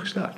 [0.00, 0.36] Gestart.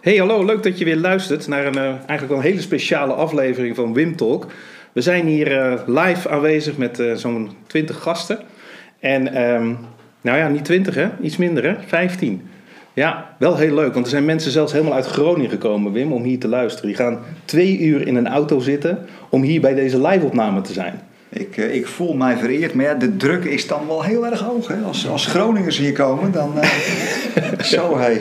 [0.00, 3.12] Hey, hallo, leuk dat je weer luistert naar een, uh, eigenlijk wel een hele speciale
[3.12, 4.46] aflevering van Wim Talk.
[4.92, 8.38] We zijn hier uh, live aanwezig met uh, zo'n 20 gasten.
[9.00, 9.78] En, um,
[10.20, 12.48] nou ja, niet 20 hè, iets minder hè, 15.
[12.92, 16.22] Ja, wel heel leuk, want er zijn mensen zelfs helemaal uit Groningen gekomen, Wim, om
[16.22, 16.86] hier te luisteren.
[16.86, 21.00] Die gaan twee uur in een auto zitten om hier bij deze live-opname te zijn.
[21.28, 24.68] Ik, ik voel mij vereerd, maar ja, de druk is dan wel heel erg hoog.
[24.68, 24.76] Hè?
[24.86, 28.20] Als, als Groningers hier komen, dan uh, zo hé.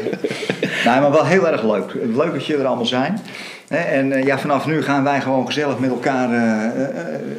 [0.86, 1.94] Nee, maar wel heel erg leuk.
[2.16, 3.20] Leuk dat jullie er allemaal zijn.
[3.68, 6.30] En uh, ja, vanaf nu gaan wij gewoon gezellig met elkaar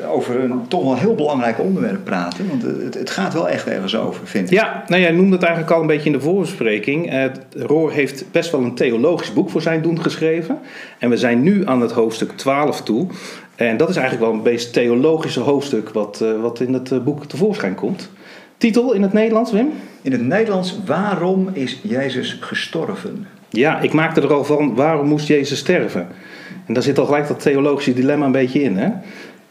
[0.06, 2.48] over een toch wel heel belangrijk onderwerp praten.
[2.48, 4.58] Want het, het, gaat wel echt ergens over, vind ik.
[4.58, 7.30] Ja, nou jij noemde het eigenlijk al een beetje in de voorbespreking.
[7.56, 10.58] Roor heeft best wel een theologisch boek voor zijn doen geschreven.
[10.98, 13.06] En we zijn nu aan het hoofdstuk 12 toe.
[13.54, 17.74] En dat is eigenlijk wel een meest theologische hoofdstuk wat, wat in het boek tevoorschijn
[17.74, 18.10] komt.
[18.58, 19.72] Titel in het Nederlands, Wim?
[20.02, 23.26] In het Nederlands, waarom is Jezus gestorven?
[23.56, 26.06] Ja, ik maakte er al van, waarom moest Jezus sterven?
[26.66, 28.88] En daar zit al gelijk dat theologische dilemma een beetje in, hè?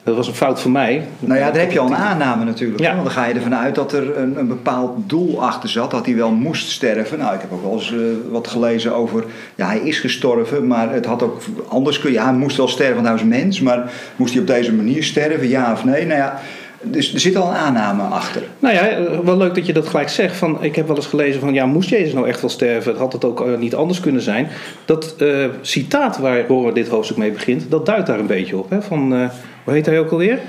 [0.04, 1.08] Dat was een fout van mij.
[1.20, 2.80] Nou ja, daar heb je al een aanname natuurlijk.
[2.80, 2.92] Ja.
[2.92, 5.92] Want dan ga je ervan uit dat er een, een, bepaald doel achter zat.
[5.92, 7.18] Dat hij wel moest sterven.
[7.18, 8.00] Nou, ik heb ook wel eens uh,
[8.32, 9.23] wat gelezen over...
[9.56, 12.20] Ja, hij is gestorven, maar het had ook anders kunnen...
[12.20, 13.62] Ja, hij moest wel sterven, want hij was mens.
[13.62, 16.06] Maar moest hij op deze manier sterven, ja of nee?
[16.06, 16.40] Nou ja,
[16.84, 18.44] dus er zit al een aanname achter.
[18.59, 20.36] Nou ja, wel leuk dat je dat gelijk zegt.
[20.36, 22.95] Van, ik heb wel eens gelezen van, ja, moest Jezus nou echt wel sterven?
[22.98, 24.48] Had het ook uh, niet anders kunnen zijn?
[24.86, 28.70] Dat uh, citaat waar dit hoofdstuk mee begint, dat duidt daar een beetje op.
[28.70, 28.81] Hè?
[28.81, 29.30] Van, uh,
[29.64, 30.39] hoe heet hij ook alweer?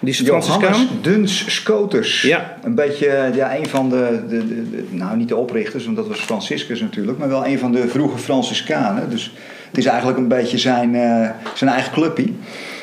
[0.00, 0.88] Die Franciscaan?
[1.00, 2.22] Duns Scoters.
[2.22, 2.56] Ja.
[2.62, 6.08] Een beetje, ja, een van de, de, de, de, nou niet de oprichters, want dat
[6.08, 9.10] was Franciscus natuurlijk, maar wel een van de vroege Franciscanen.
[9.10, 9.32] Dus
[9.68, 12.28] het is eigenlijk een beetje zijn, uh, zijn eigen clubje.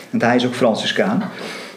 [0.09, 1.23] Want hij is ook Franciscaan.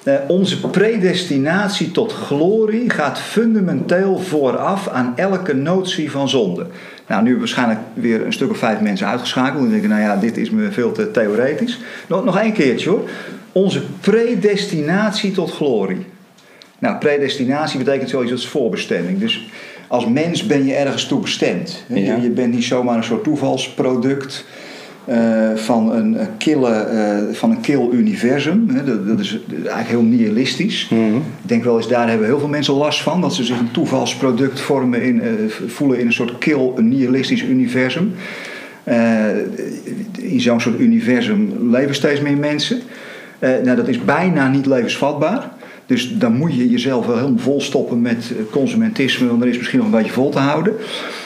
[0.05, 6.67] Uh, onze predestinatie tot glorie gaat fundamenteel vooraf aan elke notie van zonde.
[7.07, 9.63] Nou, nu waarschijnlijk weer een stuk of vijf mensen uitgeschakeld.
[9.63, 11.81] Die denken, nou ja, dit is me veel te theoretisch.
[12.09, 13.09] Nog, nog één keertje hoor.
[13.53, 16.07] Onze predestinatie tot glorie.
[16.79, 19.19] Nou, predestinatie betekent zoiets als voorbestemming.
[19.19, 19.49] Dus
[19.89, 21.85] als mens ben je ergens toe bestemd.
[21.87, 21.97] Ja.
[21.97, 24.45] Je, je bent niet zomaar een soort toevalsproduct.
[25.11, 28.69] Uh, van een kille, uh, van een kil universum.
[28.69, 30.89] Hè, dat, dat, is eigenlijk heel nihilistisch.
[30.91, 31.17] Mhm.
[31.17, 33.21] Ik denk wel eens, daar hebben heel veel mensen last van.
[33.21, 37.43] Dat ze zich een toevalsproduct vormen in, uh, voelen in een soort kil, een nihilistisch
[37.43, 38.15] universum.
[40.19, 42.81] in zo'n soort universum leven steeds meer mensen.
[43.41, 45.51] nou, dat is bijna niet levensvatbaar.
[45.87, 49.87] Dus dan moet je jezelf wel helemaal volstoppen met consumentisme, want er is misschien nog
[49.87, 50.75] een beetje vol te houden.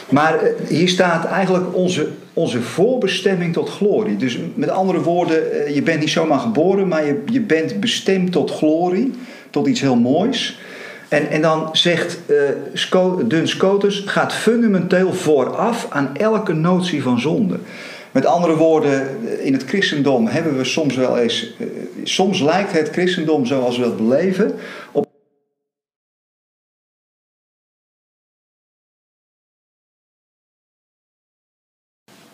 [0.09, 4.17] Maar hier staat eigenlijk onze, onze voorbestemming tot glorie.
[4.17, 8.51] Dus met andere woorden, je bent niet zomaar geboren, maar je, je bent bestemd tot
[8.51, 9.13] glorie,
[9.51, 10.59] tot iets heel moois.
[11.09, 12.37] En, en dan zegt uh,
[12.73, 17.59] Sco Duns Scotus, gaat fundamenteel vooraf aan elke notie van zonde.
[18.13, 19.09] Met andere woorden,
[19.41, 21.53] in het christendom hebben we soms wel eens.
[22.03, 24.55] Soms lijkt het christendom zoals we dat beleven.
[24.93, 25.14] op.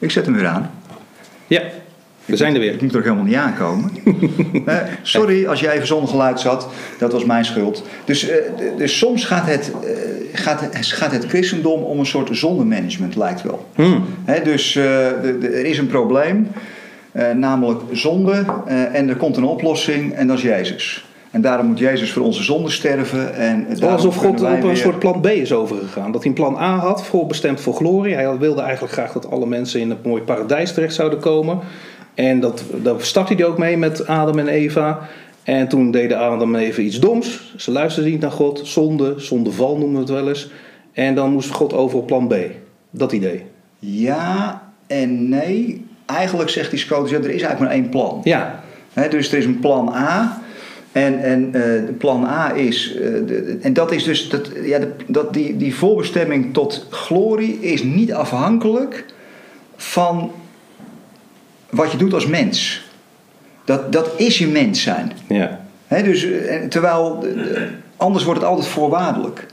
[0.00, 0.70] Ik zet hem weer aan.
[1.46, 1.62] Ja,
[2.24, 2.72] we zijn er weer.
[2.72, 3.90] Ik moet er ook helemaal niet aankomen.
[4.66, 6.68] uh, sorry als je even zonder geluid zat.
[6.98, 7.84] Dat was mijn schuld.
[8.04, 8.34] Dus, uh,
[8.76, 9.90] dus soms gaat het, uh,
[10.32, 13.66] gaat, gaat het christendom om een soort zondemanagement, lijkt wel.
[13.74, 14.04] Hmm.
[14.24, 16.48] He, dus de, de, er is een probleem,
[17.34, 18.44] namelijk zonde.
[18.92, 21.04] en er komt een oplossing en dat is Jezus.
[21.30, 23.34] En daarom moet Jezus voor onze zonde sterven.
[23.34, 24.76] En alsof God op een weer...
[24.76, 26.12] soort plan B is overgegaan.
[26.12, 28.14] Dat hij een plan A had, voorbestemd voor glorie.
[28.14, 31.58] Hij wilde eigenlijk graag dat alle mensen in het mooie paradijs terecht zouden komen.
[32.14, 34.98] En dat, daar startte hij ook mee met Adam en Eva.
[35.42, 37.54] En toen deden Adam en Eva iets doms.
[37.56, 38.60] Ze luisterden niet naar God.
[38.64, 40.50] Zonde, zondeval noemen we het wel eens.
[40.92, 42.34] En dan moest God over op plan B.
[42.90, 43.44] Dat idee.
[43.78, 45.86] Ja en nee.
[46.06, 48.20] Eigenlijk zegt die Scotus, ja, er is eigenlijk maar één plan.
[48.24, 48.62] Ja.
[48.92, 50.42] He, dus er is een plan A.
[50.92, 54.90] En, en uh, plan A is, uh, de, en dat is dus, dat, ja, de,
[55.06, 59.04] dat die, die voorbestemming tot glorie is niet afhankelijk
[59.76, 60.30] van
[61.70, 62.88] wat je doet als mens.
[63.64, 65.12] Dat, dat is je mens zijn.
[65.28, 65.60] Ja.
[65.86, 66.26] He, dus,
[66.68, 67.24] terwijl,
[67.96, 69.46] anders wordt het altijd voorwaardelijk.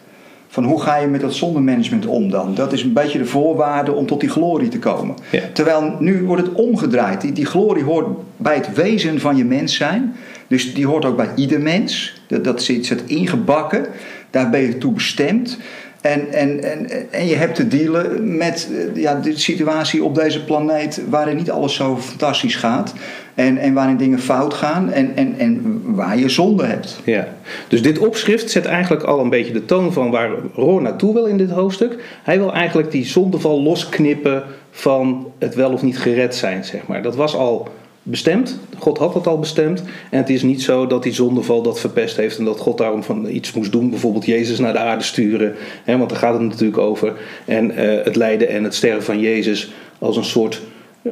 [0.47, 2.55] Van hoe ga je met dat zondemanagement om dan?
[2.55, 5.15] Dat is een beetje de voorwaarde om tot die glorie te komen.
[5.29, 5.41] Ja.
[5.53, 7.21] Terwijl nu wordt het omgedraaid.
[7.21, 8.07] Die, die glorie hoort
[8.37, 10.15] bij het wezen van je mens zijn.
[10.47, 12.21] Dus die hoort ook bij ieder mens.
[12.27, 13.85] Dat, zit, zit ingebakken.
[14.29, 15.57] Daar ben je toe bestemd.
[16.01, 21.01] En, en, en, en je hebt te dealen met ja, de situatie op deze planeet
[21.09, 22.93] waarin niet alles zo fantastisch gaat.
[23.35, 27.01] En, en waarin dingen fout gaan en, en, en waar je zonde hebt.
[27.03, 27.27] Ja,
[27.67, 31.25] dus dit opschrift zet eigenlijk al een beetje de toon van waar Roor naartoe wil
[31.25, 32.03] in dit hoofdstuk.
[32.23, 37.01] Hij wil eigenlijk die zondeval losknippen van het wel of niet gered zijn, zeg maar.
[37.01, 37.69] Dat was al
[38.09, 38.59] bestemd.
[38.77, 39.83] God had dat al bestemd.
[40.09, 43.03] En het is niet zo dat die zondeval dat verpest heeft en dat God daarom
[43.03, 43.89] van iets moest doen.
[43.89, 45.55] Bijvoorbeeld Jezus naar de aarde sturen.
[45.83, 47.13] Hè, want daar gaat het natuurlijk over.
[47.45, 50.61] En uh, het lijden en het sterven van Jezus als een soort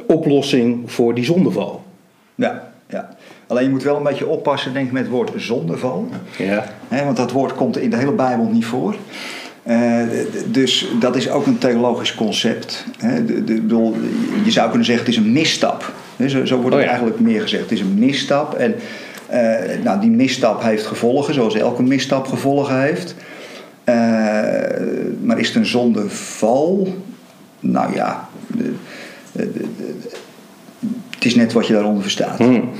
[0.06, 1.84] oplossing voor die zondeval.
[2.34, 3.16] Ja, ja.
[3.46, 6.08] Alleen je moet wel een beetje oppassen, denk ik, met het woord zondeval.
[6.38, 6.72] Ja.
[6.88, 8.96] Hè, want dat woord komt in de hele Bijbel niet voor.
[9.68, 10.02] Uh,
[10.46, 12.84] dus dat is ook een theologisch concept.
[12.98, 13.24] Hè.
[13.24, 13.94] De, de, bedoel,
[14.44, 15.92] je zou kunnen zeggen, het is een misstap.
[16.18, 17.62] Zo, zo wordt het oh eigenlijk meer gezegd.
[17.62, 18.54] Het is een misstap.
[18.54, 18.74] En
[19.32, 23.14] uh, nou, die misstap heeft gevolgen, zoals elke misstap gevolgen heeft.
[23.84, 23.94] Uh,
[25.22, 26.94] maar is het een zondeval?
[27.60, 28.28] Nou ja,
[29.32, 30.05] het
[31.26, 32.38] is net wat je daaronder verstaat.
[32.38, 32.70] Hmm.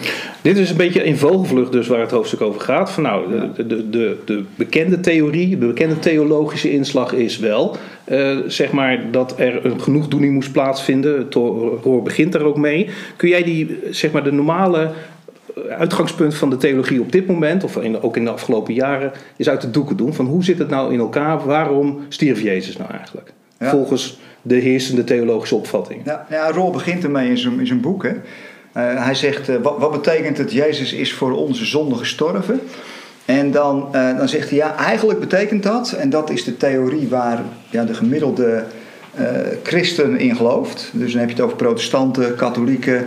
[0.42, 2.90] Dit is een beetje in vogelvlucht dus waar het hoofdstuk over gaat.
[2.90, 7.76] Van nou, de, de, de, de bekende theorie, de bekende theologische inslag is wel...
[8.08, 11.26] Uh, zeg maar dat er een genoegdoening moest plaatsvinden.
[11.82, 12.88] Roor begint er ook mee.
[13.16, 14.90] Kun jij die, zeg maar de normale
[15.68, 19.48] uitgangspunt van de theologie op dit moment, of in, ook in de afgelopen jaren, is
[19.48, 20.14] uit de doeken doen.
[20.14, 21.46] Van hoe zit het nou in elkaar?
[21.46, 23.32] Waarom stierf Jezus nou eigenlijk?
[23.58, 26.00] Volgens de heersende theologische opvatting.
[26.04, 28.02] Ja, ja Roel begint ermee in zijn, in zijn boek.
[28.02, 28.10] Hè.
[28.10, 32.60] Uh, hij zegt, uh, wat, wat, betekent het, Jezus is voor onze zonde gestorven?
[33.24, 37.08] En dan, uh, dan zegt hij, ja, eigenlijk betekent dat, en dat is de theorie
[37.08, 38.64] waar ja, de gemiddelde
[39.62, 40.90] christen in gelooft.
[40.92, 43.06] Dus dan heb je het over protestanten, katholieken.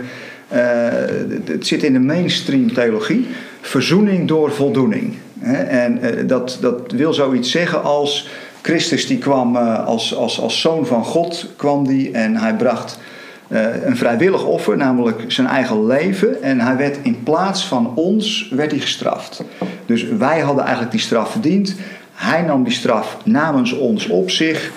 [1.44, 3.26] het zit in de mainstream theologie.
[3.60, 5.16] Verzoening door voldoening.
[5.38, 5.62] Hè?
[5.62, 8.28] En dat, dat wil zoiets zeggen als
[8.62, 12.98] Christus die kwam uh, als, als, als zoon van God kwam die en hij bracht
[13.48, 16.42] uh, een vrijwillig offer, namelijk zijn eigen leven.
[16.42, 19.42] En hij werd in plaats van ons werd hij gestraft.
[19.86, 21.74] Dus wij hadden eigenlijk die straf verdiend.
[22.14, 24.70] Hij nam die straf namens ons op zich.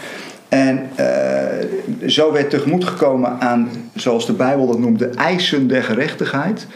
[0.49, 5.83] En uh, zo werd tegemoet gekomen aan, zoals de Bijbel dat noemt, de eisen der
[5.83, 6.67] gerechtigheid.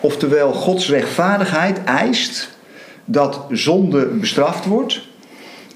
[0.00, 2.48] Oftewel, Gods rechtvaardigheid eist
[3.04, 5.08] dat zonde bestraft wordt.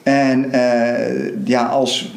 [0.03, 2.15] En uh, ja, als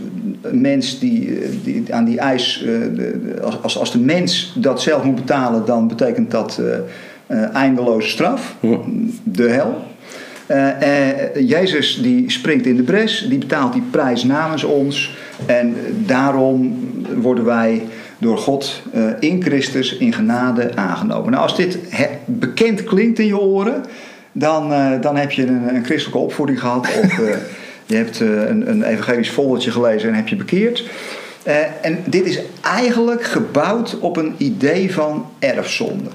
[0.51, 5.65] mens die, die aan die eis, uh, als, als de mens dat zelf moet betalen,
[5.65, 6.61] dan betekent dat
[7.27, 8.55] uh, eindeloze straf,
[9.23, 9.91] de hel.
[11.45, 15.15] Jezus die springt in de bres, die betaalt die prijs namens ons.
[15.45, 15.75] En
[16.05, 16.87] daarom
[17.21, 17.81] worden wij
[18.17, 18.81] door God
[19.19, 21.31] in Christus in genade aangenomen.
[21.31, 21.79] Nou, als dit
[22.25, 23.83] bekend klinkt in je oren,
[24.31, 26.87] dan, dan heb je een, een christelijke opvoeding gehad.
[27.03, 27.19] Of,
[27.85, 30.83] je hebt eh, een, een evangelisch foldertje gelezen en heb je bekeerd.
[31.47, 36.09] Uh, en dit is eigenlijk gebouwd op een idee van erfzonde.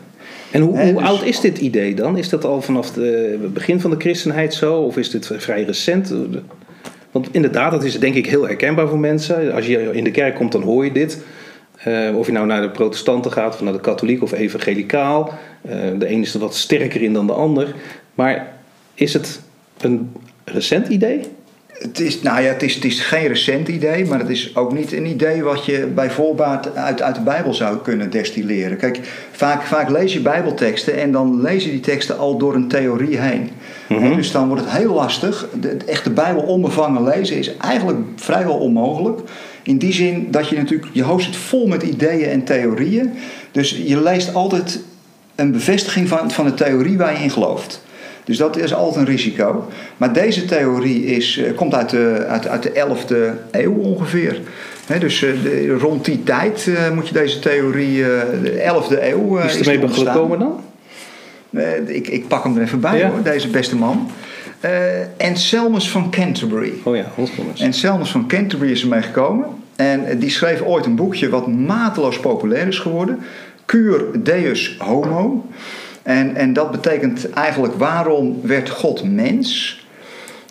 [0.51, 2.17] En hoe, hoe dus- oud is dit idee dan?
[2.17, 4.77] Is dat al vanaf het begin van de christenheid zo?
[4.77, 6.15] Of is dit vrij recent?
[7.11, 9.53] Want inderdaad, dat is denk ik heel herkenbaar voor mensen.
[9.53, 11.23] Als je in de kerk komt, dan hoor je dit.
[11.87, 15.33] Uh, of je nou naar de protestanten gaat, of naar de katholiek of evangelicaal.
[15.67, 17.75] Uh, de een is er wat sterker in dan de ander.
[18.15, 18.53] Maar
[18.95, 19.41] is het
[19.81, 20.13] een
[20.45, 21.21] recent idee?
[21.79, 24.73] Het is, nou ja, het is, het is geen recent idee, maar het is ook
[24.73, 28.77] niet een idee wat je bij voorbaat uit, uit de Bijbel zou kunnen destilleren.
[28.77, 29.01] Kijk,
[29.33, 33.19] vaak, vaak lees je Bijbelteksten en dan lees je die teksten al door een theorie
[33.19, 33.51] heen.
[33.89, 34.17] Mhm.
[34.17, 35.49] Dus dan wordt het heel lastig.
[35.61, 39.21] De, echt de Bijbel onbevangen lezen is eigenlijk vrijwel onmogelijk.
[39.63, 43.13] In die zin dat je natuurlijk, je hoofd zit vol met ideeën en theorieën.
[43.53, 44.81] Dus je leest altijd
[45.35, 47.87] een bevestiging van, van de theorie waar je in gelooft.
[48.29, 49.69] Dus dat is altijd een risico.
[49.97, 54.41] Maar deze theorie is, eh, komt uit de, uit, uit de 11e eeuw ongeveer.
[54.99, 57.97] dus uh, de, rond die tijd uh, moet je deze theorie,
[58.43, 59.39] de 11e eeuw.
[59.39, 60.61] is er mee gekomen dan?
[61.87, 64.11] ik, ik pak hem er even bij hoor, deze beste man.
[65.19, 66.73] Anselmus van Canterbury.
[66.83, 67.63] Oh ja, Anselmus.
[67.63, 69.47] Anselmus van Canterbury is ermee gekomen.
[69.77, 73.19] En die schreef ooit een boekje wat mateloos populair is geworden.
[73.67, 75.47] Cur Deus Homo.
[76.09, 79.77] En, en dat betekent eigenlijk waarom werd God mens?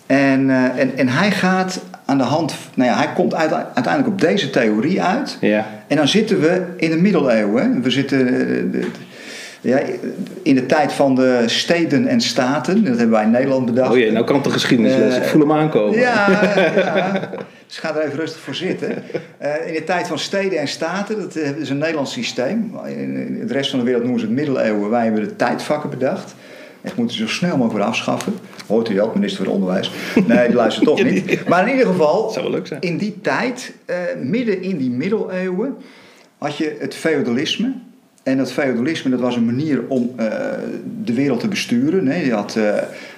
[0.06, 4.20] En, uh, en, en hij gaat aan de hand, nou ja, hij komt uiteindelijk op
[4.20, 5.36] deze theorie uit.
[5.40, 5.66] Ja.
[5.86, 7.82] En dan zitten we in de middeleeuwen.
[7.82, 8.26] We zitten
[8.74, 8.84] uh,
[9.60, 9.80] ja,
[10.42, 12.84] in de tijd van de steden en staten.
[12.84, 13.90] Dat hebben wij in Nederland bedacht.
[13.90, 15.98] Oh ja, nou kan de geschiedenis uh, Ik voel hem aankomen.
[15.98, 16.40] Ja,
[16.76, 17.30] ja.
[17.66, 19.02] Dus ga er even rustig voor zitten.
[19.42, 22.72] Uh, in de tijd van steden en staten, dat is een Nederlands systeem.
[22.86, 24.90] In de rest van de wereld noemen ze het middeleeuwen.
[24.90, 26.34] Wij hebben de tijdvakken bedacht.
[26.82, 28.34] Ik moet ze zo snel mogelijk afschaffen.
[28.66, 29.90] Hoort u wel, minister van Onderwijs?
[30.26, 31.48] Nee, die luistert toch niet.
[31.48, 32.36] Maar in ieder geval,
[32.80, 35.76] in die tijd, uh, midden in die middeleeuwen,
[36.38, 37.72] had je het feudalisme.
[38.28, 40.26] En dat feudalisme dat was een manier om uh,
[41.04, 42.24] de wereld te besturen.
[42.24, 42.74] Je had, uh,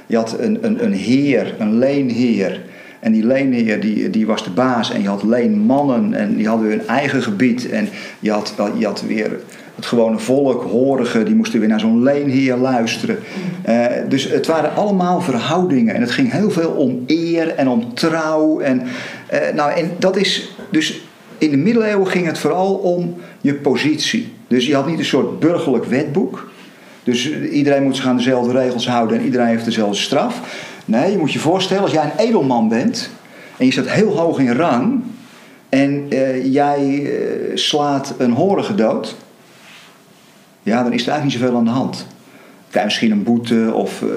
[0.07, 2.61] je had een, een, een heer, een leenheer.
[3.00, 4.93] En die leenheer die, die was de baas.
[4.93, 7.71] En je had leenmannen en die hadden hun eigen gebied.
[7.71, 7.88] En
[8.19, 9.31] je had, je had weer
[9.75, 13.19] het gewone volk, horigen, die moesten weer naar zo'n leenheer luisteren.
[13.69, 15.95] Uh, dus het waren allemaal verhoudingen.
[15.95, 18.61] En het ging heel veel om eer en om trouw.
[18.61, 18.83] En,
[19.55, 21.00] nou, en dat is dus
[21.38, 24.38] in de middeleeuwen ging het vooral om je positie.
[24.50, 26.50] Dus je had niet een soort burgerlijk wetboek.
[27.04, 30.40] Dus iedereen moet zich aan dezelfde regels houden en iedereen heeft dezelfde straf.
[30.85, 33.11] Nee, je moet je voorstellen, als jij een edelman bent
[33.57, 35.02] en je staat heel hoog in rang
[35.69, 37.11] en uh, jij uh,
[37.54, 39.16] slaat een horige dood,
[40.62, 42.07] ja, dan is er eigenlijk niet zoveel aan de hand.
[42.71, 44.09] Krijg misschien een boete of, uh,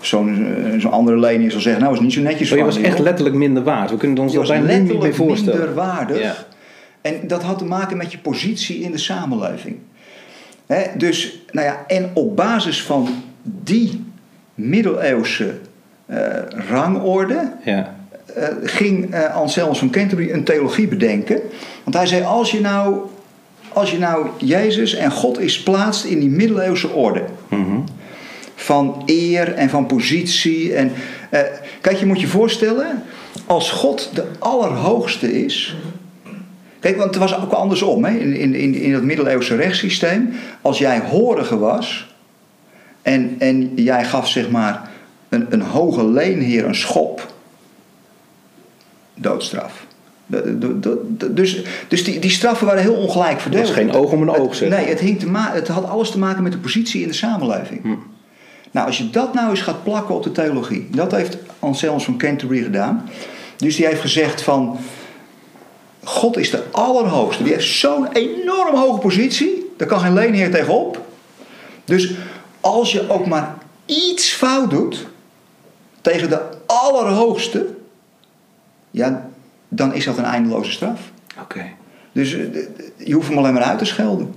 [0.00, 2.76] of zo'n zo andere lening zal zeggen, nou is niet zo netjes maar je was
[2.76, 3.90] echt letterlijk minder waard.
[3.90, 5.58] We kunnen ons dat bijna niet meer voorstellen.
[5.58, 6.20] minder waardig.
[6.22, 6.34] Ja.
[7.04, 9.76] En dat had te maken met je positie in de samenleving.
[10.66, 13.08] He, dus, nou ja, en op basis van
[13.42, 14.04] die
[14.54, 15.54] middeleeuwse
[16.06, 16.18] uh,
[16.70, 17.96] rangorde ja.
[18.36, 21.40] uh, ging uh, Anselmus van Canterbury een theologie bedenken.
[21.82, 22.98] Want hij zei: als je nou,
[23.72, 27.24] als je nou Jezus en God is plaatst in die middeleeuwse orde.
[27.48, 27.84] Mm -hmm.
[28.54, 30.74] Van eer en van positie.
[30.74, 30.92] En,
[31.80, 33.02] kijk, je moet je voorstellen,
[33.46, 35.76] als God de Allerhoogste is.
[36.84, 38.04] Kijk, want het was ook andersom.
[38.04, 38.10] Hè?
[38.18, 40.32] In, in, in, in het middeleeuwse rechtssysteem.
[40.60, 42.14] Als jij horige was.
[43.02, 44.90] En, en jij gaf zeg maar
[45.28, 47.32] een, een hoge leenheer een schop.
[49.14, 49.86] Doodstraf.
[51.30, 53.68] Dus, dus die, die straffen waren heel ongelijk verdeeld.
[53.68, 54.68] Het was geen oog om een oog, zeg.
[54.68, 57.82] Nee, het, hing te het had alles te maken met de positie in de samenleving.
[57.82, 57.94] Hm.
[58.70, 60.88] Nou, als je dat nou eens gaat plakken op de theologie.
[60.90, 63.08] Dat heeft Anselmus van Canterbury gedaan.
[63.56, 64.78] Dus die heeft gezegd van...
[66.04, 67.42] God is de allerhoogste.
[67.42, 69.72] Die heeft zo'n enorm hoge positie.
[69.76, 71.04] Daar kan geen leenheer tegenop.
[71.84, 72.14] Dus
[72.60, 73.54] als je ook maar
[73.86, 75.06] iets fout doet
[76.00, 77.66] tegen de allerhoogste,
[78.90, 79.30] ja,
[79.68, 81.00] dan is dat een eindeloze straf.
[81.40, 81.64] Oké.
[82.12, 82.40] Dus eh,
[82.96, 84.34] je hoeft hem alleen maar uit te schelden.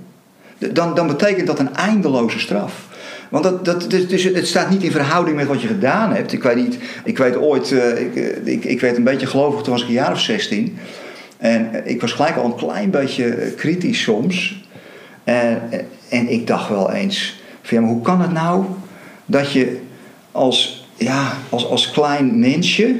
[0.58, 2.86] Dan, dan betekent dat een eindeloze straf.
[3.28, 6.32] Want dat, dat, dus, dus het staat niet in verhouding met wat je gedaan hebt.
[6.32, 9.72] Ik weet, niet, ik weet ooit, uh, ik, ik, ik werd een beetje gelovig toen
[9.72, 10.78] was ik een jaar of 16.
[11.38, 14.64] En ik was gelijk al een klein beetje kritisch soms.
[15.24, 15.60] En,
[16.08, 18.64] en ik dacht wel eens: van, ja, maar hoe kan het nou
[19.26, 19.80] dat je
[20.32, 22.96] als, ja, als, als klein mensje.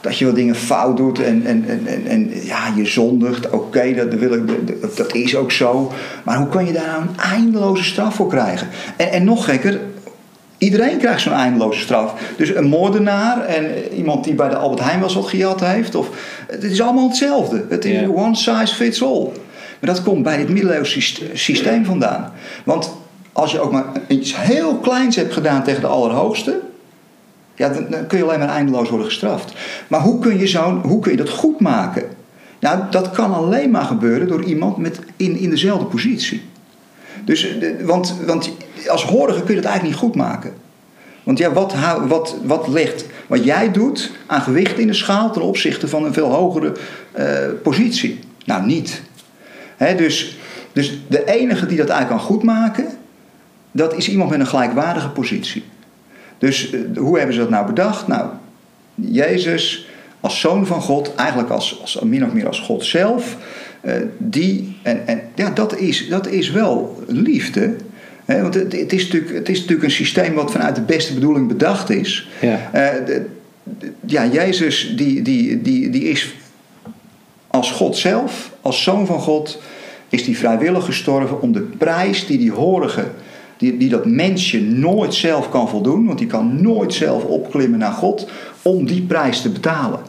[0.00, 3.50] Dat je wel dingen fout doet en, en, en, en ja, je zondigt.
[3.50, 5.92] Oké, dat, dat is ook zo.
[6.24, 8.68] Maar hoe kan je daar nou een eindeloze straf voor krijgen?
[8.96, 9.80] En, en nog gekker,
[10.60, 12.14] Iedereen krijgt zo'n eindeloze straf.
[12.36, 15.94] Dus een moordenaar en iemand die bij de Albert Heijn was wat gejat heeft.
[15.94, 16.08] Of,
[16.46, 17.64] het is allemaal hetzelfde.
[17.68, 18.16] Het is yeah.
[18.16, 19.28] one size fits all.
[19.80, 22.32] Maar dat komt bij het middeleeuws systeem vandaan.
[22.64, 22.92] Want
[23.32, 26.60] als je ook maar iets heel kleins hebt gedaan tegen de Allerhoogste.
[27.54, 29.52] Ja, dan, dan kun je alleen maar eindeloos worden gestraft.
[29.88, 32.04] Maar hoe kun je, zo, hoe kun je dat goed maken?
[32.58, 36.42] Nou, dat kan alleen maar gebeuren door iemand met in, in dezelfde positie.
[37.24, 37.48] Dus,
[37.82, 38.50] want, want
[38.88, 40.54] als horige kun je dat eigenlijk niet goed maken.
[41.22, 41.74] Want ja, wat,
[42.06, 46.12] wat, wat legt wat jij doet aan gewicht in de schaal ten opzichte van een
[46.12, 46.76] veel hogere
[47.18, 47.26] uh,
[47.62, 48.18] positie?
[48.44, 49.02] Nou, niet.
[49.96, 50.38] Dus,
[50.72, 52.86] dus de enige die dat eigenlijk kan goedmaken,
[53.70, 55.64] dat is iemand met een gelijkwaardige positie.
[56.38, 58.06] Dus uh, hoe hebben ze dat nou bedacht?
[58.06, 58.28] Nou,
[58.94, 59.88] Jezus
[60.20, 63.36] als zoon van God, eigenlijk als, als min of meer als God zelf,
[63.82, 67.76] uh, die, en, en ja, dat is, dat is wel liefde
[68.38, 71.48] want het, het, is natuurlijk, het is natuurlijk een systeem wat vanuit de beste bedoeling
[71.48, 72.28] bedacht is.
[72.40, 73.26] Ja, uh, de,
[73.62, 76.34] de, ja Jezus die, die, die, die is
[77.46, 79.62] als God zelf, als zoon van God,
[80.08, 83.04] is die vrijwillig gestorven om de prijs die die horige,
[83.56, 87.92] die, die dat mensje nooit zelf kan voldoen, want die kan nooit zelf opklimmen naar
[87.92, 88.28] God,
[88.62, 90.00] om die prijs te betalen.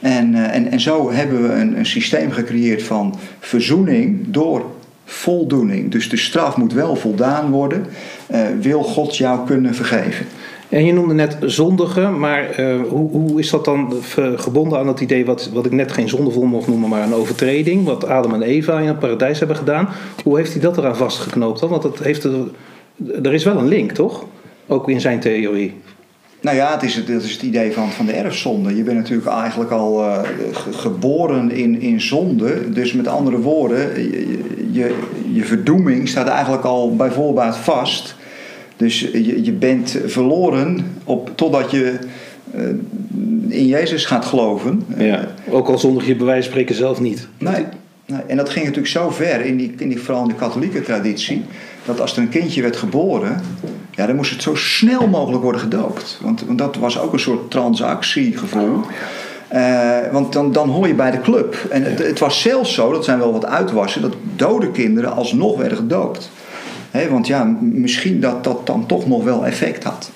[0.00, 4.64] En, uh, en, en zo hebben we een, een systeem gecreëerd van verzoening door
[5.10, 5.90] voldoening.
[5.92, 7.86] Dus de straf moet wel voldaan worden.
[8.30, 10.26] Uh, wil God jou kunnen vergeven?
[10.68, 13.94] En je noemde net zondigen, maar uh, hoe, hoe, is dat dan
[14.36, 17.84] gebonden aan dat idee wat, wat ik net geen zondevol mocht noemen, maar een overtreding,
[17.84, 19.88] wat Adam en Eva in het paradijs hebben gedaan?
[20.24, 21.68] Hoe heeft hij dat eraan vastgeknoopt dan?
[21.68, 22.32] Want dat heeft er,
[23.22, 24.24] er is wel een link, toch?
[24.66, 25.74] Ook in zijn theorie.
[26.40, 28.76] Nou ja, het is het, het, is het idee van, van de erfzonde.
[28.76, 30.20] Je bent natuurlijk eigenlijk al uh,
[30.70, 32.70] geboren in, in zonde.
[32.70, 33.78] Dus met andere woorden,
[34.12, 34.38] je,
[34.70, 34.94] je,
[35.32, 38.14] je verdoeming staat eigenlijk al bij voorbaat vast.
[38.76, 41.98] Dus je, je bent verloren op, totdat je
[42.54, 42.62] uh,
[43.48, 44.82] in Jezus gaat geloven.
[44.96, 47.28] Ja, ook al zonder je bij wijze van spreken zelf niet.
[47.38, 47.64] Nee,
[48.06, 50.82] Nou, en dat ging natuurlijk zo ver, in die, in die, vooral in de katholieke
[50.82, 51.44] traditie,
[51.84, 53.40] dat als er een kindje werd geboren,
[53.98, 56.18] ja, dan moest het zo snel mogelijk worden gedoopt.
[56.22, 58.80] Want, want dat was ook een soort transactiegevoel.
[59.52, 61.66] Uh, want dan, dan hoor je bij de club.
[61.70, 65.56] En het, het, was zelfs zo, dat zijn wel wat uitwassen, dat dode kinderen alsnog
[65.56, 66.30] werden gedoopt.
[66.90, 70.10] He, want ja, misschien dat dat dan toch nog wel effect had.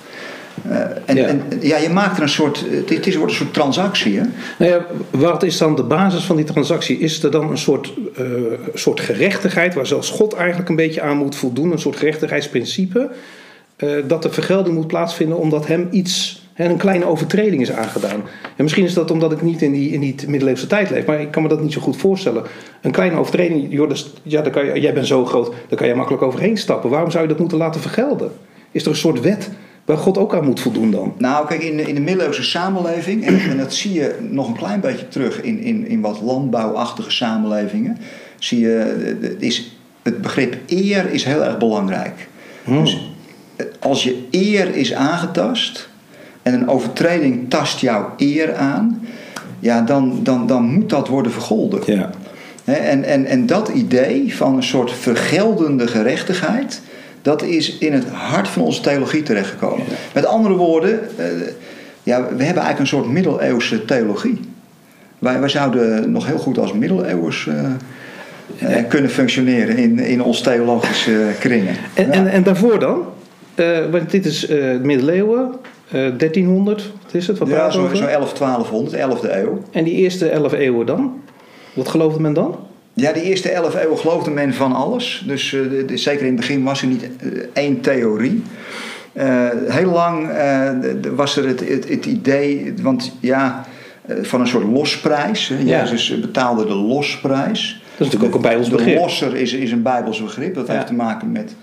[0.67, 1.27] Uh, en, ja.
[1.27, 1.77] en, ja.
[1.77, 4.19] je maakt er een soort, het is, wordt een soort transactie.
[4.19, 4.25] Hè?
[4.59, 6.99] Nou ja, wat is dan de basis van die transactie?
[6.99, 8.27] Is er dan een soort, uh,
[8.75, 13.11] soort gerechtigheid waar zelfs God eigenlijk een beetje aan moet voldoen, een soort gerechtigheidsprincipe,
[14.07, 18.23] dat de vergelding moet plaatsvinden omdat hem iets en een kleine overtreding is aangedaan.
[18.57, 21.21] En misschien is dat omdat ik niet in die, in die middeleeuwse tijd leef, maar
[21.21, 22.43] ik kan me dat niet zo goed voorstellen.
[22.81, 25.89] Een kleine overtreding, joh, dus, ja, dan kan je, jij bent zo groot, daar kan
[25.89, 26.91] je makkelijk overheen stappen.
[26.91, 28.33] Waarom zou je dat moeten laten vergelden?
[28.71, 29.51] Is er een soort wet
[29.85, 31.15] waar God ook aan moet voldoen dan?
[31.19, 34.57] Nou, kijk, in de, in de middeleeuwse samenleving, en, en, dat zie je nog een
[34.57, 37.99] klein beetje terug in, in, in wat landbouwachtige samenlevingen,
[38.39, 42.29] zie je, is, het begrip eer is heel erg belangrijk.
[42.65, 42.85] Hmm.
[42.85, 43.12] Dus
[43.81, 45.89] als je eer is aangetast
[46.43, 49.07] en een overtreding tast jouw eer aan,
[49.59, 51.81] ja, dan, dan, dan moet dat worden vergolden.
[51.87, 52.11] Ja.
[52.65, 56.81] En, en, en dat idee van een soort vergeldende gerechtigheid,
[57.23, 59.87] dat is in het hart van onze theologie terechtgekomen.
[59.89, 59.95] Ja.
[60.15, 61.27] Met andere woorden, uh,
[62.03, 64.41] ja, we hebben eigenlijk een soort middeleeuwse theologie.
[65.19, 67.55] Wij, wij zouden nog heel goed als middeleeuwers uh,
[68.63, 71.77] uh, kunnen functioneren in, in ons theologische kringen.
[71.95, 72.13] En, ja.
[72.13, 73.03] en, en daarvoor dan?
[73.91, 74.47] Want dit is
[74.83, 75.51] middeleeuwen,
[75.91, 77.39] 1300, wat is het?
[77.39, 79.63] Wat ja, zo, zo 11, 1200, 11e eeuw.
[79.71, 81.21] En die eerste 11 eeuwen dan?
[81.73, 82.57] Wat geloofde men dan?
[82.95, 85.25] Ja, die eerste 11 eeuwen geloofde men van alles.
[85.27, 87.09] Dus de, de, zeker in het begin was er niet
[87.53, 88.43] één theorie.
[89.15, 90.29] Uh, heel lang
[91.15, 93.67] was er het, het, het, idee, want ja,
[94.23, 95.49] van een soort losprijs.
[95.49, 95.59] Hè.
[95.59, 95.81] Ja.
[95.81, 97.83] Jezus betaalde de losprijs.
[97.97, 98.95] Dat is natuurlijk ook een Bijbels begrip.
[98.95, 100.55] De losser is, is een Bijbels begrip.
[100.55, 100.73] Dat ja.
[100.73, 101.55] heeft te maken met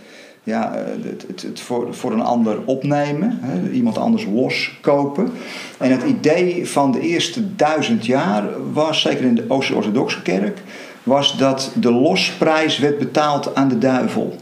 [0.50, 5.32] ja, het, het, het, voor, voor een ander opnemen, hè, iemand anders loskopen.
[5.78, 10.62] En het idee van de eerste duizend jaar was, zeker in de Oost-Orthodoxe kerk,
[11.04, 14.36] was dat de losprijs werd betaald aan de duivel.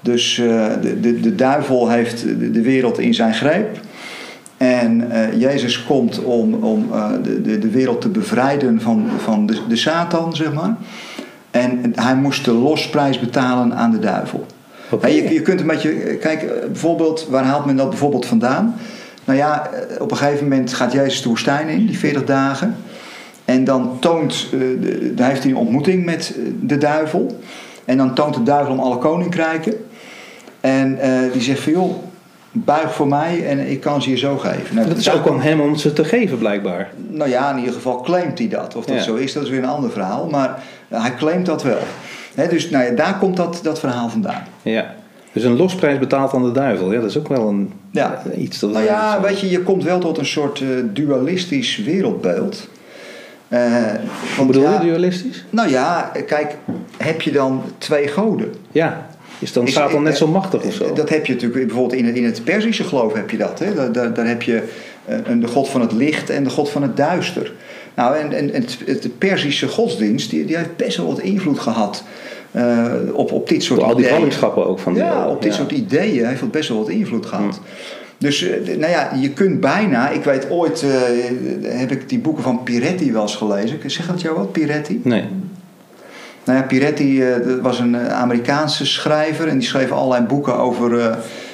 [0.00, 3.80] Dus uh, de, de, de duivel heeft de, wereld in zijn greep.
[4.56, 6.90] En uh, Jezus komt om, om
[7.22, 10.76] de, de wereld te bevrijden van, van de, de Satan, zeg maar.
[11.50, 14.46] En hij moest de losprijs betalen aan de duivel.
[14.92, 15.14] Okay.
[15.14, 18.76] Je, je kunt een beetje, kijk, bijvoorbeeld, waar haalt men dat bijvoorbeeld vandaan?
[19.24, 22.76] Nou ja, op een gegeven moment gaat Jezus de woestijn in, die 40 dagen.
[23.44, 27.40] En dan toont, uh, dan heeft hij een ontmoeting met de duivel.
[27.84, 29.74] En dan toont de duivel om alle koninkrijken.
[30.60, 31.94] En uh, die zegt van joh,
[32.52, 34.74] buig voor mij en ik kan ze je zo geven.
[34.74, 36.90] Nou, dat is ook aan hem om ze te geven blijkbaar.
[37.08, 38.76] Nou ja, in ieder geval claimt hij dat.
[38.76, 39.02] Of dat ja.
[39.02, 40.26] zo is, dat is weer een ander verhaal.
[40.26, 41.82] Maar hij claimt dat wel.
[42.34, 44.42] He, dus nou ja, daar komt dat, dat verhaal vandaan.
[44.62, 44.94] Ja.
[45.32, 48.22] Dus een losprijs betaald aan de duivel, ja, dat is ook wel een, ja.
[48.36, 48.72] iets dat.
[48.72, 52.68] Nou ja, weet je, je komt wel tot een soort uh, dualistisch wereldbeeld.
[53.48, 53.58] Uh,
[54.36, 55.44] Wat bedoel je, ja, dualistisch?
[55.50, 56.56] Nou ja, kijk,
[56.96, 58.54] heb je dan twee goden?
[58.72, 59.06] Ja,
[59.38, 60.92] is dan Satan uh, net zo machtig of zo?
[60.92, 63.58] Dat heb je natuurlijk bijvoorbeeld in het, in het Perzische geloof heb je dat.
[63.58, 63.74] Hè?
[63.74, 64.62] Daar, daar, daar heb je
[65.40, 67.52] de god van het licht en de god van het duister.
[67.94, 72.04] Nou, en, en het, het Perzische godsdienst, die, die heeft best wel wat invloed gehad
[72.52, 75.58] uh, op, op dit soort Door al die vallingschappen ook van Ja, op dit ja.
[75.58, 77.54] soort ideeën heeft het best wel wat invloed gehad.
[77.54, 77.64] Hmm.
[78.18, 82.42] Dus uh, nou ja, je kunt bijna, ik weet ooit, uh, heb ik die boeken
[82.42, 83.78] van Piretti wel eens gelezen.
[83.86, 85.00] Zeg dat jou wat, Piretti?
[85.04, 85.24] Nee.
[86.44, 87.24] Nou ja, Piretti
[87.62, 90.90] was een Amerikaanse schrijver en die schreef allerlei boeken over,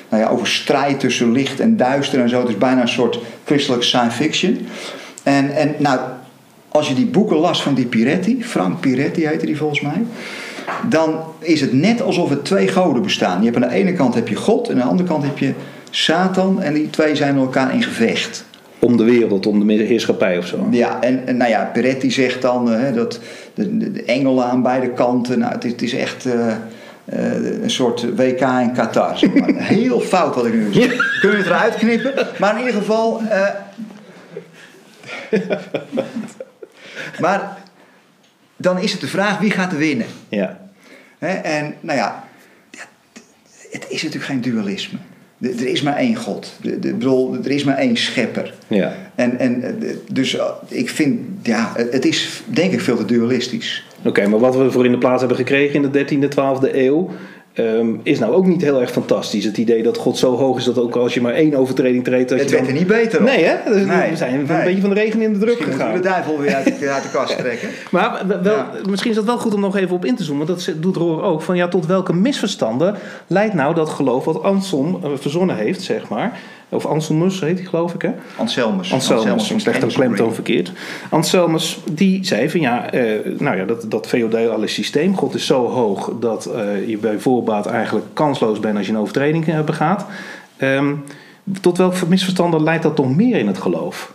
[0.09, 2.41] nou ja, over strijd tussen licht en duister en zo.
[2.41, 4.67] Het is bijna een soort christelijke science fiction.
[5.23, 6.01] En, en nou,
[6.79, 10.03] als je die boeken las van die Piretti, Frank Piretti heette die volgens mij
[10.89, 13.39] dan is het net alsof er twee goden bestaan.
[13.39, 15.39] Je hebt aan de ene kant heb je God en aan de andere kant heb
[15.39, 15.53] je
[15.91, 18.45] Satan en die twee zijn met elkaar in gevecht.
[18.79, 20.67] Om de wereld, om de heerschappij of zo.
[20.71, 23.21] Ja, en, en nou ja, Peretti zegt dan uh, dat
[23.55, 25.39] de, de, de, engelen aan beide kanten.
[25.39, 29.19] Nou, het, is, het is echt uh, uh, een soort WK in Qatar.
[29.19, 29.55] Zeg maar.
[29.79, 31.19] Heel fout wat ik nu zeg.
[31.21, 32.27] Kunnen we het eruit knippen?
[32.39, 33.21] Maar in ieder geval.
[37.21, 37.59] maar
[38.57, 40.07] dan is het de vraag wie gaat er winnen.
[40.29, 40.61] Ja.
[41.19, 42.25] He, en nou ja,
[43.71, 44.99] het is natuurlijk geen dualisme.
[45.41, 46.53] Er is maar één God.
[46.63, 48.55] De, de, bedoel, er is maar één schepper.
[48.67, 48.97] Ja.
[49.15, 49.79] En, en
[50.13, 53.85] dus ik vind, ja, het is denk ik veel te dualistisch.
[53.99, 56.75] Oké, okay, maar wat we voor in de plaats hebben gekregen in de 13e, 12e
[56.75, 57.11] eeuw.
[57.59, 59.45] Ehm, is nou ook niet heel erg fantastisch.
[59.45, 62.31] Het idee dat God zo hoog is dat ook als je maar één overtreding treedt...
[62.31, 62.67] Het je werd dan...
[62.75, 63.25] er niet beter op.
[63.27, 63.55] Nee, hè?
[63.73, 65.95] Dus Nee, we zijn een beetje van de regen in de druk Misschien gegaan.
[65.95, 67.69] de duivel weer uit de, uit de kast trekken.
[67.91, 68.71] Maar wel, Ja.
[68.89, 70.47] misschien is dat wel goed om nog even op in te zoomen.
[70.47, 71.43] Want dat doet Roor ook.
[71.43, 72.95] Van ja, tot welke misverstanden
[73.27, 76.39] leidt nou dat geloof wat Anselm eh, verzonnen heeft, zeg maar.
[76.71, 78.11] Of Anselmus heet hij, geloof ik, hè?
[78.37, 78.93] Anselmus.
[78.93, 79.95] Anselmus, van ik leg de Canterbury.
[79.95, 80.73] klemtoon verkeerd.
[81.09, 85.67] Anselmus, die zei van ja, eh, nou ja, dat, dat feodale systeem, God is zo
[85.69, 90.07] hoog dat eh, je bij voorbaat eigenlijk kansloos bent als je een overtreding eh, begaat.
[90.57, 90.95] Ehm,
[91.61, 94.13] tot welke misverstanden leidt dat toch meer in het geloof?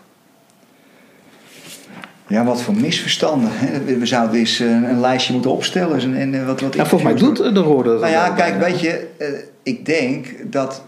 [2.27, 3.51] Ja, wat voor misverstanden.
[3.99, 6.15] We zouden eens een lijstje moeten opstellen.
[6.15, 9.07] En, wat, wat Nou, volgens mij doet de dat Nou ja, kijk, weet je,
[9.63, 10.81] ik denk dat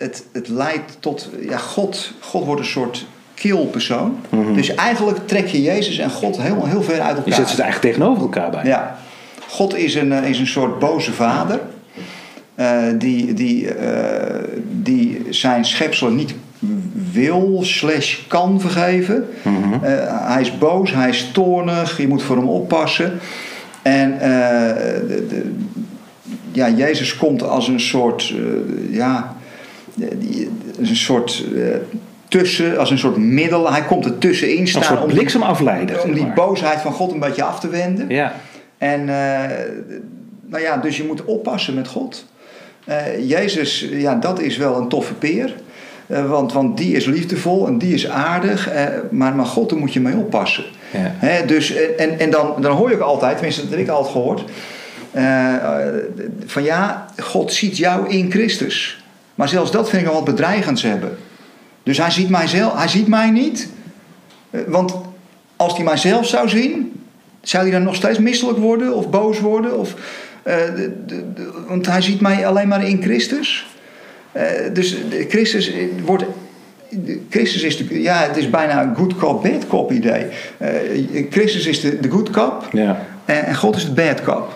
[0.00, 1.30] het, het leidt tot.
[1.48, 4.16] Ja, God, God wordt een soort killpersoon.
[4.54, 7.24] Dus eigenlijk trek je Jezus en God heel, heel ver uit Mhm.
[7.28, 7.46] Je elkaar.
[7.46, 8.64] zet ze eigenlijk tegenover elkaar bij.
[8.64, 8.98] Ja.
[9.48, 11.60] God is een, eh, is een soort boze vader.
[12.54, 16.34] eh, die, die, eh, die zijn schepselen niet
[17.12, 19.28] wil slash kan vergeven.
[19.42, 19.78] Mhm.
[20.26, 23.18] Hij is boos, hij is toornig, je moet voor hem oppassen.
[23.82, 25.54] En de, de-
[26.52, 28.34] ja, Jezus komt als een soort,
[28.90, 29.36] ja,
[30.18, 31.62] die, een soort eh,
[32.28, 33.72] tussen, als een soort middel.
[33.72, 36.02] Hij komt er tussenin Een staan soort om die, bliksemafleider.
[36.02, 38.08] om die boosheid van God een beetje af te wenden.
[38.08, 38.34] Ja.
[38.78, 39.56] En eh,
[40.46, 42.26] nou ja, dus je moet oppassen met God.
[42.84, 45.54] Eh, Jezus, ja, dat is wel een toffe peer.
[46.26, 48.70] Want, want die is liefdevol en die is aardig.
[49.10, 50.64] maar, maar God, daar moet je mee oppassen.
[50.92, 51.14] Ja.
[51.16, 54.12] Hè, dus, en en, dan, dan hoor je ook altijd, tenminste dat heb ik altijd
[54.12, 54.44] gehoord.
[55.10, 55.94] eh, eh,
[56.46, 58.99] van ja, God ziet jou in Christus.
[59.40, 61.16] Maar zelfs dat vind ik al wat bedreigends hebben.
[61.82, 63.68] Dus hij ziet mij, zelf, hij ziet mij niet.
[64.50, 64.94] Eh, Want
[65.56, 67.02] als hij mijzelf zou zien,
[67.42, 69.78] zou hij dan nog steeds misselijk worden of boos worden?
[69.78, 69.94] Of,
[70.42, 73.66] eh, de- de- de- want hij ziet mij alleen maar in Christus.
[74.32, 75.72] Eh, dus de- Christus
[76.04, 76.24] wordt.
[77.30, 80.26] Christus is de, ja, het is bijna een good cop, bad cop idee.
[81.30, 83.06] Christus is de, de good cop ja.
[83.24, 84.54] en, en God is de bad cop.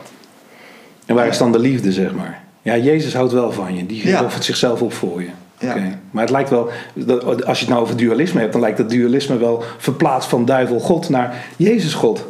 [1.07, 2.44] En waar is dan de liefde, zeg maar?
[2.65, 3.87] Ja, Jezus houdt wel van je.
[3.87, 4.25] Die Ja.
[4.25, 5.29] offert zichzelf op voor je.
[5.59, 5.77] Ja.
[6.11, 8.91] Maar het lijkt wel, dat- als je het nou over dualisme hebt, dan lijkt dat
[8.91, 12.25] dualisme wel verplaatst van duivel God naar Jezus God.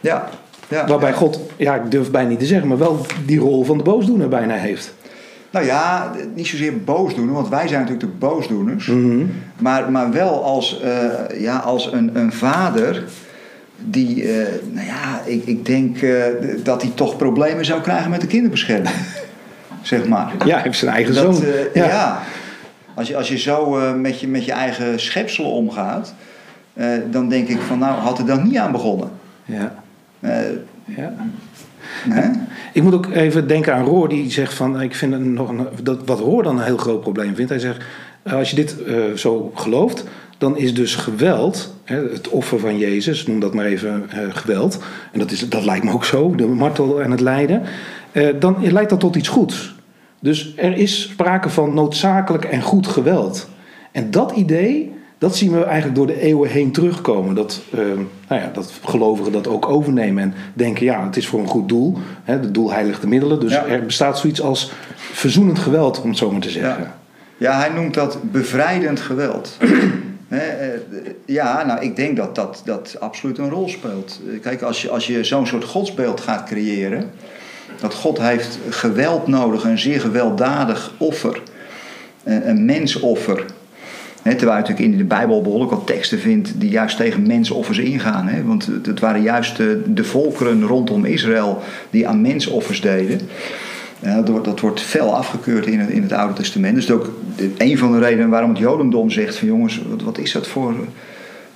[0.00, 0.28] Ja,
[0.68, 0.86] ja.
[0.86, 3.76] Waarbij God, ja, ik durf het bijna niet te zeggen, maar wel die rol van
[3.78, 4.94] de boosdoener bijna heeft.
[5.50, 8.86] Nou ja, niet zozeer boosdoener, want wij zijn natuurlijk de boosdoeners.
[8.86, 9.24] Mhm.
[9.58, 13.04] Maar, maar wel als, eh, ja, als een, een vader
[13.84, 16.22] die, eh, nou ja, ik, ik denk eh,
[16.62, 18.94] dat hij toch problemen zou krijgen met de kinderbescherming.
[19.82, 20.32] zeg maar.
[20.44, 21.44] Ja, hij heeft zijn eigen Dat, zoon.
[21.44, 21.84] eh, ja.
[21.86, 22.22] ja.
[22.94, 26.14] Als je, als je zo eh, met, je, met je eigen schepselen omgaat,
[26.72, 29.10] eh, dan denk ik van nou, had er dan niet aan begonnen.
[29.44, 29.74] Ja.
[30.84, 31.12] Ja.
[32.08, 32.30] hè?
[32.72, 35.98] Ik moet ook even denken aan Roor, die zegt van, ik vind nog een, dat,
[36.04, 37.50] wat Roor dan een heel groot probleem vindt.
[37.50, 37.84] Hij zegt,
[38.22, 38.76] als je dit
[39.14, 40.04] zo gelooft,
[40.40, 44.78] dan is dus geweld, hè, het offer van Jezus, noem dat maar even eh, geweld,
[45.12, 47.62] en dat, is, dat lijkt me ook zo, de martel en het lijden,
[48.12, 49.74] eh, dan leidt dat tot iets goeds.
[50.20, 53.48] Dus er is sprake van noodzakelijk en goed geweld.
[53.92, 57.34] En dat idee, dat zien we eigenlijk door de eeuwen heen terugkomen.
[57.34, 57.78] Dat, eh,
[58.28, 61.68] nou ja, dat gelovigen dat ook overnemen en denken, ja, het is voor een goed
[61.68, 61.98] doel.
[62.24, 63.40] Hè, het doel heiligt de middelen.
[63.40, 63.66] Dus Ja.
[63.66, 64.72] er bestaat zoiets als
[65.12, 66.82] verzoenend geweld, om het zo maar te zeggen.
[66.82, 66.98] Ja.
[67.36, 69.56] Ja, hij noemt dat bevrijdend geweld.
[70.30, 70.38] Eh,
[71.24, 74.20] ja, nou, ik denk dat dat, dat absoluut een rol speelt.
[74.32, 77.10] Eh, Kijk, als je, als je zo'n soort godsbeeld gaat creëren,
[77.80, 81.42] dat God heeft geweld nodig, een zeer gewelddadig offer,
[82.24, 83.44] een, een mensoffer.
[84.22, 88.46] Terwijl je natuurlijk in de Bijbel behoorlijk wat teksten vindt die juist tegen mensoffers ingaan.
[88.46, 93.20] Want het- het waren juist de, de volkeren rondom Israël die aan mensoffers deden.
[94.24, 96.74] Dat, wordt, fel afgekeurd in het, in het Oude Testament.
[96.74, 97.12] Dus dat is ook
[97.58, 100.74] een van de redenen waarom het Jodendom zegt: van jongens, wat, wat is dat voor.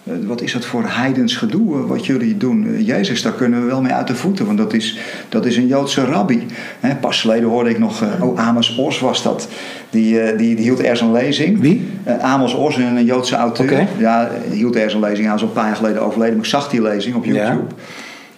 [0.04, 2.66] eh, Wat is dat voor heidens gedoe eh, wat jullie doen?
[2.66, 5.57] Eh, Jezus, daar kunnen we wel mee uit de voeten, want dat is, dat is
[5.57, 6.46] een Joodse rabbi.
[7.00, 9.48] Pas geleden hoorde ik nog, oh Amos Os was dat,
[9.90, 11.61] die, die, die hield ergens een lezing.
[11.61, 11.88] Wie?
[12.20, 13.87] Amos Os, een Joodse auteur.
[13.98, 15.26] Ja, hield ergens een lezing.
[15.26, 17.42] Hij is al een paar jaar geleden overleden, maar ik zag die lezing op YouTube.
[17.42, 17.62] Ja.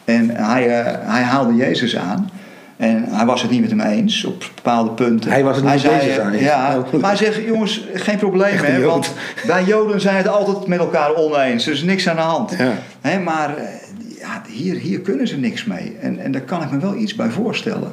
[0.05, 0.63] En hij,
[1.03, 2.31] hij haalde Jezus aan.
[2.77, 5.31] En hij was het niet met hem eens op bepaalde punten.
[5.31, 6.39] Hij was het niet met zei, aan.
[6.39, 8.57] Ja, maar hij zegt, jongens, geen probleem.
[8.57, 9.13] Hè, want
[9.47, 11.65] wij Joden zijn het altijd met elkaar oneens.
[11.65, 12.55] Dus niks aan de hand.
[12.59, 12.73] Ja.
[13.01, 13.65] Hè, maar eh,
[14.19, 15.97] ja, hier, hier kunnen ze niks mee.
[16.01, 17.93] En, en daar kan ik me wel iets bij voorstellen.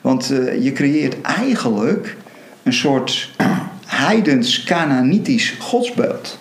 [0.00, 2.16] Want eh, je creëert eigenlijk
[2.62, 3.30] een soort
[3.86, 6.38] heidens-Canaanitisch godsbeeld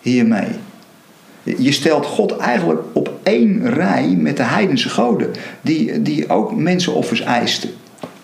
[0.00, 0.48] hiermee.
[1.42, 7.20] Je stelt God eigenlijk op één rij met de heidense goden, die, die ook mensenoffers
[7.20, 7.70] eisten.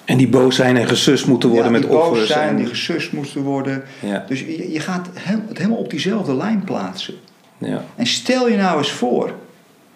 [0.05, 2.19] En die boos zijn en gesust moeten worden ja, met die offers.
[2.19, 3.83] boos zijn, en- die gesust moesten worden.
[4.01, 4.25] Ja.
[4.29, 7.15] Dus je, je gaat he- het helemaal op diezelfde lijn plaatsen.
[7.59, 7.85] ja.
[7.97, 9.35] En stel je nou eens voor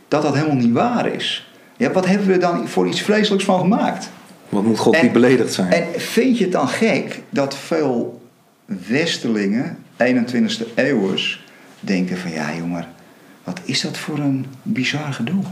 [0.08, 1.48] dat dat helemaal niet waar is.
[1.76, 4.10] Ja, wat hebben we er dan voor iets vreselijks van gemaakt?
[4.48, 5.72] Wat moet God En- niet beledigd zijn?
[5.72, 8.20] En vind je het dan gek dat veel
[8.88, 11.44] Westelingen, 21ste eeuwers,
[11.80, 12.86] denken van ja jongen,
[13.44, 15.42] wat is dat voor een bizar gedoe?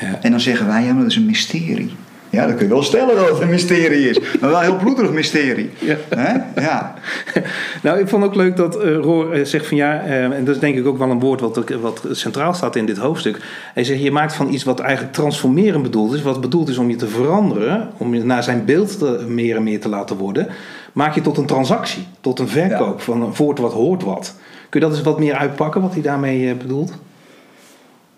[0.00, 0.18] Ja.
[0.22, 1.90] En dan zeggen wij, ja maar dat is een mysterie.
[2.30, 4.18] Ja, dan kun je wel stellen dat het een mysterie is.
[4.40, 5.70] Maar wel een heel bloederig mysterie.
[5.78, 5.96] Ja.
[6.08, 6.62] Hè?
[6.62, 6.94] Ja.
[7.82, 10.54] Nou, ik vond ook leuk dat eh, Roor eh, zegt van ja, eh, en dat
[10.54, 13.40] is denk ik ook wel een woord wat, wat centraal staat in dit hoofdstuk.
[13.74, 16.90] Hij zegt, je maakt van iets wat eigenlijk transformerend bedoeld is, wat bedoeld is om
[16.90, 20.48] je te veranderen, om je naar zijn beeld te, meer en meer te laten worden,
[20.92, 23.04] maak je tot een transactie, tot een verkoop Ja.
[23.04, 24.34] van een voort wat hoort wat.
[24.68, 26.92] Kun je dat eens wat meer uitpakken, wat hij daarmee eh, bedoelt?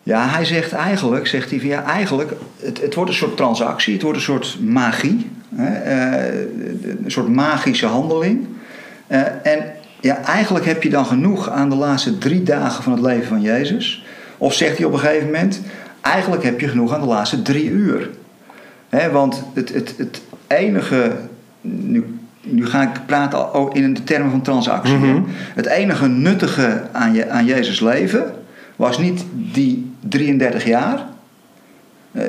[0.03, 4.03] Ja, hij zegt eigenlijk, zegt hij van eigenlijk, het, het wordt een soort transactie, het
[4.03, 6.47] wordt een soort magie, hè, eh,
[7.05, 8.47] een soort magische handeling.
[9.07, 13.03] Eh, en ja, eigenlijk heb je dan genoeg aan de laatste drie dagen van het
[13.03, 14.05] leven van Jezus.
[14.39, 15.61] Of zegt hij op een gegeven moment,
[16.01, 18.11] eigenlijk heb je genoeg aan de laatste drie uur.
[19.13, 21.17] Want het, het, het enige,
[22.43, 24.97] nu ga ik praten in de termen van transactie.
[24.97, 25.21] Mhm.
[25.55, 28.33] Het enige nuttige aan, je, aan Jezus leven
[28.77, 31.07] was niet die 33 jaar.
[32.13, 32.23] Eh,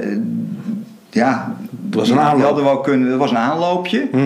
[1.10, 2.46] ja, Het was een aanloop.
[2.46, 4.08] hadden we ook kunnen, dat was een aanloopje.
[4.12, 4.24] Mhm.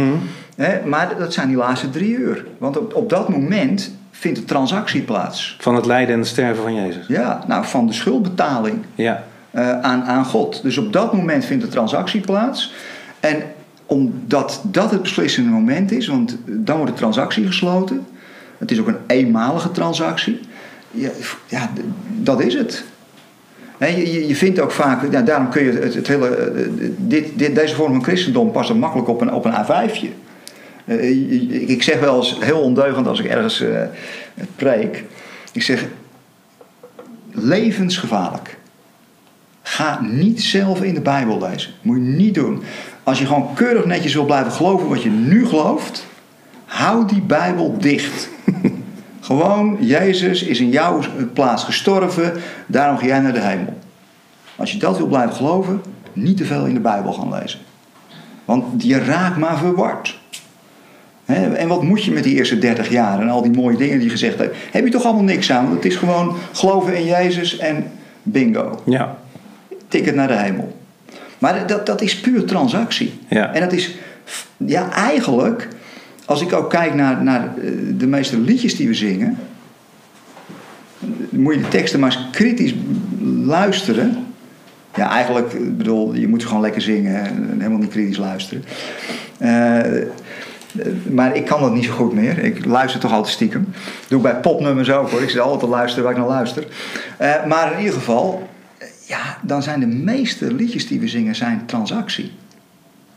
[0.56, 2.46] Hè, maar dat zijn die laatste drie uur.
[2.58, 5.58] Want op, op dat moment vindt de transactie plaats.
[5.60, 7.08] Van het lijden en het sterven van Jezus.
[7.08, 10.62] Ja, nou, van de schuldbetaling Ja, eh, aan, aan God.
[10.62, 12.74] Dus op dat moment vindt de transactie plaats.
[13.19, 13.43] En
[13.86, 18.06] omdat dat het beslissende moment is, want dan wordt de transactie gesloten.
[18.58, 20.39] Het is ook een eenmalige transactie.
[20.91, 21.10] Ja,
[21.48, 21.69] ja
[22.08, 22.84] dat is het.
[23.80, 26.67] Je, je- vindt ook vaak, daarom kun je het, het hele, eh,
[26.98, 30.08] dit, deze vorm van christendom past er makkelijk op een, op een A5'tje.
[30.86, 33.82] Eh, ik zeg wel eens heel ondeugend als ik ergens eh,
[34.56, 35.04] preek.
[35.52, 35.86] Ik zeg,
[37.32, 38.58] levensgevaarlijk.
[39.62, 41.72] Ga niet zelf in de Bijbel lezen.
[41.82, 42.63] Moet je niet doen.
[43.04, 46.06] Als je gewoon keurig netjes wil blijven geloven wat je nu gelooft,
[46.66, 48.30] hou die Bijbel dicht.
[49.22, 51.00] gewoon, Jezus is in jouw
[51.34, 52.34] plaats gestorven,
[52.68, 53.78] daarom ga jij naar de hemel.
[54.56, 55.82] Als je dat wil blijven geloven,
[56.13, 57.60] niet te veel in de Bijbel gaan lezen.
[58.46, 60.22] Want je raakt maar verward.
[61.26, 64.04] En wat moet je met die eerste 30 jaar en al die mooie dingen die
[64.04, 64.56] je gezegd hebt?
[64.72, 65.63] Heb je toch allemaal niks aan?
[65.63, 67.92] Want het is gewoon geloven in Jezus en
[68.24, 68.82] bingo.
[68.86, 69.18] ja,
[69.88, 70.83] Ticket naar de hemel.
[71.38, 73.13] Maar dat, dat is puur transactie.
[73.28, 73.54] Ja.
[73.54, 73.96] En dat is,
[74.58, 75.67] ja, eigenlijk,
[76.26, 79.38] als ik ook kijk naar, naar eh, de meeste liedjes die we zingen,
[81.30, 82.74] moet je de teksten maar eens kritisch
[83.43, 84.26] luisteren.
[84.96, 88.63] Ja, eigenlijk, ik bedoel, je moet ze gewoon lekker zingen en helemaal niet kritisch luisteren.
[89.38, 89.80] Eh,
[91.12, 92.38] maar ik kan dat niet zo goed meer.
[92.38, 93.74] Ik luister toch altijd stiekem.
[94.08, 95.22] Doe ik bij popnummers ook hoor.
[95.22, 96.67] Ik zit altijd te luisteren waar ik naar luister.
[97.17, 98.50] Eh, maar in ieder geval,
[99.13, 102.32] ja, dan zijn de meeste liedjes die we zingen zijn transactie.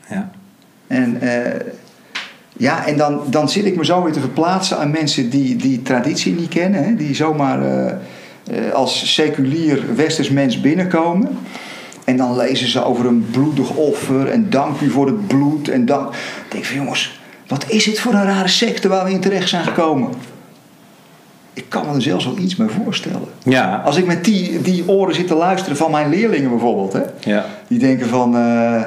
[0.09, 0.31] ja.
[0.87, 1.61] En, eh,
[2.57, 5.83] ja, en dan, dan zit ik me zo weer te verplaatsen aan mensen die die
[5.83, 6.85] traditie niet kennen.
[6.85, 11.39] Hè, die zomaar eh, eh, als seculier westers mens binnenkomen.
[12.05, 15.69] En dan lezen ze over een bloedig offer en dank u voor het bloed.
[15.69, 16.15] En dank.
[16.15, 19.49] Ik denk van jongens, wat is dit voor een rare secte waar we in terecht
[19.49, 20.11] zijn gekomen?
[21.57, 23.29] Ik kan me er zelfs wel iets bij voorstellen.
[23.43, 26.93] Ja, Als ik met die, die oren zit te luisteren van mijn leerlingen bijvoorbeeld.
[26.93, 27.01] Hè?
[27.21, 27.45] ja.
[27.69, 28.83] Die denken van, eh,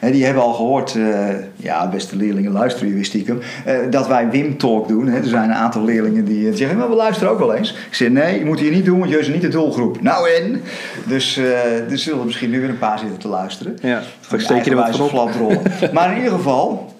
[0.00, 4.58] die hebben al gehoord, eh, ja beste leerlingen luisteren jullie stiekem, eh, dat wij Wim
[4.58, 5.08] Talk doen.
[5.08, 7.70] Er zijn een aantal leerlingen die zeggen, maar we luisteren ook wel eens.
[7.70, 10.02] Ik zeg, nee, je moet hier niet doen, want je is niet de doelgroep.
[10.02, 10.62] Nou en?
[11.04, 13.78] Dus eh, er zullen misschien nu weer een paar zitten te luisteren.
[13.82, 14.02] Ja,
[14.36, 15.92] steek je er wat van op.
[15.92, 16.94] maar in ieder geval,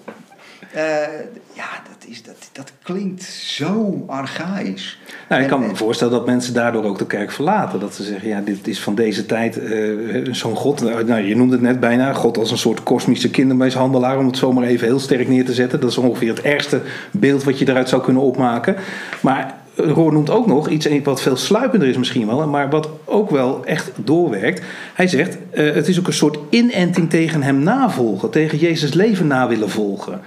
[1.57, 4.99] ja, dat, is, dat, dat klinkt zo archaïs.
[5.29, 7.79] Nou, ik kan En- me voorstellen dat mensen daardoor ook de kerk verlaten.
[7.79, 9.93] Dat ze zeggen, ja, dit is van deze tijd eh,
[10.31, 11.05] zo'n God.
[11.05, 14.17] Nou, je noemde het net bijna, God als een soort kosmische kindermishandelaar...
[14.17, 15.79] om het zomaar even heel sterk neer te zetten.
[15.79, 18.75] Dat is ongeveer het ergste beeld wat je eruit zou kunnen opmaken.
[19.21, 22.47] Maar Roor noemt ook nog iets wat veel sluipender is misschien wel...
[22.47, 24.61] maar wat ook wel echt doorwerkt.
[24.93, 28.29] Hij zegt, eh, het is ook een soort inenting tegen hem navolgen.
[28.29, 30.21] Tegen Jezus leven na willen volgen.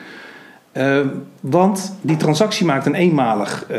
[0.73, 1.01] Uh,
[1.41, 3.79] want die transactie maakt een eenmalig, uh,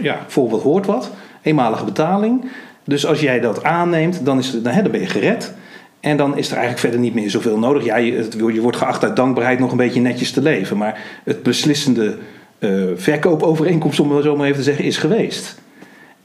[0.00, 1.10] ja, bijvoorbeeld hoort wat,
[1.42, 2.44] eenmalige betaling.
[2.84, 5.54] Dus als jij dat aanneemt, dan, is het, dan, hè, dan ben je gered.
[6.00, 7.84] En dan is er eigenlijk verder niet meer zoveel nodig.
[7.84, 10.76] Ja, je, het, je wordt geacht uit dankbaarheid nog een beetje netjes te leven.
[10.76, 12.18] Maar het beslissende
[12.58, 15.60] uh, verkoopovereenkomst, om het zo maar even te zeggen, is geweest.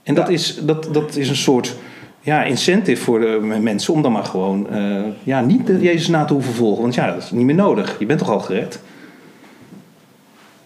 [0.04, 1.76] En dat, is, dat, dat is een soort
[2.20, 6.26] ja, incentive voor de mensen om dan maar gewoon uh, ja, niet de Jezus na
[6.26, 6.82] te hoeven volgen.
[6.82, 7.96] Want ja, dat is niet meer nodig.
[8.00, 8.80] Je bent toch al gered?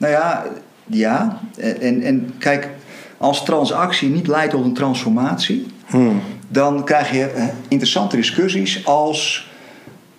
[0.01, 0.43] Nou ja,
[0.85, 1.39] ja.
[1.57, 2.69] En, en kijk,
[3.17, 6.21] als transactie niet leidt tot een transformatie, hmm.
[6.47, 9.49] dan krijg je eh, interessante discussies als: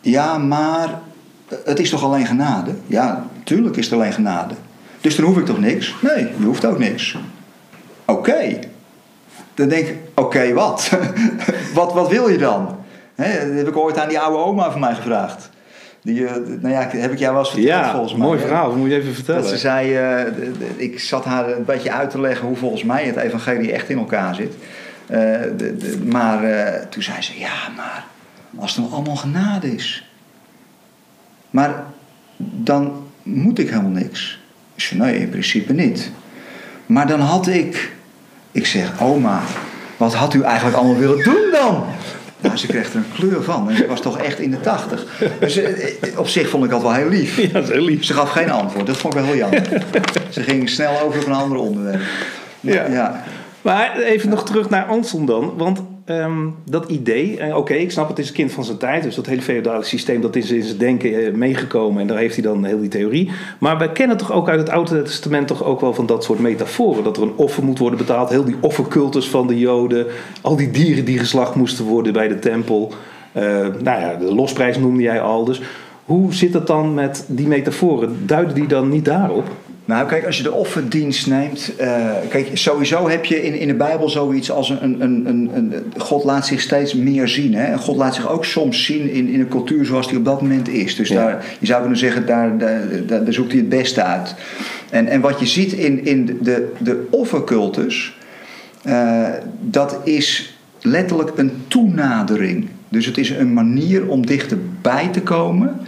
[0.00, 1.00] ja, maar
[1.64, 2.74] het is toch alleen genade?
[2.86, 4.54] Ja, natuurlijk is het alleen genade.
[5.00, 5.94] Dus dan hoef ik toch niks?
[6.00, 7.16] Nee, je hoeft ook niks.
[8.04, 8.58] Oké.
[9.54, 10.90] Dan denk ik: oké, wat?
[11.74, 11.92] wat?
[11.92, 12.76] Wat wil je dan?
[13.14, 15.50] He, dat heb ik ooit aan die oude oma van mij gevraagd.
[16.02, 18.26] Die, eh, nou ja, heb ik jou wel eens verteld ja, volgens mij.
[18.26, 18.68] mooi verhaal.
[18.68, 19.40] Dat moet je even vertellen.
[19.40, 20.32] Dat ze zei, uh,
[20.76, 23.98] ik zat haar een beetje uit te leggen hoe volgens mij het evangelie echt in
[23.98, 24.54] elkaar zit.
[24.54, 25.18] Uh,
[25.56, 26.40] de, de, maar
[26.88, 28.04] toen zei ze, ja, maar
[28.58, 30.10] als het nou allemaal genade is.
[31.50, 31.84] Maar
[32.36, 34.40] dan moet ik helemaal niks.
[34.74, 36.10] Ik zei, nee, in principe niet.
[36.86, 37.92] Maar dan had ik,
[38.52, 39.40] ik zeg, oma,
[39.96, 41.84] wat had u eigenlijk allemaal willen doen dan?
[42.42, 43.70] Nou, ze kreeg er een kleur van.
[43.70, 45.06] En ze was toch echt in de tachtig.
[45.40, 47.36] Dus eh, op zich vond ik dat wel heel lief.
[47.36, 48.04] Ja, dat is heel lief.
[48.04, 48.86] Ze gaf geen antwoord.
[48.86, 49.82] Dat vond ik wel heel jammer.
[50.30, 52.00] Ze ging snel over op een ander onderwerp.
[52.60, 52.86] Ja.
[52.86, 53.24] ja.
[53.62, 55.52] Maar even nog terug naar Anson dan.
[55.56, 59.02] Want Ehm, dat idee, uh, oké, ik snap het is een kind van zijn tijd,
[59.02, 62.34] dus dat hele feodale systeem dat is in zijn denken uh, meegekomen en daar heeft
[62.34, 63.30] hij dan heel die theorie.
[63.58, 66.38] Maar wij kennen toch ook uit het Oude Testament toch ook wel van dat soort
[66.38, 70.06] metaforen, dat er een offer moet worden betaald, heel die offercultus van de Joden,
[70.40, 72.92] al die dieren die geslacht moesten worden bij de tempel.
[73.36, 73.42] Uh,
[73.82, 75.44] nou ja, de losprijs noemde jij al.
[75.44, 75.62] Dus
[76.04, 78.26] hoe zit het dan met die metaforen?
[78.26, 79.48] Duiden die dan niet daarop?
[79.84, 81.72] Nou, kijk, als je de offerdienst neemt.
[81.80, 85.92] Uh, kijk, sowieso heb je in, in de Bijbel zoiets als een, een, een, een.
[85.96, 87.54] God laat zich steeds meer zien.
[87.54, 87.64] Hè?
[87.64, 90.42] En God laat zich ook soms zien in, in een cultuur zoals die op dat
[90.42, 90.96] moment is.
[90.96, 94.34] Dus daar, je zou kunnen zeggen, daar, daar, daar, zoekt hij het beste uit.
[94.90, 98.16] En, en wat je ziet in, in de, de offercultus.
[98.86, 99.28] Uh,
[99.60, 102.68] dat is letterlijk een toenadering.
[102.88, 105.80] Dus het is een manier om dichterbij te komen.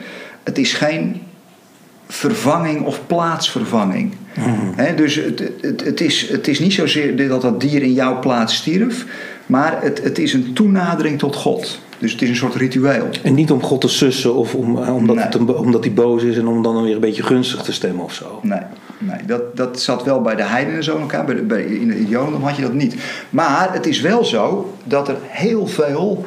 [0.42, 1.22] Het is geen
[2.06, 4.14] vervanging of plaatsvervanging.
[4.34, 4.96] Mhm.
[4.96, 8.54] dus het, het, het, is, het is niet zozeer dat dat dier in jouw plaats
[8.54, 9.06] stierf,
[9.46, 11.80] maar het, het is een toenadering tot God.
[11.98, 13.08] Dus het is een soort ritueel.
[13.22, 16.36] En niet om God te sussen of om, eh, omdat, het, omdat hij boos is
[16.36, 18.38] en om dan weer een beetje gunstig te stemmen of zo.
[18.42, 18.60] Nee,
[18.98, 21.24] nee dat, dat zat wel bij de heidenen zo in elkaar.
[21.24, 22.94] Bij, de, bij in het Jodendom had je dat niet.
[23.30, 26.24] Maar het is wel zo dat er heel veel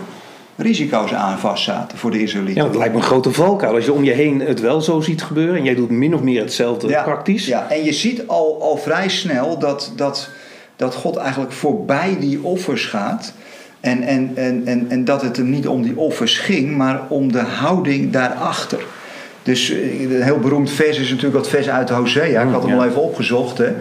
[0.57, 2.63] risico's aan vast zaten voor de Israëlieten.
[2.63, 3.75] Ja, dat lijkt me een grote valkuil.
[3.75, 6.21] Als je om je heen het wel zo ziet gebeuren en jij doet min of
[6.21, 7.45] meer hetzelfde praktisch.
[7.45, 10.29] Ja, en je ziet al, al vrij snel dat, dat,
[10.75, 13.33] dat God eigenlijk voorbij die offers gaat.
[13.79, 17.31] En, en, en, en, en dat het hem niet om die offers ging, maar om
[17.31, 18.79] de houding daarachter.
[19.43, 22.41] Dus eh, een heel beroemd vers is natuurlijk dat vers uit Hosea.
[22.41, 23.57] Ik had hem al even opgezocht.
[23.57, 23.73] Hè.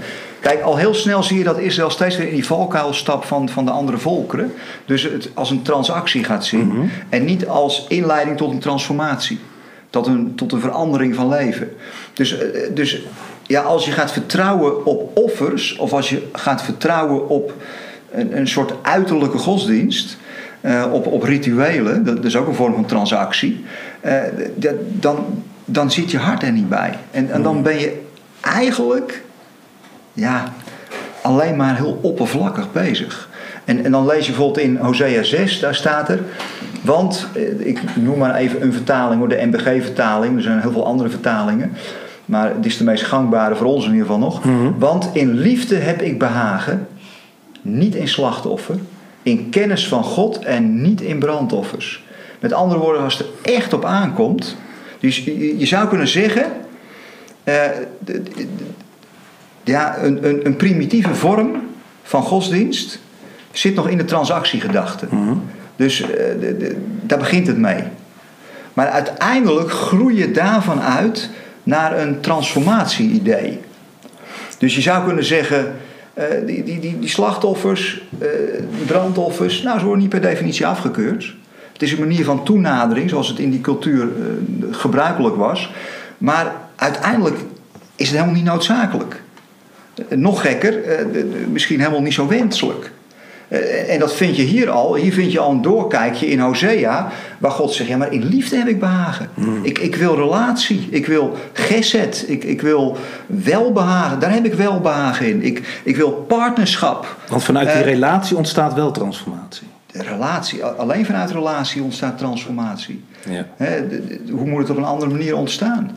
[0.46, 3.48] Kijk, al heel snel zie je dat Israël steeds weer in die valkuil stapt van,
[3.48, 4.52] van de andere volkeren.
[4.84, 6.66] Dus het als een transactie gaat zien.
[6.66, 6.86] Mhm.
[7.08, 9.38] En niet als inleiding tot een transformatie.
[9.90, 11.70] Tot een, tot een verandering van leven.
[12.12, 13.02] Dus, eh, dus
[13.46, 15.76] ja, als je gaat vertrouwen op offers.
[15.76, 17.54] Of als je gaat vertrouwen op
[18.10, 20.16] een, een soort uiterlijke godsdienst.
[20.60, 23.64] Uh, op, op rituelen, dat, is ook een vorm van transactie.
[24.04, 24.22] Uh,
[24.54, 26.98] dat, dan, dan zit je hart er niet bij.
[27.10, 27.62] En, en dan mhm.
[27.62, 28.02] ben je
[28.40, 29.24] eigenlijk
[30.16, 30.52] ja,
[31.22, 33.28] alleen maar heel oppervlakkig bezig.
[33.64, 36.20] En, en dan lees je bijvoorbeeld in Hosea 6, daar staat er.
[36.82, 40.36] Want, eh, ik noem maar even een vertaling, de MBG-vertaling.
[40.36, 41.72] Er zijn heel veel andere vertalingen.
[42.24, 44.44] Maar het is de meest gangbare voor ons in ieder geval nog.
[44.44, 44.78] Mhm.
[44.78, 46.86] Want in liefde heb ik behagen,
[47.62, 48.76] niet in slachtoffer.
[49.22, 52.04] In kennis van God en niet in brandoffers.
[52.40, 54.56] Met andere woorden, als het er echt op aankomt.
[55.00, 55.24] Dus
[55.56, 56.44] je, zou kunnen zeggen.
[57.44, 57.54] Uh,
[59.66, 61.50] ja, een, een, een primitieve vorm
[62.02, 62.98] van godsdienst
[63.50, 65.06] zit nog in de transactiegedachte.
[65.10, 65.34] Mhm.
[65.76, 67.82] Dus uh, de, daar begint het mee.
[68.74, 71.30] Maar uiteindelijk groei je daarvan uit
[71.62, 73.60] naar een transformatie-idee.
[74.58, 75.74] Dus je zou kunnen zeggen,
[76.14, 78.28] uh, die, die, die, die, slachtoffers, uh,
[78.76, 81.34] die brandoffers, nou, ze worden niet per definitie afgekeurd.
[81.72, 84.08] Het is een manier van toenadering, zoals het in die cultuur
[84.70, 85.72] gebruikelijk was.
[86.18, 87.36] Maar uiteindelijk
[87.96, 89.22] is het helemaal niet noodzakelijk.
[90.08, 91.04] Nog gekker, eh,
[91.52, 92.90] misschien helemaal niet zo wenselijk.
[93.48, 94.94] Eh, en dat vind je hier al.
[94.94, 97.10] Hier vind je al een doorkijkje in Hosea.
[97.38, 99.28] Waar God zegt, ja maar in liefde heb ik behagen.
[99.34, 99.64] Hmm.
[99.64, 100.86] Ik, ik wil relatie.
[100.90, 102.24] Ik wil geset.
[102.26, 104.18] Ik, ik wil welbehagen.
[104.18, 105.42] Daar heb ik welbehagen in.
[105.42, 107.16] Ik, ik wil partnerschap.
[107.28, 109.66] Want vanuit die uh, relatie ontstaat wel transformatie.
[109.86, 110.64] De relatie.
[110.64, 113.04] Alleen vanuit relatie ontstaat transformatie.
[113.28, 113.46] Ja.
[114.30, 115.90] hoe moet het op een andere manier ontstaan?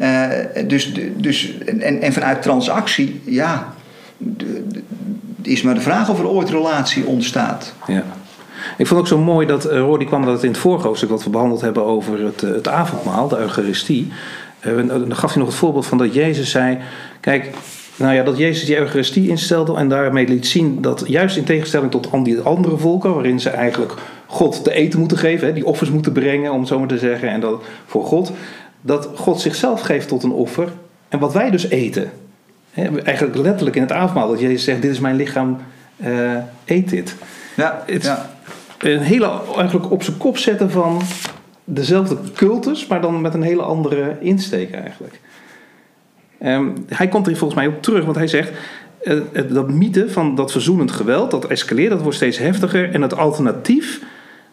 [0.00, 0.26] Uh,
[0.66, 3.74] dus, dus, en, en vanuit transactie, ja,
[5.42, 7.74] is maar de vraag of er ooit relatie ontstaat.
[7.86, 8.04] Ja.
[8.78, 11.30] Ik vond ook zo mooi dat, uh, kwam dat in het vorige hoofdstuk wat we
[11.30, 14.12] behandeld hebben over het, het avondmaal, de Eucharistie.
[14.66, 16.78] Uh, dan gaf hij nog het voorbeeld van dat Jezus zei:
[17.20, 17.50] Kijk,
[17.96, 21.90] nou ja, dat Jezus die Eucharistie instelde en daarmee liet zien dat juist in tegenstelling
[21.90, 23.94] tot die andere volken, waarin ze eigenlijk
[24.26, 26.98] God te eten moeten geven, hè, die offers moeten brengen, om het zo maar te
[26.98, 28.32] zeggen, en dat voor God,
[28.80, 30.68] dat God zichzelf geeft tot een offer
[31.08, 32.10] en wat wij dus eten.
[33.04, 35.58] Eigenlijk letterlijk in het avondmaal, dat Jezus zegt: Dit is mijn lichaam,
[35.96, 37.14] uh, eet dit.
[37.56, 38.30] Ja, ja.
[38.78, 41.00] Een hele eigenlijk op zijn kop zetten van
[41.64, 45.20] dezelfde cultus, maar dan met een hele andere insteek eigenlijk.
[46.42, 48.50] Um, hij komt er volgens mij op terug, want hij zegt...
[49.02, 52.94] Uh, dat mythe van dat verzoenend geweld, dat escaleert, dat wordt steeds heftiger.
[52.94, 54.02] En het alternatief,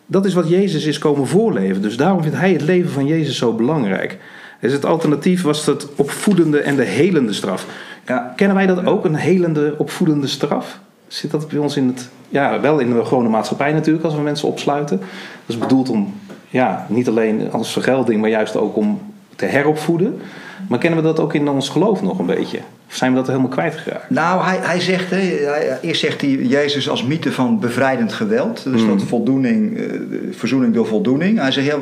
[0.08, 1.82] dat is wat Jezus is komen voorleven.
[1.82, 4.18] Dus daarom vindt hij het leven van Jezus zo belangrijk.
[4.60, 7.66] Dus het alternatief was het opvoedende en de helende straf.
[8.06, 8.34] Ja.
[8.36, 10.80] Kennen wij dat ook, een helende, opvoedende straf?
[11.08, 12.10] Zit dat bij ons in het...
[12.30, 14.98] Ja, wel in de gewone maatschappij natuurlijk, als we mensen opsluiten.
[14.98, 15.08] Dat
[15.46, 16.14] is bedoeld om,
[16.50, 19.02] ja, niet alleen als vergelding, maar juist ook om
[19.36, 20.22] te heropvoeden.
[20.70, 22.58] Maar kennen we dat ook in ons geloof nog een beetje?
[22.90, 24.10] Of zijn we dat helemaal kwijtgeraakt?
[24.10, 28.64] Nou, hij, hij zegt, hè, eerst zegt hij Jezus als mythe van bevrijdend geweld.
[28.64, 28.88] Dus mm.
[28.88, 29.94] dat voldoening, uh,
[30.32, 31.40] verzoening door voldoening.
[31.40, 31.78] Hij zegt, ja,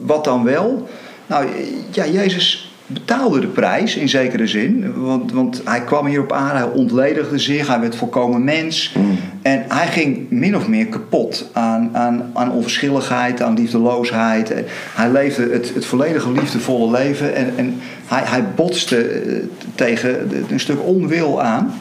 [0.00, 0.88] wat dan wel?
[1.26, 1.46] Nou,
[1.90, 4.92] ja, Jezus betaalde de prijs in zekere zin.
[5.02, 8.94] Want, want hij kwam hier op aarde, hij ontledigde zich, hij werd volkomen mens.
[8.96, 9.18] Mm.
[9.42, 14.54] En hij ging min of meer kapot aan, aan, aan onverschilligheid, aan liefdeloosheid.
[14.94, 19.36] Hij leefde het, het volledige liefdevolle leven en, en hij, hij botste eh,
[19.74, 21.74] tegen een stuk onwil aan.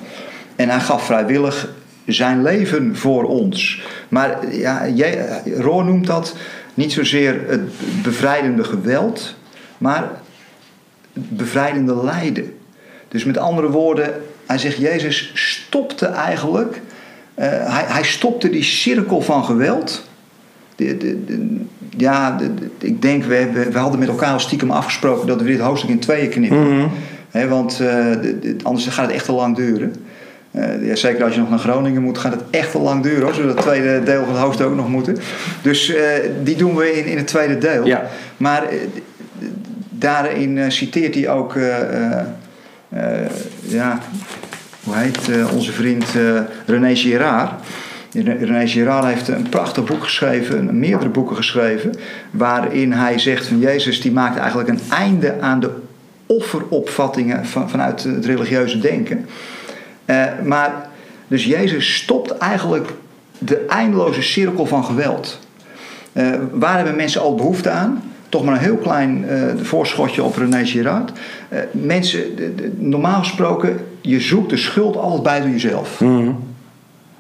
[0.56, 1.70] En hij gaf vrijwillig
[2.06, 3.82] zijn leven voor ons.
[4.10, 4.88] Maar ja,
[5.58, 6.36] Roor noemt dat
[6.74, 7.62] niet zozeer het
[8.04, 9.36] bevrijdende geweld,
[9.78, 10.10] maar
[11.30, 12.54] bevrijdende lijden.
[13.08, 14.14] Dus met andere woorden,
[14.46, 16.82] hij zegt Jezus stopte eigenlijk,
[17.40, 20.08] uh, hij, hij stopte die cirkel van geweld.
[20.76, 21.60] De, de, de,
[21.98, 22.38] ja,
[22.78, 25.90] ik denk, we, we, we, hadden met elkaar al stiekem afgesproken dat we dit hoofdstuk
[25.90, 26.78] in tweeën knippen.
[26.78, 26.90] Mm
[27.50, 28.16] want uh,
[28.64, 29.96] anders gaat het echt te lang duren.
[30.52, 33.22] Uh, ja, zeker als je nog naar Groningen moet, gaat het echt te lang duren.
[33.22, 35.18] Hoor, zodat het tweede deel van het hoofdstuk ook nog moeten.
[35.62, 35.94] Dus
[36.44, 37.86] die doen we in, in het tweede deel.
[37.86, 38.08] Ja.
[38.38, 38.64] Maar
[40.00, 42.22] daarin uh, citeert hij ook, uh,
[43.62, 44.00] ja,
[44.84, 46.06] hoe heet onze vriend
[46.66, 47.52] René Girard.
[48.12, 51.96] René Girard heeft een prachtig boek geschreven, meerdere boeken geschreven,
[52.32, 55.72] waarin hij zegt van Jezus die maakt eigenlijk een einde aan de
[56.26, 59.26] offeropvattingen van, vanuit het religieuze denken.
[60.44, 60.90] maar
[61.28, 62.90] dus Jezus stopt eigenlijk
[63.38, 65.40] de eindeloze cirkel van geweld.
[66.52, 68.02] waar hebben mensen al behoefte aan?
[68.30, 71.12] Toch maar een heel klein uh, voorschotje op René Girard.
[71.50, 72.22] Uh, mensen,
[72.78, 76.00] normaal gesproken, je zoekt de schuld altijd buiten jezelf.
[76.00, 76.40] Mm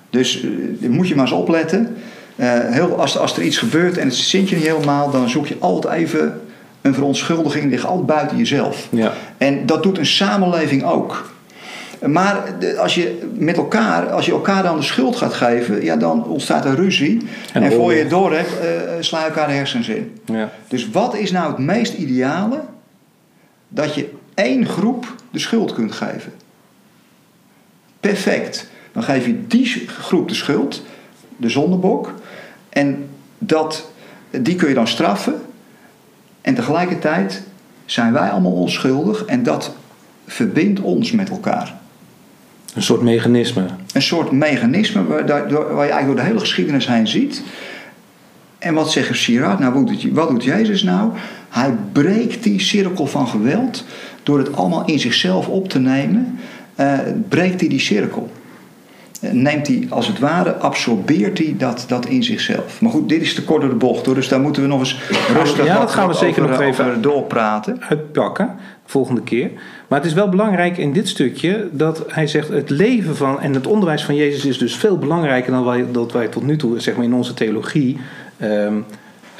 [0.09, 1.95] Dus uh, moet je maar eens opletten.
[2.35, 5.55] heel, als, als er iets gebeurt en het zint je niet helemaal, dan zoek je
[5.59, 6.41] altijd even
[6.81, 7.63] een verontschuldiging.
[7.63, 8.87] Die ligt altijd buiten jezelf.
[8.91, 9.13] Ja.
[9.37, 11.35] En dat doet een samenleving ook.
[12.05, 16.25] Maar als je met elkaar, als je elkaar dan de schuld gaat geven, ja, dan
[16.25, 17.27] ontstaat er ruzie.
[17.53, 20.17] En, en voor je het door hebt, uh, sla je elkaar de hersens in.
[20.25, 20.51] Ja.
[20.67, 22.61] Dus wat is nou het meest ideale?
[23.67, 26.33] Dat je één groep de schuld kunt geven.
[27.99, 28.69] Perfect.
[28.91, 30.83] Dan geef je die groep de schuld,
[31.37, 32.13] de zondebok.
[32.69, 33.91] En dat,
[34.29, 35.41] die kun je dan straffen.
[36.41, 37.43] En tegelijkertijd
[37.85, 39.25] zijn wij allemaal onschuldig.
[39.25, 39.75] En dat
[40.25, 41.75] verbindt ons met elkaar.
[42.75, 43.65] Een soort mechanisme.
[43.93, 47.43] Een soort mechanisme waar, waar je eigenlijk door de hele geschiedenis heen ziet.
[48.57, 49.59] En wat zegt Girard?
[49.59, 51.11] Nou, wat doet Jezus nou?
[51.49, 53.85] Hij breekt die cirkel van geweld
[54.23, 56.39] door het allemaal in zichzelf op te nemen.
[56.79, 58.31] Uh, breekt hij die cirkel.
[59.21, 62.81] Eh, neemt hij als het ware, absorbeert hij dat, dat in zichzelf.
[62.81, 64.79] Maar goed, dit is te kort door de bocht hoor, dus daar moeten we nog
[64.79, 64.99] eens
[65.33, 67.81] rustig ja, dat gaan we zeker nog even doorpraten.
[67.89, 68.55] Uitpakken,
[68.85, 69.51] volgende keer.
[69.87, 73.53] Maar het is wel belangrijk in dit stukje dat hij zegt: het leven van en
[73.53, 76.79] het onderwijs van Jezus is dus veel belangrijker dan wij, dat wij tot nu toe
[76.79, 77.97] zeg maar, in onze theologie
[78.41, 78.85] um,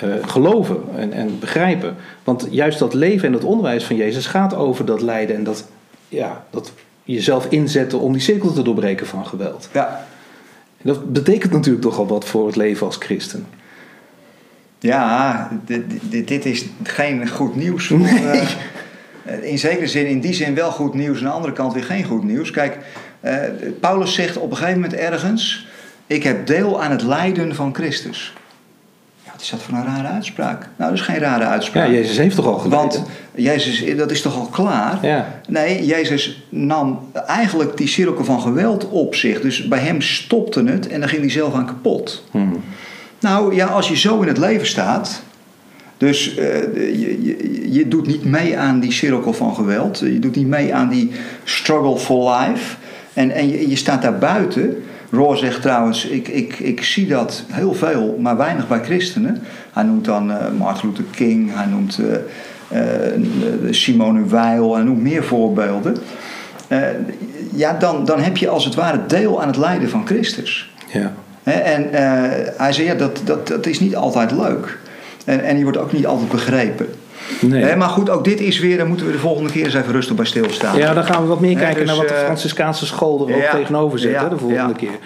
[0.03, 1.95] uh, geloven en, en begrijpen.
[2.23, 5.67] Want juist dat leven en het onderwijs van Jezus gaat over dat lijden en dat,
[6.07, 6.71] ja, dat
[7.03, 9.69] jezelf inzetten om die cirkel te doorbreken van geweld.
[9.73, 10.07] Ja.
[10.81, 13.45] Dat betekent natuurlijk toch al wat voor het leven als christen.
[14.79, 17.87] Ja, dit, dit, dit is geen goed nieuws.
[17.87, 18.23] Voor, nee.
[18.23, 18.49] uh,
[19.41, 22.03] in zekere zin, in die zin wel goed nieuws, aan de andere kant weer geen
[22.03, 22.51] goed nieuws.
[22.51, 22.77] Kijk,
[23.21, 23.33] uh,
[23.79, 25.67] Paulus zegt op een gegeven moment ergens:
[26.07, 28.33] Ik heb deel aan het lijden van Christus.
[29.31, 30.59] Wat is dat voor een rare uitspraak?
[30.59, 31.87] Nou, dat is geen rare uitspraak.
[31.87, 32.77] Ja, Jezus heeft toch al geleden?
[32.79, 33.03] Want
[33.35, 35.05] Jezus, dat is toch al klaar?
[35.05, 35.27] Ja.
[35.47, 39.41] Nee, Jezus nam eigenlijk die cirkel van geweld op zich.
[39.41, 42.23] Dus bij hem stopte het en dan ging hij zelf aan kapot.
[42.31, 42.63] Hmm.
[43.19, 45.21] Nou ja, als je zo in het leven staat.
[45.97, 46.61] Dus eh,
[47.01, 49.99] je, je, je doet niet mee aan die cirkel van geweld.
[49.99, 51.11] Je doet niet mee aan die
[51.43, 52.75] struggle for life.
[53.13, 54.83] En, en je, je staat daar buiten.
[55.11, 59.41] Raw zegt trouwens, ik, ik, ik zie dat heel veel, maar weinig bij christenen.
[59.73, 65.23] Hij noemt dan uh, Martin Luther King, hij noemt uh, Simone Weil, hij noemt meer
[65.23, 65.97] voorbeelden.
[67.55, 70.73] ja, dan, dan heb je als het ware deel aan het lijden van Christus.
[70.91, 71.13] Ja.
[71.43, 71.87] En
[72.57, 74.77] hij zei, ja, dat, dat, dat is niet altijd leuk.
[75.27, 76.87] En, en je wordt ook niet altijd begrepen.
[77.41, 77.75] Nee.
[77.75, 80.15] maar goed, ook dit is weer, daar moeten we de volgende keer eens even rustig
[80.15, 80.77] bij stilstaan.
[80.77, 83.35] Ja, dan gaan we wat meer kijken dus, naar wat de eh, Franciscaanse school er
[83.35, 84.77] ook ja, tegenover ja, hè, de volgende ja.
[84.77, 84.99] keer.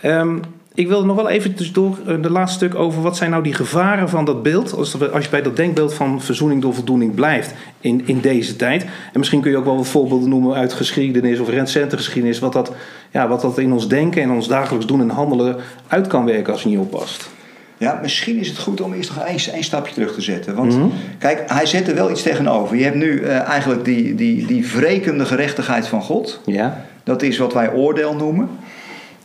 [0.00, 0.36] Ehm,
[0.74, 4.08] ik wil nog wel even door de laatste stuk over wat zijn nou die gevaren
[4.08, 4.74] van dat beeld.
[4.76, 8.82] Als, als je bij dat denkbeeld van verzoening door voldoening blijft in, in deze tijd.
[8.82, 12.38] En misschien kun je ook wel wat voorbeelden noemen uit geschiedenis of recente geschiedenis.
[12.38, 12.72] Wat dat,
[13.10, 15.56] ja, wat dat in ons denken en ons dagelijks doen en handelen
[15.88, 17.30] uit kan werken als je niet oppast.
[17.78, 20.54] Ja, misschien is het goed om eerst nog één, één stapje terug te zetten.
[20.54, 20.86] Want Mhm.
[21.18, 22.76] kijk, hij zet er wel iets tegenover.
[22.76, 26.40] Je hebt nu eh, eigenlijk die, die, die wrekende gerechtigheid van God.
[26.46, 26.84] Ja?
[27.04, 28.48] Dat is wat wij oordeel noemen.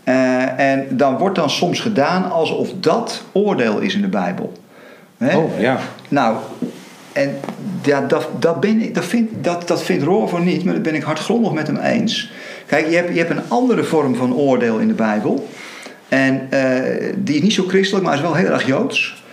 [0.03, 4.53] Eh, en dan wordt dan soms gedaan alsof dat oordeel is in de Bijbel.
[5.17, 5.37] Hè?
[5.37, 5.79] Oh, ja.
[6.07, 6.37] Nou,
[7.13, 7.35] en
[7.83, 10.95] ja, dat, dat, ben ik, dat, vind, dat, dat vindt Rover niet, maar dat ben
[10.95, 12.31] ik hardgrondig met hem eens.
[12.65, 15.47] Kijk, je hebt, je hebt een andere vorm van oordeel in de Bijbel.
[16.13, 19.23] En eh, die is niet zo christelijk, maar is wel heel erg joods.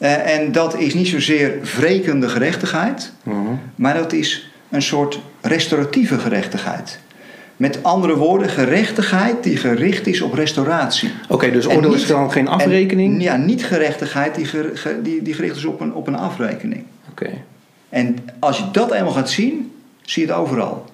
[0.00, 3.36] Eh, en dat is niet zozeer wrekende gerechtigheid, Mhm.
[3.74, 6.98] maar dat is een soort restauratieve gerechtigheid.
[7.56, 11.10] Met andere woorden, gerechtigheid die gericht is op restauratie.
[11.28, 13.14] Oké, dus oordeel is dan geen afrekening?
[13.14, 16.84] En, ja, niet gerechtigheid die, ger- die, die gericht is op een, op een afrekening.
[17.10, 17.30] Oké.
[17.88, 19.72] En als je dat eenmaal gaat zien,
[20.02, 20.84] zie je het overal.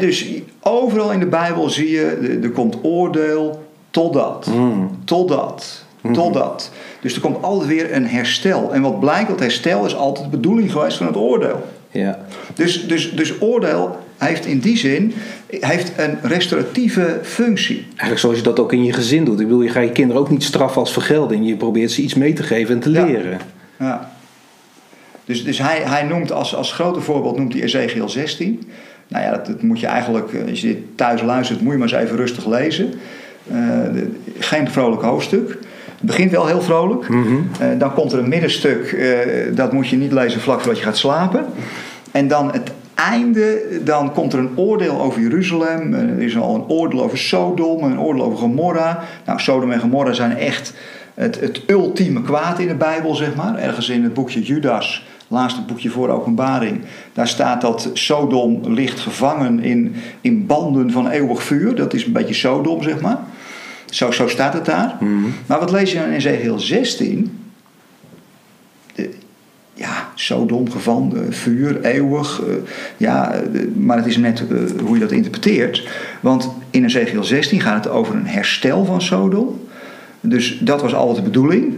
[0.00, 0.26] Dus
[0.60, 3.61] overal in de Bijbel zie je, er- er komt oordeel
[3.92, 4.90] totdat, Mm.
[5.04, 6.12] totdat, Mhm.
[6.14, 6.70] totdat.
[7.00, 8.72] Dus er komt altijd weer een herstel.
[8.72, 11.66] En wat blijkt, dat herstel is altijd de bedoeling geweest van het oordeel.
[11.90, 12.18] Ja.
[12.54, 15.14] Dus, dus, dus oordeel heeft in die zin
[15.48, 17.86] heeft een restauratieve functie.
[17.88, 19.40] Eigenlijk zoals je dat ook in je gezin doet.
[19.40, 21.46] Ik bedoel, je gaat je kinderen ook niet straffen als vergelding.
[21.48, 23.38] Je probeert ze iets mee te geven en te leren.
[23.78, 24.10] Ja.
[25.24, 28.62] Dus, dus hij, hij noemt als, als grote voorbeeld noemt hij Ezekiel 16.
[29.08, 31.78] Nou ja, dat, dat moet je eigenlijk, eh, als je dit thuis luistert, moet je
[31.78, 32.94] maar eens even rustig lezen.
[33.50, 33.56] Eh,
[34.38, 35.48] geen vrolijk hoofdstuk.
[36.02, 37.08] Het begint wel heel vrolijk.
[37.08, 37.34] Mhm.
[37.60, 39.16] Eh, dan komt er een middenstuk, eh,
[39.54, 41.44] dat moet je niet lezen vlak voordat je gaat slapen.
[42.10, 45.94] En dan het einde, dan komt er een oordeel over Jeruzalem.
[45.94, 49.04] Er is al een oordeel over Sodom, een oordeel over Gomorra.
[49.26, 50.74] Nou, Sodom en Gomorra zijn echt
[51.14, 53.58] het, het ultieme kwaad in de Bijbel, zeg maar.
[53.58, 56.80] Ergens in het boekje Judas, laatste boekje voor openbaring.
[57.12, 61.74] Daar staat dat Sodom ligt gevangen in, in banden van eeuwig vuur.
[61.74, 63.18] Dat is een beetje Sodom, zeg maar.
[63.92, 64.96] Zo, zo staat het daar.
[65.00, 65.12] Mhm.
[65.46, 67.38] Maar wat lees je dan in Ezekiel 16?
[68.94, 69.10] De-
[69.74, 72.40] ja, Sodom, gevan, eh, vuur, eeuwig.
[72.42, 72.54] eh,
[72.96, 75.88] ja, eh, maar het is net eh, hoe je dat interpreteert.
[76.20, 79.60] Want in Ezekiel 16 gaat het over een herstel van Sodom.
[80.20, 81.74] Dus dat was altijd de bedoeling.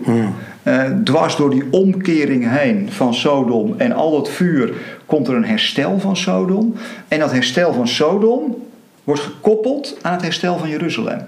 [0.63, 4.73] Eh, dwars door die omkering heen van Sodom en al dat vuur
[5.07, 6.75] komt er een herstel van Sodom.
[7.09, 8.57] En dat herstel van Sodom
[9.05, 11.21] wordt gekoppeld aan het herstel van Jeruzalem.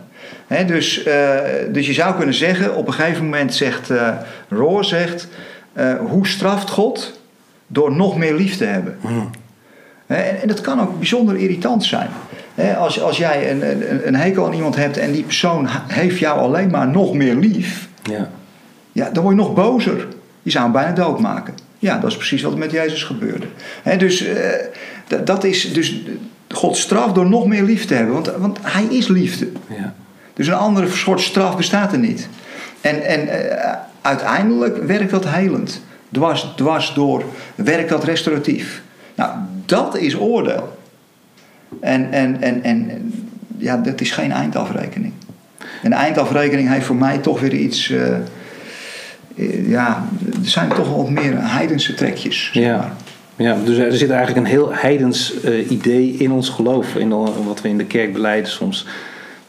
[0.67, 1.39] Dus, eh,
[1.73, 3.91] dus je zou kunnen zeggen, op een gegeven moment zegt
[4.49, 5.29] Rohr zegt,
[5.73, 7.21] eh, hoe straft God?
[7.67, 8.97] Door nog meer lief te hebben.
[9.01, 9.15] Mhm.
[10.07, 12.09] En, en dat kan ook bijzonder irritant zijn.
[12.79, 16.39] Als, als jij een, een, een hekel aan iemand hebt en die persoon heeft jou
[16.41, 18.31] alleen maar nog meer lief, Ja.
[18.93, 20.07] ja, dan word je nog bozer.
[20.43, 21.55] Je zou hem bijna doodmaken.
[21.79, 23.47] Ja, dat is precies wat er met Jezus gebeurde.
[23.99, 24.25] Dus
[25.25, 26.01] dat is dus
[26.49, 28.15] God straf door nog meer lief te hebben.
[28.15, 29.49] Want, want hij is liefde.
[29.69, 29.95] Ja.
[30.37, 32.29] Dus een andere soort straf bestaat er niet.
[32.81, 33.73] En, en eh,
[34.03, 35.81] uiteindelijk werkt dat helend.
[36.13, 37.25] Dwars, dwars door
[37.55, 38.83] werkt dat restauratief.
[39.15, 39.31] Nou,
[39.65, 40.79] dat is oordeel.
[41.81, 43.13] En, en, en, en
[43.59, 45.13] ja, dat is geen eindafrekening.
[45.83, 47.91] Een eindafrekening heeft voor mij toch weer iets.
[47.91, 48.15] eh,
[49.37, 50.05] eh, ja,
[50.43, 52.51] er zijn toch wat meer heidense trekjes.
[52.53, 52.77] zeg Ja.
[52.77, 52.93] maar.
[53.37, 55.35] Ja, dus er zit eigenlijk een heel heidens
[55.69, 56.95] idee in ons geloof.
[56.95, 57.09] In
[57.47, 58.87] wat we in de kerk beleiden soms.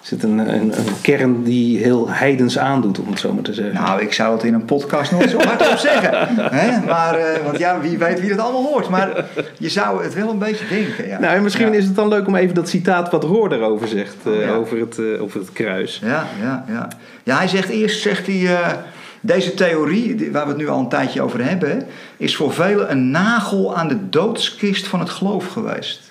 [0.08, 3.74] Zit een, een, een kern die heel heidens aandoet, om het zo maar te zeggen.
[3.74, 6.28] Nou, ik zou het in een podcast nooit zo hardop zeggen.
[6.60, 6.86] Hè?
[6.86, 8.89] Maar, eh, want ja, wie weet wie dat allemaal hoort.
[8.89, 9.26] Maar
[9.58, 11.08] je zou het wel een beetje denken.
[11.08, 11.20] Ja.
[11.20, 11.78] Nou, en misschien ja.
[11.78, 14.53] is het dan leuk om even dat citaat wat Roor daarover zegt, eh, Oh, ja.
[14.53, 15.99] over, het, eh, over het kruis.
[16.03, 16.88] Ja, ja, ja.
[17.24, 18.74] Ja, hij zegt eerst, zegt hij, eh,
[19.22, 21.86] deze theorie, waar we het nu al een tijdje over hebben,
[22.18, 26.07] is voor velen een nagel aan de doodskist van het geloof geweest.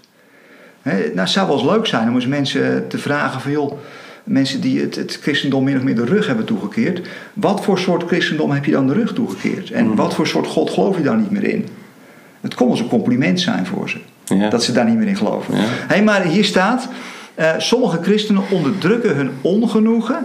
[0.94, 3.72] Nou, het zou wel eens leuk zijn om eens mensen te vragen van, joh,
[4.24, 7.08] mensen die het, het christendom min of meer de rug hebben toegekeerd.
[7.32, 9.70] Wat voor soort christendom heb je dan de rug toegekeerd?
[9.70, 9.96] En Mhm.
[9.96, 11.68] wat voor soort God geloof je daar niet meer in?
[12.40, 13.98] Het kon als een compliment zijn voor ze.
[14.24, 14.48] Ja.
[14.50, 15.56] Dat ze daar niet meer in geloven.
[15.56, 15.64] Ja.
[15.66, 16.88] Hé, maar hier staat...
[17.34, 20.18] eh, sommige christenen onderdrukken hun ongenoegen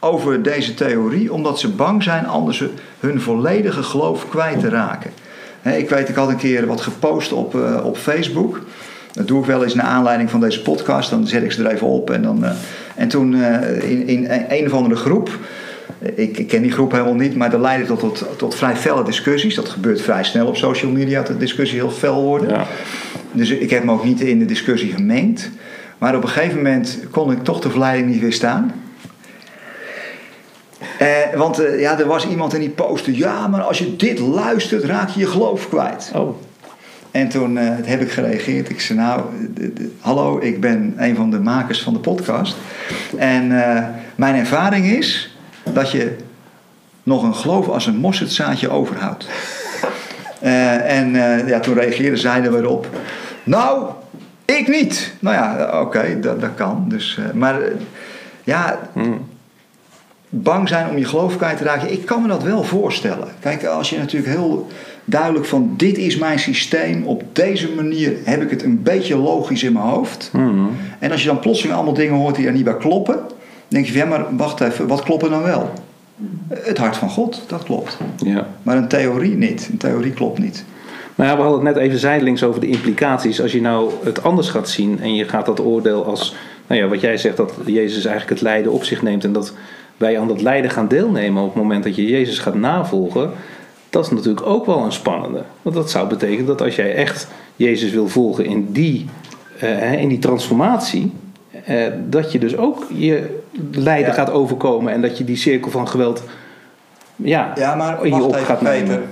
[0.00, 1.32] over deze theorie...
[1.32, 2.64] omdat ze bang zijn anders
[3.00, 5.10] hun volledige geloof kwijt te raken.
[5.62, 8.60] Ik weet, ik had een keer wat gepost op, eh, op Facebook...
[9.12, 11.10] Dat doe ik wel eens naar aanleiding van deze podcast.
[11.10, 12.10] Dan zet ik ze er even op.
[12.10, 12.50] En, dan, eh,
[12.94, 15.38] en toen eh, in, in een of andere groep.
[16.14, 19.04] Ik, ik ken die groep helemaal niet, maar dat leidde tot, tot, tot vrij felle
[19.04, 19.54] discussies.
[19.54, 22.48] Dat gebeurt vrij snel op social media, dat de discussies heel fel worden.
[22.48, 22.66] Ja.
[23.32, 25.50] Dus ik heb me ook niet in de discussie gemengd.
[25.98, 28.72] Maar op een gegeven moment kon ik toch de verleiding niet weerstaan.
[30.98, 33.16] Eh, want eh, ja, er was iemand en die postte...
[33.16, 36.12] Ja, maar als je dit luistert, raak je je geloof kwijt.
[36.14, 36.36] Oh,
[37.12, 38.70] En toen eh, heb ik gereageerd.
[38.70, 39.22] Ik zei, nou,
[39.54, 42.56] de- de- hallo, ik ben een van de makers van de podcast.
[43.16, 43.84] En eh,
[44.14, 45.36] mijn ervaring is
[45.72, 46.16] dat je
[47.02, 49.26] nog een geloof als een mosterdzaadje overhoudt.
[50.40, 51.12] Eh, en
[51.46, 52.88] ja, toen reageerde zij er weer op.
[53.42, 53.90] Nou,
[54.44, 55.12] ik niet.
[55.18, 56.84] Nou ja, oké, dat, dat kan.
[56.88, 57.60] Dus, maar
[58.44, 59.12] ja, hm.
[60.28, 61.92] bang zijn om je geloof kwijt te raken.
[61.92, 63.28] Ik kan me dat wel voorstellen.
[63.40, 64.68] Kijk, als je natuurlijk heel
[65.04, 69.62] duidelijk van dit is mijn systeem, op deze manier heb ik het een beetje logisch
[69.62, 70.28] in mijn hoofd.
[70.32, 70.48] Hm.
[70.98, 73.26] En als je dan plotseling allemaal dingen hoort die er niet bij kloppen, dan
[73.68, 75.70] denk je van ja, maar wacht even, wat klopt er dan wel?
[76.48, 77.98] Het hart van God, dat klopt.
[78.16, 78.46] ja.
[78.62, 79.68] Maar een theorie niet.
[79.72, 80.64] Een theorie klopt niet.
[81.14, 83.40] Nou ja, we hadden het net even zijdelings over de implicaties.
[83.40, 86.34] Als je nou het anders gaat zien en je gaat dat oordeel als,
[86.66, 89.54] nou ja, wat jij zegt, dat Jezus eigenlijk het lijden op zich neemt en dat
[89.96, 93.30] wij aan dat lijden gaan deelnemen op het moment dat je Jezus gaat navolgen,
[93.92, 95.42] dat is natuurlijk ook wel een spannende.
[95.62, 99.06] Want dat zou betekenen dat als jij echt Jezus wil volgen in die,
[99.58, 101.12] eh, in die transformatie,
[101.64, 103.38] eh, dat je dus ook je
[103.72, 104.12] lijden Ja.
[104.12, 106.22] gaat overkomen en dat je die cirkel van geweld
[107.16, 109.02] ja, Ja, maar in je op gaat nemen.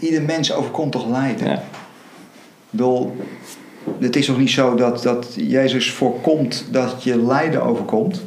[0.00, 1.46] Ieder mens overkomt toch lijden?
[1.46, 1.54] Ja.
[1.54, 1.60] Ik
[2.70, 3.16] bedoel,
[3.98, 8.22] het is toch niet zo dat, dat Jezus voorkomt dat je lijden overkomt?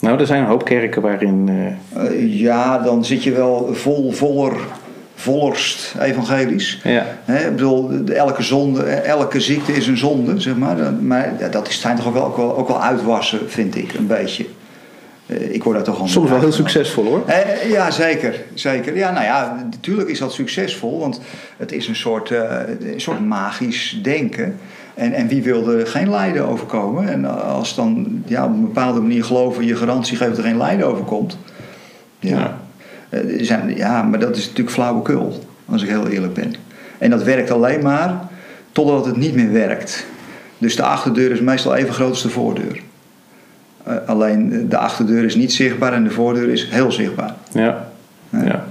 [0.00, 1.48] Nou, er zijn een hoop kerken waarin.
[1.94, 4.52] eh, Eh, ja, dan zit je wel vol, voller,
[5.14, 6.80] vollerst evangelisch.
[6.84, 10.92] ja, Hè, ik bedoel, elke zonde, elke ziekte is een zonde, zeg maar.
[10.92, 13.94] Maar ja, dat is, zijn toch ook wel, ook, wel, ook wel uitwassen, vind ik,
[13.94, 14.46] een beetje.
[15.26, 17.22] Eh, ik word daar toch al soms wel heel succesvol hoor.
[17.26, 18.96] Eh, ja, zeker, zeker.
[18.96, 21.20] Ja, nou ja, natuurlijk is dat succesvol, want
[21.56, 22.50] het is een soort, eh,
[22.92, 24.58] een soort magisch denken.
[24.96, 27.08] En, en wie wil er geen lijden overkomen?
[27.08, 30.56] En als dan ja, op een bepaalde manier geloven je garantie geeft dat er geen
[30.56, 31.38] lijden overkomt.
[32.18, 32.38] Ja.
[32.38, 32.58] Ja.
[33.08, 36.54] Eh, zijn, ja, maar dat is natuurlijk flauwekul, als ik heel eerlijk ben.
[36.98, 38.28] En dat werkt alleen maar
[38.72, 40.06] totdat het niet meer werkt.
[40.58, 42.82] Dus de achterdeur is meestal even groot als de voordeur.
[43.84, 47.34] Eh, alleen de achterdeur is niet zichtbaar en de voordeur is heel zichtbaar.
[47.52, 47.88] Ja.
[48.30, 48.64] ja.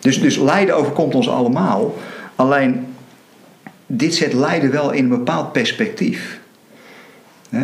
[0.00, 1.94] Dus, dus lijden overkomt ons allemaal.
[2.36, 2.86] Alleen,
[3.92, 6.38] dit zet lijden wel in een bepaald perspectief.
[7.50, 7.62] Eh,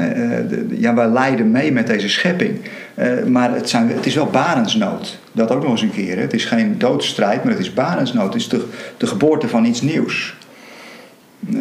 [0.70, 2.60] ja, wij lijden mee met deze schepping.
[2.94, 5.18] Eh, maar het, zijn, het is wel barensnood.
[5.32, 6.18] Dat ook nog eens een keer.
[6.18, 8.32] Het is geen doodstrijd, maar het is barensnood.
[8.32, 8.64] Het is de,
[8.96, 10.34] de geboorte van iets nieuws.
[11.54, 11.56] Eh,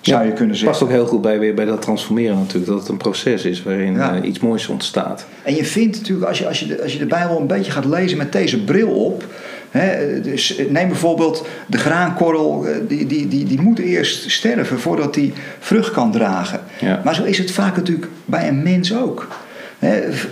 [0.00, 0.86] zou je kunnen Het past zeggen.
[0.96, 2.66] ook heel goed bij, weer bij dat transformeren natuurlijk.
[2.66, 4.22] Dat het een proces is waarin Ja.
[4.22, 5.26] iets moois ontstaat.
[5.42, 7.72] En je vindt natuurlijk, als je, als je, de, als je de Bijbel een beetje
[7.72, 9.24] gaat lezen met deze bril op.
[10.22, 15.32] Dus neem bijvoorbeeld de graankorrel, eh, die, die, die, die moet eerst sterven voordat die
[15.58, 16.60] vrucht kan dragen.
[16.80, 17.00] Ja.
[17.04, 19.28] Maar zo is het vaak natuurlijk bij een mens ook.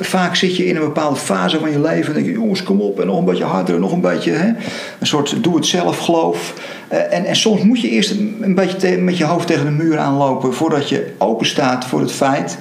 [0.00, 2.80] Vaak zit je in een bepaalde fase van je leven en denk je, jongens, kom
[2.80, 4.54] op, en nog een beetje harder, en nog een beetje,
[4.98, 6.54] een soort doe-het-zelf geloof.
[6.88, 8.10] Eh, en, en soms moet je eerst
[8.40, 12.00] een, beetje te- met je hoofd tegen de muur aanlopen voordat je open staat voor
[12.00, 12.58] het feit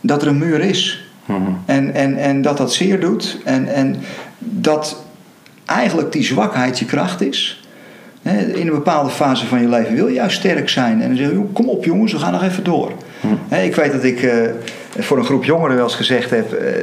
[0.00, 1.04] dat er een muur is.
[1.24, 1.40] Mhm.
[1.66, 3.38] En, en, en dat dat zeer doet.
[3.44, 3.96] En, en
[4.38, 5.04] dat
[5.66, 7.60] eigenlijk die zwakheid je kracht is.
[8.54, 11.02] In een bepaalde fase van je leven wil je juist sterk zijn.
[11.02, 12.92] En dan zeg je, "Joh, kom op jongens, we gaan nog even door.
[13.48, 14.40] Hè, Ik weet dat ik eh,
[14.98, 16.52] voor een groep jongeren wel eens gezegd heb...
[16.52, 16.82] eh,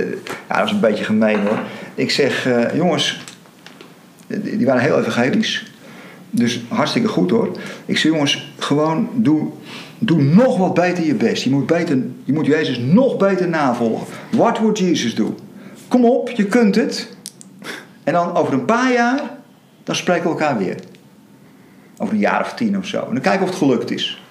[0.50, 1.60] ja, dat was een beetje gemeen hoor.
[1.96, 3.20] Ik zeg, eh, jongens,
[4.28, 5.66] die die waren heel evangelisch.
[6.30, 7.52] Dus hartstikke goed hoor.
[7.86, 9.48] Ik zeg, jongens, gewoon doe,
[10.00, 11.44] doe nog wat beter je best.
[11.44, 14.08] Je moet, beter, je moet Jezus nog beter navolgen.
[14.32, 15.36] What would Jesus do?
[15.88, 17.10] Kom op, je kunt het.
[18.04, 19.20] En dan over een paar jaar,
[19.84, 20.76] dan spreken we elkaar weer.
[21.98, 23.00] Over een jaar of tien of zo.
[23.00, 24.22] En dan kijken of het gelukt is.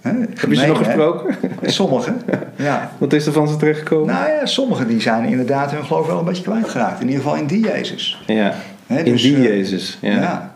[0.00, 0.84] Heb je ze nog hè?
[0.84, 1.36] gesproken?
[1.62, 2.22] Sommigen,
[2.56, 2.90] ja.
[2.98, 4.14] Wat is er van ze terechtgekomen?
[4.14, 7.00] Nou ja, sommigen die zijn inderdaad hun geloof wel een beetje kwijtgeraakt.
[7.00, 8.22] In ieder geval in die Jezus.
[8.26, 8.54] ja.
[8.86, 9.98] In dus, die eh, Jezus.
[10.00, 10.12] Ja.
[10.12, 10.54] ja.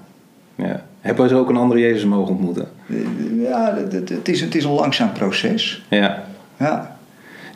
[0.55, 0.83] Ja.
[1.01, 2.69] Hebben ze ook een andere Jezus mogen ontmoeten?
[3.39, 5.85] Ja, het- het, het, is, het is een langzaam proces.
[5.89, 6.23] Ja.
[6.57, 6.97] Ja.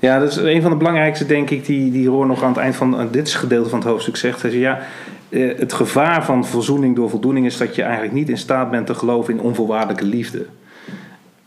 [0.02, 2.58] Ja, dat is een van de belangrijkste, denk ik, die, die Roor nog aan het
[2.58, 4.42] eind van dit gedeelte van het hoofdstuk zegt.
[4.42, 4.80] Hij zegt ja,
[5.28, 8.86] eh, het gevaar van verzoening door voldoening is dat je eigenlijk niet in staat bent
[8.86, 10.46] te geloven in onvoorwaardelijke liefde.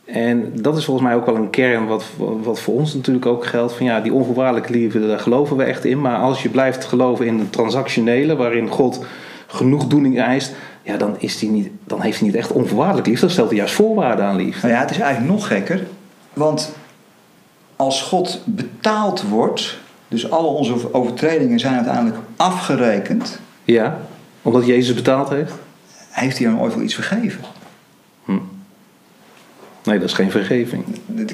[0.06, 2.06] En dat is volgens mij ook wel een kern wat,
[2.43, 3.74] wat voor ons natuurlijk ook geldt.
[3.74, 6.01] Van ja, die onvoorwaardelijke liefde, daar geloven we echt in.
[6.01, 9.06] Maar als je blijft geloven in een transactionele, waarin God
[9.47, 13.26] genoegdoening eist, ja, dan, is die niet, dan heeft hij niet echt onvoorwaardelijk liefde.
[13.26, 14.62] Dan stelt hij juist voorwaarden aan liefde.
[14.62, 15.82] Nou ja, het is eigenlijk nog gekker.
[16.34, 16.76] Want
[17.76, 23.39] als God betaald wordt, dus alle onze overtredingen zijn uiteindelijk afgerekend.
[23.63, 23.97] Ja,
[24.41, 25.53] omdat Jezus betaald heeft?
[26.09, 27.41] Heeft hij dan ooit wel iets vergeven?
[28.26, 28.38] Hm.
[29.84, 30.84] Nee, dat is geen vergeving.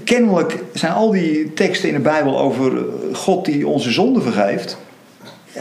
[0.03, 2.83] Kennelijk zijn al die teksten in de Bijbel over eh,
[3.15, 4.77] God die onze zonde vergeeft,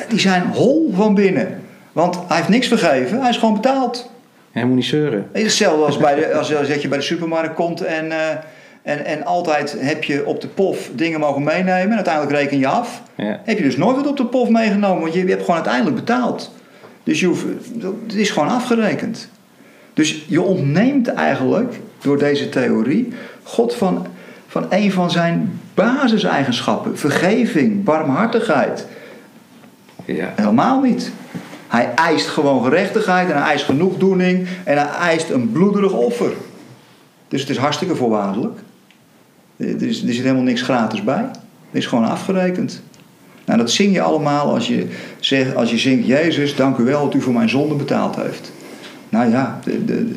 [0.09, 1.61] die zijn hol van binnen.
[1.93, 4.11] Want hij heeft niks vergeven, hij is gewoon betaald.
[4.51, 5.29] Hij moet niet zeuren.
[5.33, 8.17] Hetzelfde als, bij de, als, als je bij de supermarkt komt en, uh,
[8.83, 12.67] en, en altijd heb je op de pof dingen mogen meenemen en uiteindelijk reken je
[12.67, 13.03] af.
[13.15, 13.41] Ja.
[13.45, 15.97] Heb je dus nooit wat op de pof meegenomen, want je, je hebt gewoon uiteindelijk
[15.97, 16.55] betaald.
[17.03, 17.45] Dus je hoeft,
[18.07, 19.29] het is gewoon afgerekend.
[19.95, 23.13] Dus je ontneemt eigenlijk door deze theorie
[23.43, 24.07] God van,
[24.47, 28.87] van een van zijn basiseigenschappen: vergeving, barmhartigheid.
[30.05, 30.33] Ja.
[30.37, 31.13] Helemaal niet.
[31.69, 36.33] Hij eist gewoon gerechtigheid en hij eist genoegdoening en hij eist een bloederig offer.
[37.29, 38.59] Dus het is hartstikke voorwaardelijk.
[39.61, 41.25] Er, is, er zit helemaal niks gratis bij.
[41.71, 42.83] Het is gewoon afgerekend.
[43.45, 44.87] Nou, dat zing je allemaal als je,
[45.19, 48.53] zegt, als je zingt: Jezus, dank u wel dat u voor mijn zonde betaald heeft.
[49.09, 50.13] Nou ja, de,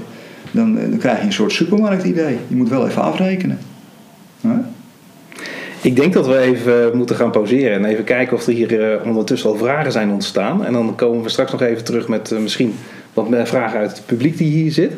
[0.52, 2.38] dan, dan, krijg je een soort supermarktidee.
[2.48, 3.60] Je moet wel even afrekenen.
[5.82, 9.06] Ik denk dat we even moeten gaan pauzeren en even kijken of er hier uh,
[9.06, 10.66] ondertussen al vragen zijn ontstaan.
[10.66, 12.74] En dan komen we straks nog even terug met uh, misschien
[13.14, 14.91] wat vragen uit het publiek die hier zit.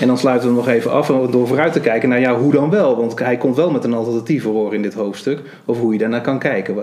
[0.00, 2.70] En dan sluiten we nog even af door vooruit te kijken naar ja, hoe dan
[2.70, 2.96] wel?
[2.96, 5.40] Want hij komt wel met een alternatief voor in dit hoofdstuk.
[5.66, 6.74] Over hoe je daarnaar kan kijken.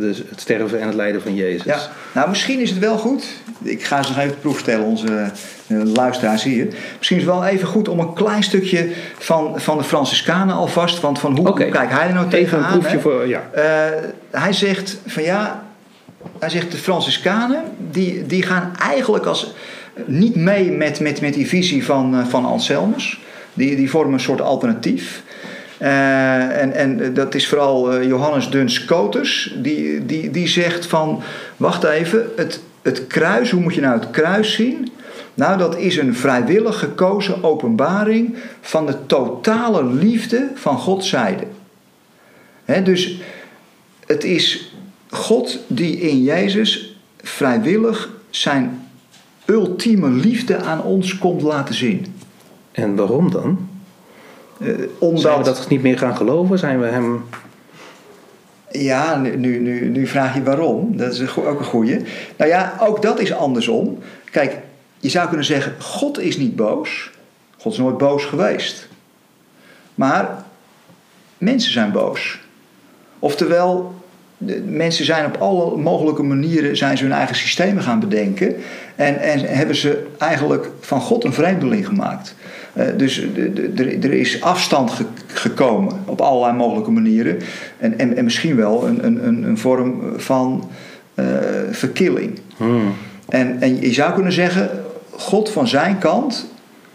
[0.00, 1.64] Dus het sterven en het lijden van Jezus.
[1.64, 1.78] Ja,
[2.14, 3.26] nou misschien is het wel goed.
[3.62, 5.30] Ik ga ze nog even de proef stellen, onze
[5.66, 6.66] uh, luisteraars hier.
[6.96, 11.00] Misschien is het wel even goed om een klein stukje van, van de Franciscanen alvast.
[11.00, 11.68] Want van hoe, okay.
[11.68, 12.64] kijkt hij er nou tegenaan?
[12.64, 13.42] Even een proefje voor, ja.
[13.56, 13.62] Uh,
[14.30, 15.64] hij zegt van ja,
[16.38, 19.54] hij zegt de Franciscanen die, die gaan eigenlijk als
[20.06, 23.20] niet mee met, met, met die visie van, van Anselmus.
[23.54, 25.22] Die, die vormen een soort alternatief.
[25.82, 29.54] Uh, en, en dat is vooral uh, Johannes Duns Koters.
[29.56, 31.22] Die, die, die zegt van,
[31.56, 34.92] wacht even, het, het kruis, hoe moet je nou het kruis zien?
[35.34, 41.44] Nou, dat is een vrijwillig gekozen openbaring van de totale liefde van Gods zijde.
[42.64, 43.20] He, dus
[44.06, 44.72] het is
[45.10, 48.87] God die in Jezus vrijwillig zijn
[49.50, 52.06] ultieme liefde aan ons komt laten zien.
[52.72, 53.68] En waarom dan?
[54.58, 55.20] Uh, omdat...
[55.20, 56.58] Zijn we dat niet meer gaan geloven?
[56.58, 57.24] Zijn we hem...
[58.70, 60.96] Ja, nu, nu, nu vraag je waarom.
[60.96, 62.04] Dat is ook een goeie.
[62.36, 63.98] Nou ja, ook dat is andersom.
[64.30, 64.56] Kijk,
[64.98, 67.10] je zou kunnen zeggen, God is niet boos.
[67.58, 68.88] God is nooit boos geweest.
[69.94, 70.44] Maar
[71.38, 72.38] mensen zijn boos.
[73.18, 73.94] Oftewel,
[74.38, 78.54] de mensen zijn op alle mogelijke manieren zijn ze hun eigen systemen gaan bedenken.
[78.96, 82.34] En, en hebben ze eigenlijk van God een vreemdeling gemaakt.
[82.74, 83.22] Uh, dus
[84.02, 87.38] er is afstand ge gekomen op allerlei mogelijke manieren.
[87.78, 90.70] En, en, en misschien wel een, een, een vorm van
[91.14, 91.26] uh,
[91.70, 92.38] verkilling.
[92.56, 92.94] Hmm.
[93.28, 94.70] En, en je zou kunnen zeggen,
[95.10, 96.46] God van zijn kant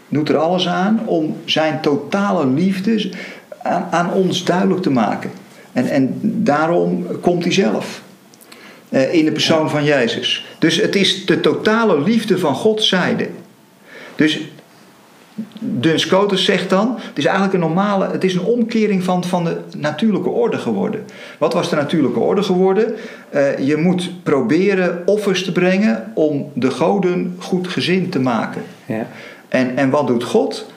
[0.08, 3.10] doet er alles aan om zijn totale liefde
[3.62, 5.30] aan, aan ons duidelijk te maken.
[5.74, 8.02] En, en daarom komt hij zelf.
[8.88, 10.46] Uh, in de persoon van Jezus.
[10.58, 13.28] Dus het is de totale liefde van Gods zijde.
[14.16, 14.40] Dus
[15.58, 19.44] Duns Scotus zegt dan, het is eigenlijk een normale, het is een omkering van, van
[19.44, 21.04] de natuurlijke orde geworden.
[21.38, 22.94] Wat was de natuurlijke orde geworden?
[23.34, 28.62] Uh, je moet proberen offers te brengen om de goden goed gezind te maken.
[28.86, 29.06] Ja.
[29.48, 30.72] En, en wat doet God?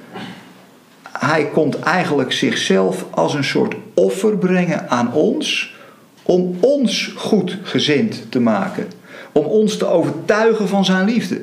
[1.28, 5.76] Hij komt eigenlijk zichzelf als een soort offer brengen aan ons,
[6.24, 8.88] om ons goed gezind te maken.
[9.32, 11.42] Om ons te overtuigen van zijn liefde.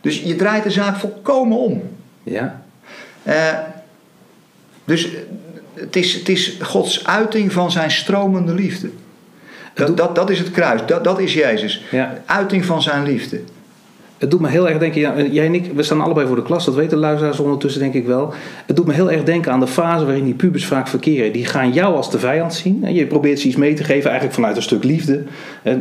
[0.00, 1.82] Dus je draait de zaak volkomen om.
[2.22, 2.62] Ja.
[3.22, 3.58] Uh,
[4.84, 5.08] dus
[5.74, 8.90] het is, het is Gods uiting van zijn stromende liefde.
[9.74, 11.84] Dat, dat, dat is het kruis, dat, dat is Jezus.
[11.90, 12.22] Ja.
[12.26, 13.40] Uiting van zijn liefde.
[14.18, 16.42] Het doet me heel erg denken, ja, jij en ik, we staan allebei voor de
[16.42, 18.32] klas, dat weten de luisteraars ondertussen denk ik wel.
[18.66, 21.32] Het doet me heel erg denken aan de fase waarin die pubers vaak verkeren.
[21.32, 22.84] Die gaan jou als de vijand zien.
[22.84, 25.22] En je probeert ze iets mee te geven, eigenlijk vanuit een stuk liefde.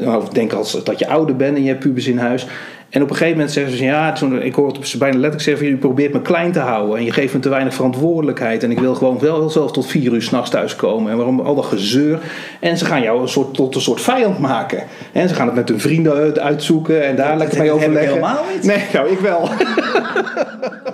[0.05, 2.47] Of denk als dat je ouder bent en je hebt pubers in huis.
[2.89, 5.75] En op een gegeven moment zeggen ze, ja, ik hoor het bijna letterlijk zeggen, je
[5.77, 8.95] probeert me klein te houden en je geeft me te weinig verantwoordelijkheid en ik wil
[8.95, 12.19] gewoon wel zelf tot vier uur s'nachts thuiskomen en waarom al dat gezeur.
[12.59, 14.83] En ze gaan jou een soort, tot een soort vijand maken.
[15.11, 18.07] En ze gaan het met hun vrienden uitzoeken en daar lekker mee overleggen.
[18.13, 18.63] helemaal niet.
[18.63, 19.49] Nee, nou, ik wel.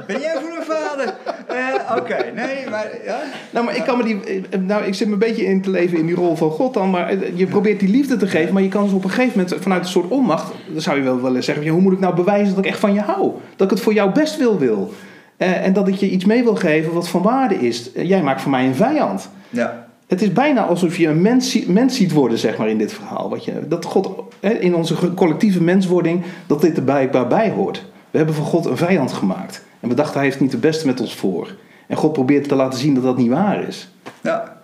[0.07, 1.13] Ben jij voor een vader?
[1.51, 3.19] Uh, Oké, nee, maar ja.
[3.49, 4.19] Nou, maar ik kan me die.
[4.49, 6.73] eh, Nou, ik zit me een beetje in te leven in die rol van God
[6.73, 6.89] dan.
[6.89, 8.53] Maar eh, je probeert die liefde te geven.
[8.53, 10.51] Maar je kan dus op een gegeven moment vanuit een soort onmacht.
[10.71, 12.93] Dan zou je wel willen zeggen: hoe moet ik nou bewijzen dat ik echt van
[12.93, 13.31] je hou?
[13.55, 14.93] Dat ik het voor jou best wil wil.
[15.37, 17.91] Eh, en dat ik je iets mee wil geven wat van waarde is.
[17.91, 19.29] Eh, jij maakt voor mij een vijand.
[19.49, 19.87] Ja.
[20.07, 23.29] Het is bijna alsof je een mens, mens ziet worden, zeg maar, in dit verhaal.
[23.29, 24.09] Wat je, dat God,
[24.39, 27.85] in onze collectieve menswording, dat dit er blijkbaar bij hoort.
[28.11, 29.63] We hebben van God een vijand gemaakt.
[29.79, 31.55] En we dachten, hij heeft niet het beste met ons voor.
[31.87, 33.89] En God probeert te laten zien dat dat niet waar is.
[34.21, 34.61] ja.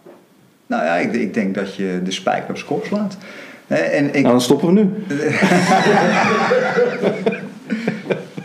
[0.70, 3.18] Nou ja, ik, ik denk dat je de spijker op zijn kop slaat.
[3.70, 4.94] En ik, Nou, dan stoppen we nu.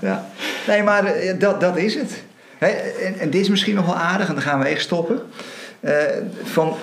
[0.01, 0.25] Ja.
[0.67, 2.23] Nee, maar eh, dat, dat is het.
[2.59, 5.21] En, en dit is misschien nog wel aardig, en dan gaan we echt stoppen.
[5.81, 5.95] Eh,
[6.43, 6.75] van,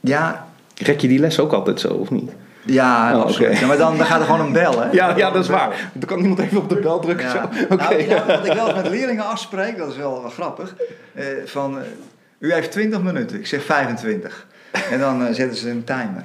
[0.00, 0.46] ja,
[0.82, 2.30] Rek je die les ook altijd zo, of niet?
[2.64, 3.30] ja, Oh.
[3.30, 4.90] Ja, maar dan, dan gaat er gewoon een bel, hè?
[4.90, 5.90] Ja, ja dat is waar.
[5.92, 7.26] Dan kan iemand even op de bel drukken.
[7.26, 7.32] Ja.
[7.32, 7.38] Zo.
[7.74, 7.76] Oké.
[7.76, 10.74] Nou, nou, wat ik wel eens met leerlingen afspreek, dat is wel, wel grappig.
[11.14, 11.78] eh, van,
[12.38, 14.46] u heeft 20 minuten, ik zeg 25.
[14.90, 16.24] En dan zetten ze een timer.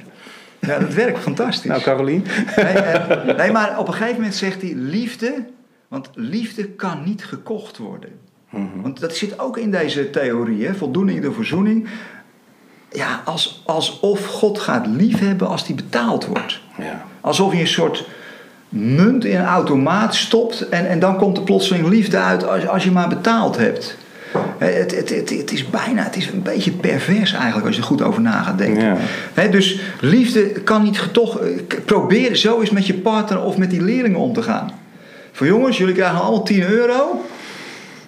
[0.59, 1.69] Ja, dat werkt fantastisch.
[1.69, 2.25] Nou, Carolien.
[2.55, 5.45] Nee, eh, nee, maar op een gegeven moment zegt hij liefde,
[5.87, 8.09] want liefde kan niet gekocht worden.
[8.81, 10.75] Want dat zit ook in deze theorie, hè?
[10.75, 11.87] voldoening door verzoening.
[12.91, 16.61] Ja, als, alsof God gaat liefhebben als die betaald wordt.
[16.77, 17.05] Ja.
[17.21, 18.07] Alsof je een soort
[18.69, 22.83] munt in een automaat stopt en, en dan komt er plotseling liefde uit als, als
[22.83, 23.97] je maar betaald hebt.
[24.57, 27.87] Het, het, het, het is bijna, het is een beetje pervers eigenlijk als je er
[27.87, 28.97] goed over na gaat denken.
[29.35, 29.47] Ja.
[29.47, 31.39] Dus liefde kan niet toch.
[31.85, 34.71] Probeer zo eens met je partner of met die leerlingen om te gaan.
[35.31, 37.25] Voor jongens, jullie krijgen allemaal 10 euro.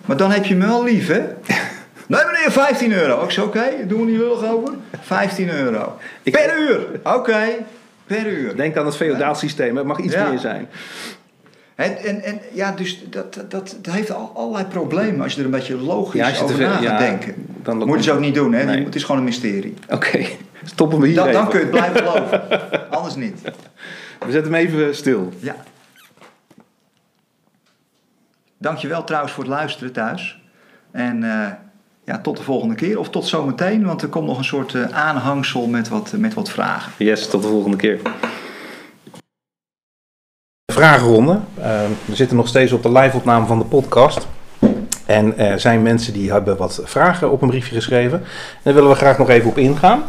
[0.05, 1.22] Maar dan heb je me wel lief, hè?
[2.07, 3.24] Nee meneer, 15 euro.
[3.24, 4.74] Ik oké, doen we niet lullig over?
[5.01, 5.97] 15 euro.
[6.24, 6.88] Ik- per uur.
[7.03, 7.39] Oké,
[8.07, 8.55] per uur.
[8.55, 9.78] Denk aan het feodaal systeem.
[9.78, 10.30] Het mag iets Ja.
[10.30, 10.67] meer zijn.
[11.84, 13.50] En, en, en ja, dus dat, dat,
[13.82, 16.52] dat heeft al, allerlei problemen als je er een beetje logisch Ja, als je te
[16.52, 17.34] over na gaat ja, denken.
[17.64, 18.64] dan- Moet je ze ook niet doen, hè?
[18.64, 18.84] Nee.
[18.86, 19.74] Het is gewoon een mysterie.
[19.90, 20.26] Oké,
[20.64, 22.90] stoppen we hier dan kun je het blijven geloven.
[22.92, 23.42] Anders niet.
[24.26, 25.30] We zetten hem even stil.
[25.40, 25.56] Ja.
[28.58, 30.42] Dankjewel trouwens voor het luisteren thuis.
[30.92, 31.52] En eh,
[32.04, 33.00] ja, tot de volgende keer.
[33.00, 36.50] Of tot zometeen, want er komt nog een soort eh, aanhangsel met wat, met wat
[36.50, 36.92] vragen.
[37.06, 38.00] Yes, tot de volgende keer.
[40.72, 41.39] Vragenronde.
[41.61, 41.69] Eh,
[42.05, 44.28] we zitten nog steeds op de live-opname van de podcast.
[45.05, 48.17] En er zijn mensen die hebben wat vragen op een briefje geschreven.
[48.17, 48.26] En
[48.63, 50.03] daar willen we graag nog even op ingaan.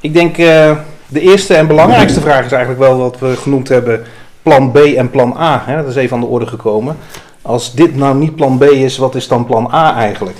[0.00, 4.02] Ik denk eh, de eerste en belangrijkste vraag is eigenlijk wel wat we genoemd hebben:
[4.42, 5.62] plan B en plan A.
[5.66, 5.76] Hè?
[5.76, 6.96] Dat is even aan de orde gekomen.
[7.42, 10.36] Als dit nou niet plan B is, wat is dan plan A eigenlijk?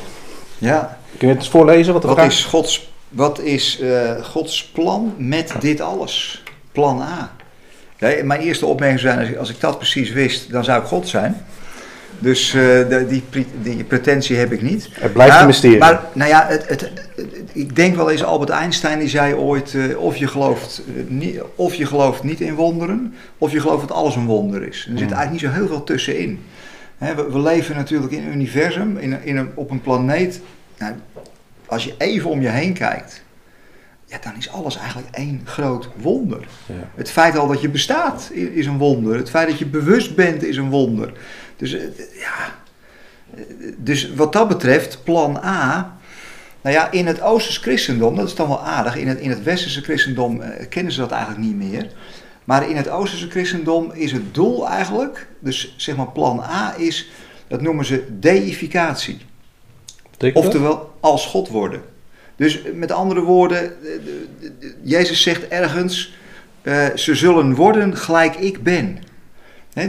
[0.58, 1.92] Ja, Kun je het eens voorlezen?
[1.92, 6.42] Wat de wat vraag is Gods, wat is, eh, Gods plan met dit alles?
[6.72, 7.30] Plan A.
[7.99, 11.36] Mijn eerste opmerking zou zijn, als ik, dat precies wist, dan zou ik God zijn.
[12.20, 14.88] Dus eh, de- die, die pretentie heb ik niet.
[14.92, 15.78] Het blijft een mysterie.
[15.78, 16.92] Maar nou ja, het, het, het-
[17.53, 21.40] ik denk wel eens Albert Einstein die zei ooit: eh, of, je gelooft, eh, niet,
[21.55, 24.76] of je gelooft niet in wonderen, of je gelooft dat alles een wonder is.
[24.92, 26.40] Er zit eigenlijk niet zo heel veel tussenin.
[26.99, 30.40] We, we leven natuurlijk in een universum, in in een, op een planeet.
[30.78, 30.92] Nou,
[31.66, 33.22] als je even om je heen kijkt,
[34.09, 36.48] ja, dan is alles eigenlijk één groot wonder.
[36.66, 36.90] Ja.
[36.94, 39.16] Het feit al dat je bestaat is een wonder.
[39.16, 41.12] Het feit dat je bewust bent is een wonder.
[41.56, 41.82] Dus eh,
[42.20, 42.54] ja,
[43.34, 43.42] eh,
[43.76, 45.96] dus wat dat betreft, plan A.
[46.61, 48.96] Nou ja, in het Oosters christendom, dat is dan wel aardig.
[48.96, 51.92] In het, in het Westerse christendom eh, kennen ze dat eigenlijk niet meer.
[52.44, 57.11] Maar in het Oosterse christendom is het doel eigenlijk, dus zeg maar plan A is,
[57.48, 59.18] dat noemen ze deificatie.
[60.32, 61.82] Oftewel, als God worden.
[62.39, 63.91] Dus met andere woorden, eh,
[64.82, 66.14] Jezus zegt ergens,
[66.62, 68.99] eh, ze zullen worden gelijk ik ben.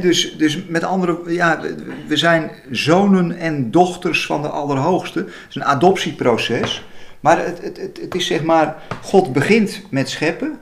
[0.02, 1.62] Dus, dus met andere ja,
[2.08, 5.20] we- zijn zonen en dochters van de Allerhoogste.
[5.20, 6.86] Het is een adoptieproces.
[7.20, 10.60] Maar het, het, het, is zeg maar, God begint met scheppen.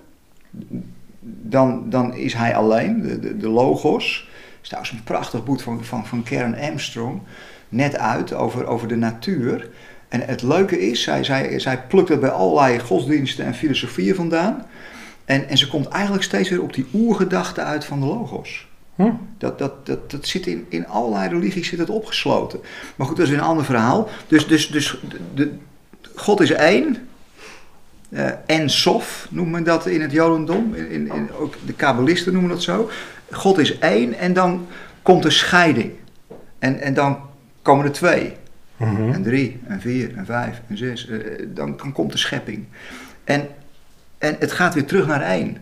[1.41, 4.29] Dan, dan is hij alleen, de, de, de logos.
[4.29, 7.21] Dat is trouwens een prachtig boek van, van, van Karen Armstrong.
[7.69, 9.69] Net uit over, over de natuur.
[10.07, 14.65] En het leuke is, zij, zij, zij plukt het bij allerlei godsdiensten en filosofieën vandaan.
[15.25, 18.67] En, en ze komt eigenlijk steeds weer op die oergedachte uit van de logos.
[18.95, 19.11] Hm.
[19.37, 22.59] Dat, dat, dat, dat zit in, in allerlei religies zit het opgesloten.
[22.95, 24.09] Maar goed, dat is een ander verhaal.
[24.27, 25.53] Dus, dus, dus de, de-
[26.15, 27.07] God is één.
[28.09, 30.73] Eh en sof noemt men dat in het Jodendom.
[30.75, 32.89] In, in, in- ook de Kabbalisten noemen dat zo.
[33.31, 34.13] God is één.
[34.13, 34.67] En dan
[35.01, 35.91] komt de scheiding.
[36.59, 37.19] En, en dan
[37.61, 38.33] komen er twee.
[38.77, 39.11] Mhm.
[39.13, 41.07] En drie, en vier, en vijf, en zes.
[41.09, 41.17] eh,
[41.47, 42.65] dan, dan komt de schepping.
[43.23, 43.47] En,
[44.17, 45.57] en het gaat weer terug naar één.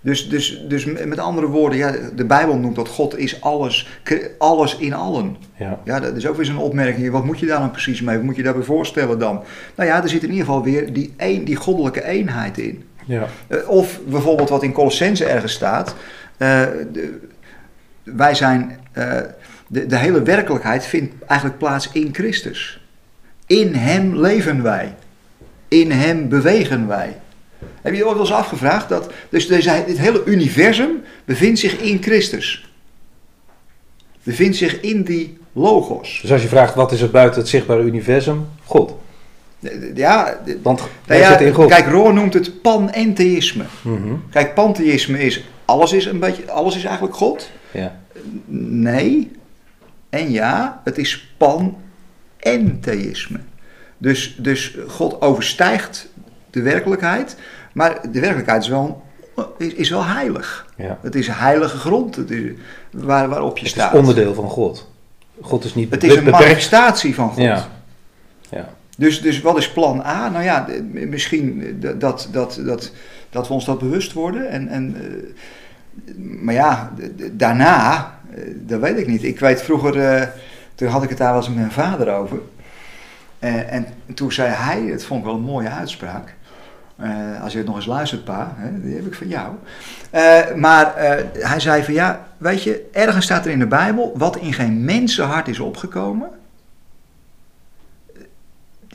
[0.00, 4.00] Dus, dus, dus met andere woorden, ja, de Bijbel noemt dat God is alles,
[4.38, 5.36] alles in allen.
[5.56, 5.80] Ja.
[5.84, 7.10] Ja, dat is ook weer zo'n opmerking.
[7.10, 8.16] Wat moet je daar dan precies mee?
[8.16, 9.42] Wat moet je daarbij voorstellen dan?
[9.74, 12.84] Nou ja, er zit in ieder geval weer die, een, die goddelijke eenheid in.
[13.06, 13.26] Ja.
[13.46, 15.94] Eh, Of bijvoorbeeld wat in Colossense ergens staat.
[16.36, 16.62] eh,
[16.92, 17.18] de-
[18.02, 18.78] wij zijn,
[19.68, 22.80] de, de hele werkelijkheid vindt eigenlijk plaats in Christus.
[23.46, 24.94] In Hem leven wij.
[25.68, 27.16] In Hem bewegen wij.
[27.82, 28.88] Heb je je ooit wel eens afgevraagd?
[28.88, 32.72] Dat, dus deze, dit hele universum bevindt zich in Christus.
[34.22, 36.18] Bevindt zich in die logos.
[36.22, 38.46] Dus als je vraagt wat is er buiten het zichtbare universum?
[38.64, 38.96] God.
[39.94, 41.68] Ja, Want nou ja, in God.
[41.68, 43.64] kijk, Roor noemt het panentheïsme.
[43.82, 44.14] Mhm.
[44.30, 47.50] Kijk, pantheïsme is alles is een beetje, alles is eigenlijk God.
[47.70, 48.00] Ja.
[48.46, 49.30] Nee.
[50.10, 53.38] En ja, het is panentheïsme.
[53.98, 56.08] Dus, dus God overstijgt
[56.50, 57.36] de werkelijkheid,
[57.72, 59.02] maar de werkelijkheid is wel,
[59.58, 60.66] is, is wel heilig.
[60.76, 60.98] ja.
[61.02, 62.50] Het is heilige grond het is,
[62.90, 63.94] waar, waarop je Het is staat.
[63.94, 64.90] onderdeel van God.
[65.40, 66.38] God is niet het is een beperkt.
[66.40, 67.42] manifestatie van God.
[67.42, 67.68] Ja.
[68.50, 68.68] Ja.
[68.96, 70.28] Dus, dus wat is plan A?
[70.28, 72.92] Nou ja, misschien dat, dat, dat, dat,
[73.30, 74.50] dat we ons dat bewust worden.
[74.50, 75.02] En, en, eh,
[76.16, 76.92] maar ja,
[77.32, 79.24] daarna, eh, dat weet ik niet.
[79.24, 80.26] Ik weet vroeger, eh,
[80.74, 82.38] toen had ik het daar wel eens met mijn vader over.
[83.38, 86.36] Eh, en toen zei hij, dat vond ik wel een mooie uitspraak.
[87.42, 89.54] Als je het nog eens luistert, pa, hè, die heb ik van jou.
[90.56, 90.92] Maar
[91.32, 94.84] hij zei van ja, weet je, ergens staat er in de Bijbel, wat in geen
[94.84, 96.30] mensenhart is opgekomen,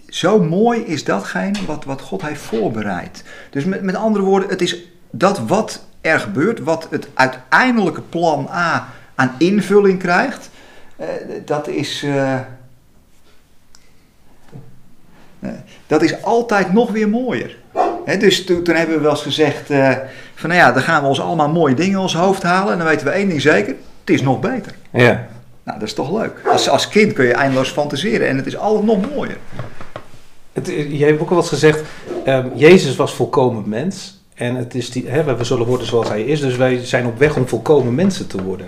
[0.08, 3.24] zo mooi is datgene wat, wat God heeft voorbereid.
[3.50, 4.78] Dus met, met andere woorden, het is
[5.12, 10.50] dat wat er gebeurt, wat het uiteindelijke plan A aan invulling krijgt,
[10.96, 11.08] eh,
[11.46, 12.04] dat is.
[12.04, 12.34] eh,
[15.40, 15.50] eh,
[15.88, 17.58] dat is altijd nog weer mooier.
[18.06, 19.92] Hè, dus toen, toen hebben we wel eens gezegd: eh,
[20.36, 22.72] van nou ja, dan gaan we ons allemaal mooie dingen in ons hoofd halen.
[22.72, 24.72] En dan weten we één ding zeker: het is nog beter.
[24.92, 25.28] ja.
[25.66, 26.42] Nou, dat is toch leuk.
[26.52, 29.38] Als, als kind kun je eindeloos fantaseren en het is altijd nog mooier.
[30.54, 31.82] Het, je hebt ook al wat gezegd,
[32.26, 34.23] ehm, Jezus was volkomen mens.
[34.36, 37.18] En het is die, hè, we zullen worden zoals hij is, dus wij zijn op
[37.20, 38.68] weg om volkomen mensen te worden.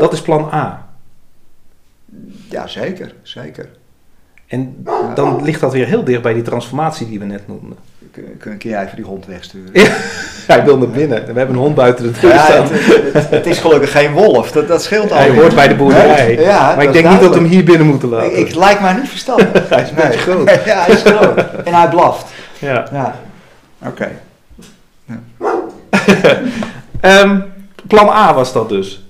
[0.00, 0.86] Dat is plan A.
[2.50, 3.68] Ja, zeker, zeker.
[4.46, 7.76] En dan ligt dat weer heel dicht bij die transformatie die we net noemden.
[8.10, 9.70] Kun, kun jij even die hond wegsturen?
[10.46, 11.18] Hij wil naar binnen.
[11.20, 12.66] We hebben een hond buiten de deur Ja, staan.
[12.70, 15.18] het, het- het is gelukkig geen wolf, dat, dat scheelt al.
[15.18, 16.38] Hij hoort bij de boerderij.
[16.40, 18.38] Ja, maar ik denk niet dat we hem hier binnen moeten laten.
[18.38, 19.68] Ik, ik lijkt mij niet verstandig.
[19.68, 20.50] Hij is een groot.
[20.64, 21.38] Ja, hij is groot.
[21.64, 22.26] En hij blaft.
[22.58, 22.88] Ja.
[22.92, 23.20] Ja.
[23.86, 24.08] Oké.
[27.00, 27.40] Ehm,
[27.86, 29.04] plan A was dat dus.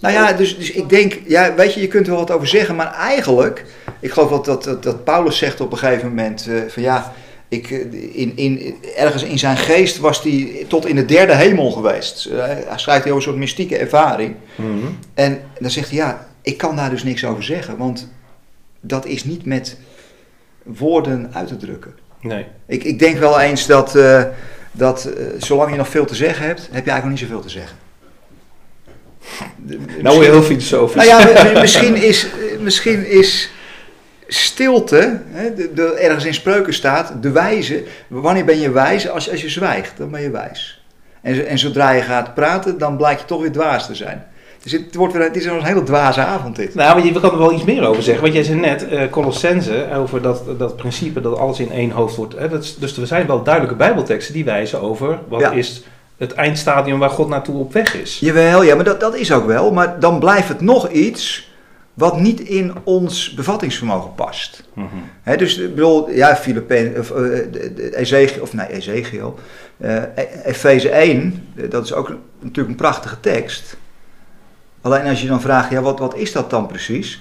[0.00, 2.46] Nou ja, dus, dus ik denk, ja, weet je, je kunt er wel wat over
[2.46, 3.64] zeggen, maar eigenlijk,
[4.00, 7.12] ik geloof dat, dat, dat, dat Paulus zegt op een gegeven moment eh, van ja,
[7.48, 7.80] ik, eh,
[8.12, 12.26] in, in, ergens in zijn geest was hij tot in de derde hemel geweest.
[12.26, 14.34] Eh, hij schrijft over een soort mystieke ervaring.
[15.14, 18.12] En dan zegt hij, ja, ik kan daar dus niks over zeggen, want
[18.80, 19.76] dat is niet met
[20.62, 21.94] woorden uit te drukken.
[22.20, 22.46] Nee.
[22.66, 23.98] Ik, ik denk wel eens dat,
[24.72, 27.40] dat eh, zolang je nog veel te zeggen hebt, heb je eigenlijk nog niet zoveel
[27.40, 27.76] te zeggen.
[29.56, 31.06] De- Nou heel filosofisch.
[31.06, 33.50] nou ja, mi- mi- misschien is, eh, misschien is
[34.26, 37.84] stilte, hè, de, de- ergens in spreuken staat, de wijze.
[38.08, 39.08] Wanneer ben je wijs?
[39.08, 40.84] Als, als je zwijgt, dan ben je wijs.
[41.22, 44.26] En, en zodra je gaat praten, dan blijkt je toch weer dwaas te zijn.
[44.62, 46.74] Dus het, wordt weer, het is een hele dwaze avond dit.
[46.74, 48.22] Nou, maar je we kan er wel iets meer over zeggen.
[48.22, 52.38] Want jij zei net, Colossense, over dat, dat principe dat alles in één hoofd wordt.
[52.38, 55.50] Hè, dat is- dus er zijn wel duidelijke bijbelteksten die wijzen over wat Ja.
[55.50, 55.82] is
[56.16, 58.18] het eindstadium waar God naartoe op weg is.
[58.18, 59.72] Jawel, ja, maar dat, dat is ook wel.
[59.72, 61.48] Maar dan blijft het nog iets
[61.94, 64.64] wat niet in ons bevattingsvermogen past.
[64.72, 65.38] Mhm.
[65.38, 69.38] Dus ik bedoel, ja, Filipijn, of de- Ezekiel, of nee, Ezekiel,
[69.80, 70.08] E-
[70.44, 72.08] Efeze 1, eh, dat is ook
[72.40, 73.76] natuurlijk een prachtige tekst.
[74.80, 77.20] Alleen als je dan vraagt, ja, wat, wat is dat dan precies?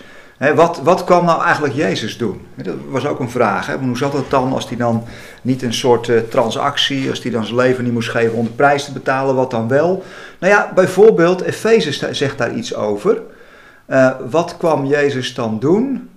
[0.55, 2.41] Wat, wat kwam nou eigenlijk Jezus doen?
[2.55, 3.75] Dat was ook een vraag.
[3.75, 5.03] Hoe zat het dan als hij dan
[5.41, 8.51] niet een soort eh, transactie, als hij dan zijn leven niet moest geven om de
[8.51, 10.03] prijs te betalen, wat dan wel?
[10.39, 13.21] Nou ja, bijvoorbeeld, Efeze zegt daar iets over.
[13.85, 16.09] Eh, wat kwam Jezus dan doen?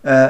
[0.00, 0.24] Eh,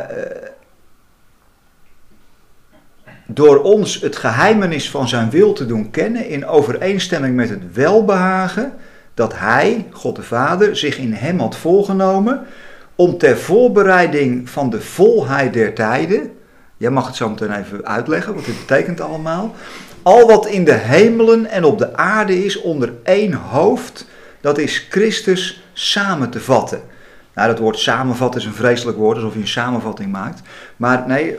[3.26, 8.72] door ons het geheimenis van zijn wil te doen kennen in overeenstemming met het welbehagen
[9.16, 12.46] dat hij, God de Vader, zich in hem had voorgenomen
[12.94, 16.30] om ter voorbereiding van de volheid der tijden,
[16.76, 19.54] jij mag het zo meteen even uitleggen wat dit betekent allemaal,
[20.02, 24.06] al wat in de hemelen en op de aarde is onder één hoofd
[24.40, 26.80] dat is Christus samen te vatten.
[27.34, 30.40] Nou, dat woord samenvatten is een vreselijk woord, alsof je een samenvatting maakt.
[30.76, 31.36] Maar nee,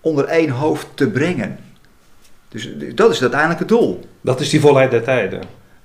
[0.00, 1.58] onder één hoofd te brengen.
[2.48, 4.06] Dus dat is uiteindelijk het doel.
[4.20, 5.42] Dat is die volheid der tijden.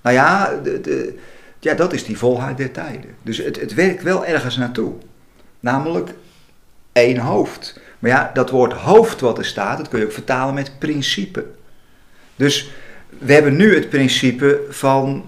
[0.07, 1.17] Nou ja, de, de,
[1.59, 3.09] ja dat is die volheid der tijden.
[3.21, 4.93] Dus het, het werkt wel ergens naartoe.
[5.59, 6.09] Namelijk
[6.91, 7.79] één hoofd.
[7.99, 11.45] Maar ja, dat woord hoofd wat er staat, dat kun je ook vertalen met principe.
[12.35, 12.71] Dus
[13.19, 15.25] we hebben nu het principe van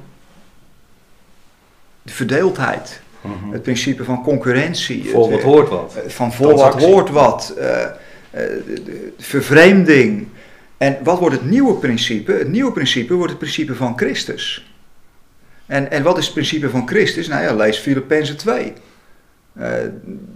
[2.01, 3.01] de verdeeldheid.
[3.21, 3.51] Mhm.
[3.51, 5.09] Het principe van concurrentie.
[5.09, 5.95] Voor het, wat hoort wat.
[5.95, 7.53] eh, Van voor wat hoort wat.
[7.57, 7.89] eh, eh,
[8.32, 10.27] de- de vervreemding.
[10.77, 12.32] En wat wordt het nieuwe principe?
[12.32, 14.68] Het nieuwe principe wordt het principe van Christus.
[15.70, 17.28] En, en wat is het principe van Christus?
[17.28, 18.74] Nou ja, lees Filippenzen 2.
[19.53, 19.72] Eh,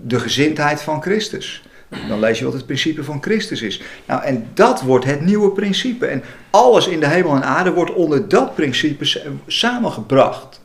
[0.03, 1.63] de gezindheid van Christus.
[2.07, 3.81] Dan lees je wat het principe van Christus is.
[4.05, 6.05] Nou, en dat wordt het nieuwe principe.
[6.05, 10.61] En alles in de hemel en aarde wordt onder dat principe sa- samengebracht.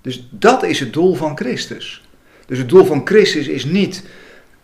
[0.00, 2.02] Dus dat is het doel van Christus.
[2.46, 4.02] Dus het doel van Christus is niet,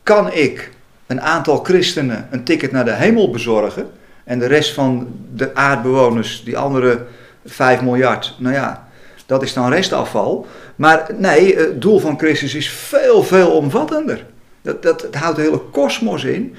[0.03, 0.71] kan ik
[1.07, 3.91] een aantal christenen een ticket naar de hemel bezorgen
[4.25, 7.07] en de rest van de aardbewoners, die andere
[7.45, 8.89] 5 miljard, nou ja,
[9.27, 10.47] dat is dan restafval.
[10.77, 14.27] Maar nee, het doel van Christus is veel, veel omvattender.
[14.63, 16.55] Dat, dat, het houdt de hele kosmos in,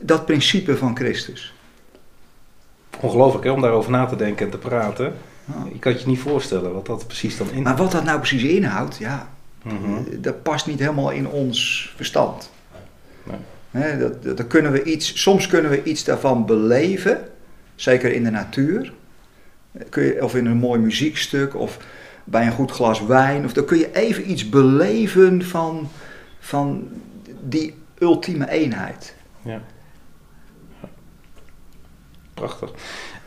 [0.00, 1.54] dat principe van Christus.
[3.00, 5.14] Ongelooflijk hè, om daarover na te denken en te praten.
[5.72, 7.64] Je kan het je niet voorstellen wat dat precies dan inhoudt.
[7.68, 9.28] Maar wat dat nou precies inhoudt, ja,
[9.72, 10.20] Mhm.
[10.20, 12.50] dat past niet helemaal in ons verstand.
[13.70, 13.98] Nee.
[13.98, 17.28] Dat, dat, dan kunnen we iets, soms kunnen we iets daarvan beleven,
[17.74, 18.92] zeker in de natuur.
[19.88, 21.78] Kun je, of in een mooi muziekstuk, of
[22.26, 23.44] bij een goed glas wijn.
[23.44, 25.88] Of dan kun je even iets beleven van,
[26.38, 26.88] van
[27.40, 29.14] die ultieme eenheid.
[29.42, 29.60] Ja.
[32.34, 32.70] Prachtig.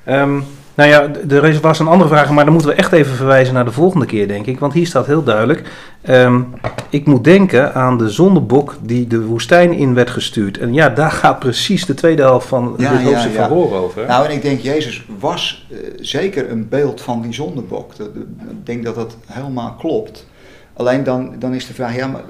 [0.03, 0.41] Ehm,
[0.79, 3.65] nou ja, er was een andere vraag, maar dan moeten we echt even verwijzen naar
[3.65, 4.59] de volgende keer, denk ik.
[4.59, 5.69] Want hier staat heel duidelijk:
[6.01, 6.41] ehm,
[6.89, 10.57] Ik moet denken aan de zondebok die de woestijn in werd gestuurd.
[10.57, 13.47] En ja, daar gaat precies de tweede helft van Ja, dit hoofdstuk ja.
[13.47, 14.01] van Roor over.
[14.01, 14.07] hè?
[14.07, 17.95] Nou, en ik denk, Jezus was eh, zeker een beeld van die zondebok.
[17.97, 18.07] Dat-
[18.49, 20.27] Ik denk dat dat helemaal klopt.
[20.73, 22.21] Alleen dan, dan is de vraag, ja, maar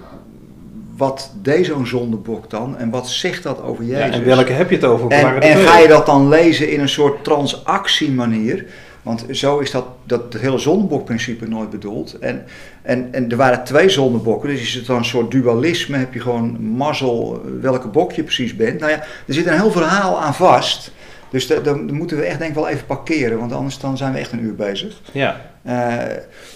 [0.99, 2.77] wat deed zo'n zondebok dan?
[2.77, 4.15] En wat zegt dat over Ja, Jezus?
[4.15, 5.11] en welke heb je het over?
[5.11, 8.65] En, en ga je dat dan lezen in een soort transactiemanier?
[9.03, 12.17] Want zo is dat, dat het hele zondebokprincipe nooit bedoeld.
[12.19, 12.45] En,
[12.81, 15.97] en, en er waren twee zondebokken, dus is het dan een soort dualisme?
[15.97, 18.79] Heb je gewoon mazzel welke bok je precies bent?
[18.79, 18.97] Nou ja,
[19.27, 20.91] er zit een heel verhaal aan vast.
[21.29, 24.13] Dus da- dan moeten we echt denk ik wel even parkeren, want anders dan zijn
[24.13, 25.01] we echt een uur bezig.
[25.11, 25.93] Ja, Eh,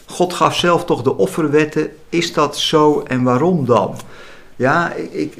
[0.05, 1.87] God gaf zelf toch de offerwetten.
[2.09, 3.95] Is dat zo en waarom dan?
[4.55, 5.33] Ja, ik,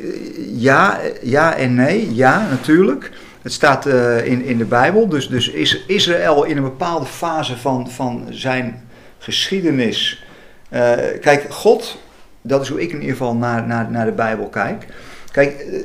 [0.55, 2.15] ja, ja en nee.
[2.15, 3.11] Ja, natuurlijk.
[3.41, 5.07] Het staat eh, in, in de Bijbel.
[5.07, 8.87] Dus, dus is Israël in een bepaalde fase van, van zijn
[9.19, 10.23] geschiedenis.
[10.69, 11.97] eh, kijk, God,
[12.41, 14.87] dat is hoe ik in ieder geval naar, naar, naar de Bijbel kijk.
[15.31, 15.79] Kijk, eh,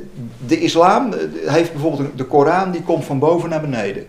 [0.47, 1.13] de islam
[1.45, 4.05] heeft bijvoorbeeld de Koran, die komt van boven naar beneden.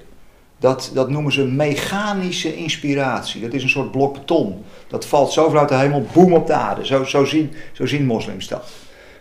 [0.58, 3.40] Dat, dat noemen ze mechanische inspiratie.
[3.40, 4.64] Dat is een soort blok beton.
[4.88, 6.86] Dat valt zo vanuit de hemel, boem op de aarde.
[6.86, 8.70] Zo, zo, zien, zo zien moslims dat.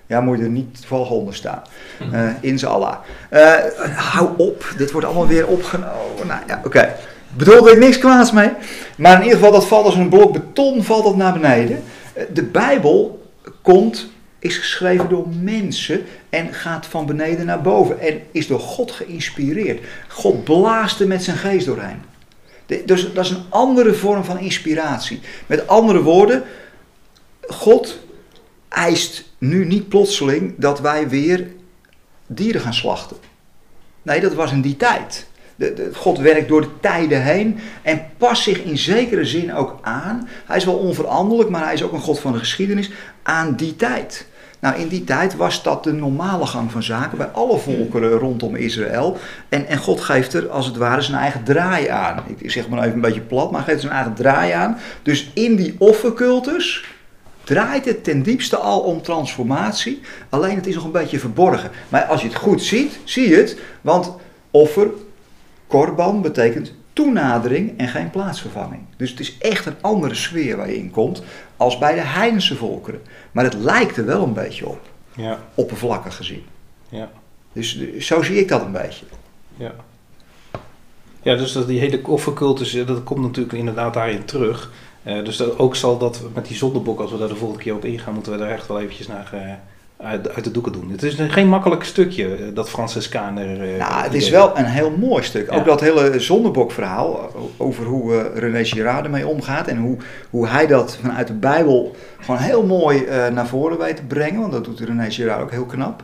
[0.10, 1.62] Ja, moet je er niet toevallig onder staan.
[2.12, 2.96] Eh inshallah.
[3.30, 3.56] Eh
[3.96, 6.28] hou op, dit wordt allemaal weer opgenomen.
[6.28, 6.96] Nou ja, oké.
[7.36, 8.50] Bedoelde ik niks kwaads mee.
[8.98, 11.84] Maar in ieder geval, dat valt als een blok beton, valt dat naar beneden.
[12.14, 13.28] Eh, De Bijbel
[13.62, 18.00] komt, is geschreven door mensen en gaat van beneden naar boven.
[18.00, 19.86] En is door God geïnspireerd.
[20.08, 22.02] God blaast er met zijn geest doorheen.
[22.86, 25.20] Dus dat is een andere vorm van inspiratie.
[25.46, 26.44] Met andere woorden,
[27.48, 28.00] God
[28.70, 31.48] eist nu niet plotseling dat wij weer
[32.28, 33.18] dieren gaan slachten.
[34.02, 35.28] Nee, dat was in die tijd.
[35.56, 40.28] De, God werkt door de tijden heen en past zich in zekere zin ook aan.
[40.46, 42.92] Hij is wel onveranderlijk, maar hij is ook een God van de geschiedenis
[43.24, 44.28] aan die tijd.
[44.60, 48.56] Nou, in die tijd was dat de normale gang van zaken bij alle volkeren rondom
[48.56, 49.18] Israël.
[49.50, 52.24] En, en God geeft er als het ware zijn eigen draai aan.
[52.38, 54.78] Ik zeg maar even een beetje plat, maar geeft zijn eigen draai aan.
[55.04, 56.86] Dus in die offercultus
[57.50, 60.02] draait het ten diepste al om transformatie.
[60.30, 61.72] Alleen het is nog een beetje verborgen.
[61.90, 63.58] Maar als je het goed ziet, zie je het.
[63.82, 64.14] Want
[64.52, 64.88] offer,
[65.68, 68.82] korban, betekent toenadering en geen plaatsvervanging.
[68.98, 71.24] Dus het is echt een andere sfeer waar je in komt
[71.58, 73.02] als bij de heidense volkeren.
[73.32, 74.82] Maar het lijkt er wel een beetje op,
[75.16, 76.44] ja, oppervlakkig gezien.
[76.90, 77.10] ja,
[77.54, 79.06] Dus eh, zo zie ik dat een beetje.
[79.58, 79.72] ja.
[81.22, 84.72] Ja, dus dat die hele offercultus, eh, dat komt natuurlijk inderdaad daarin terug.
[85.04, 87.76] Eh, dus dat, ook zal dat met die zondebok, als we daar de volgende keer
[87.76, 90.92] op ingaan, moeten we daar echt wel eventjes naar, eh, uit, uit de doeken doen.
[90.92, 93.62] Het is geen makkelijk stukje, eh, dat Franciscaner.
[93.74, 95.50] eh, Nou, het is wel een heel mooi stuk.
[95.52, 95.58] Ja.
[95.58, 99.98] Ook dat hele zondebokverhaal over hoe René Girard ermee omgaat en hoe,
[100.30, 104.40] hoe hij dat vanuit de Bijbel gewoon heel mooi naar voren weet te brengen.
[104.40, 106.04] Want dat doet René Girard ook heel knap.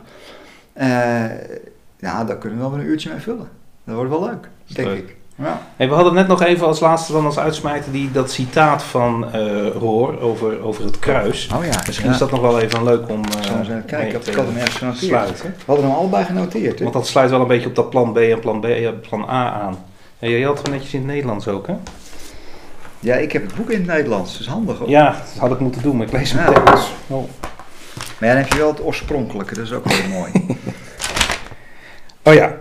[1.98, 3.48] Ja, daar kunnen we wel weer een uurtje mee vullen.
[3.84, 4.98] Dat wordt wel leuk, denk Leuk.
[4.98, 5.16] ik.
[5.38, 5.60] Ja.
[5.76, 9.32] Hey, we hadden net nog even als laatste dan als uitsmijter die, dat citaat van
[9.32, 11.48] eh Roor over, over het kruis.
[11.54, 13.98] Oh ja, Misschien is dat nog wel even leuk om eh, even kijken?
[13.98, 15.04] mee Ik had- te ik had hem ergens genoteerd.
[15.04, 15.44] sluiten.
[15.58, 16.76] We hadden hem allebei genoteerd.
[16.78, 16.82] Hè?
[16.82, 19.22] Want dat sluit wel een beetje op dat plan B en plan, B, eh, plan
[19.28, 19.78] A aan.
[20.18, 21.74] En jij had het netjes in het Nederlands ook, hè?
[23.00, 24.32] Ja, ik heb het boek in het Nederlands.
[24.32, 24.88] Dat is handig hoor.
[24.88, 26.62] Ja, dat had ik moeten doen, maar ik lees hem Ja.
[26.64, 26.90] Engels.
[27.06, 27.28] Oh.
[28.18, 29.54] Maar ja, dan heb je wel het oorspronkelijke.
[29.54, 30.30] Dat is ook heel mooi.
[32.22, 32.52] oh ja,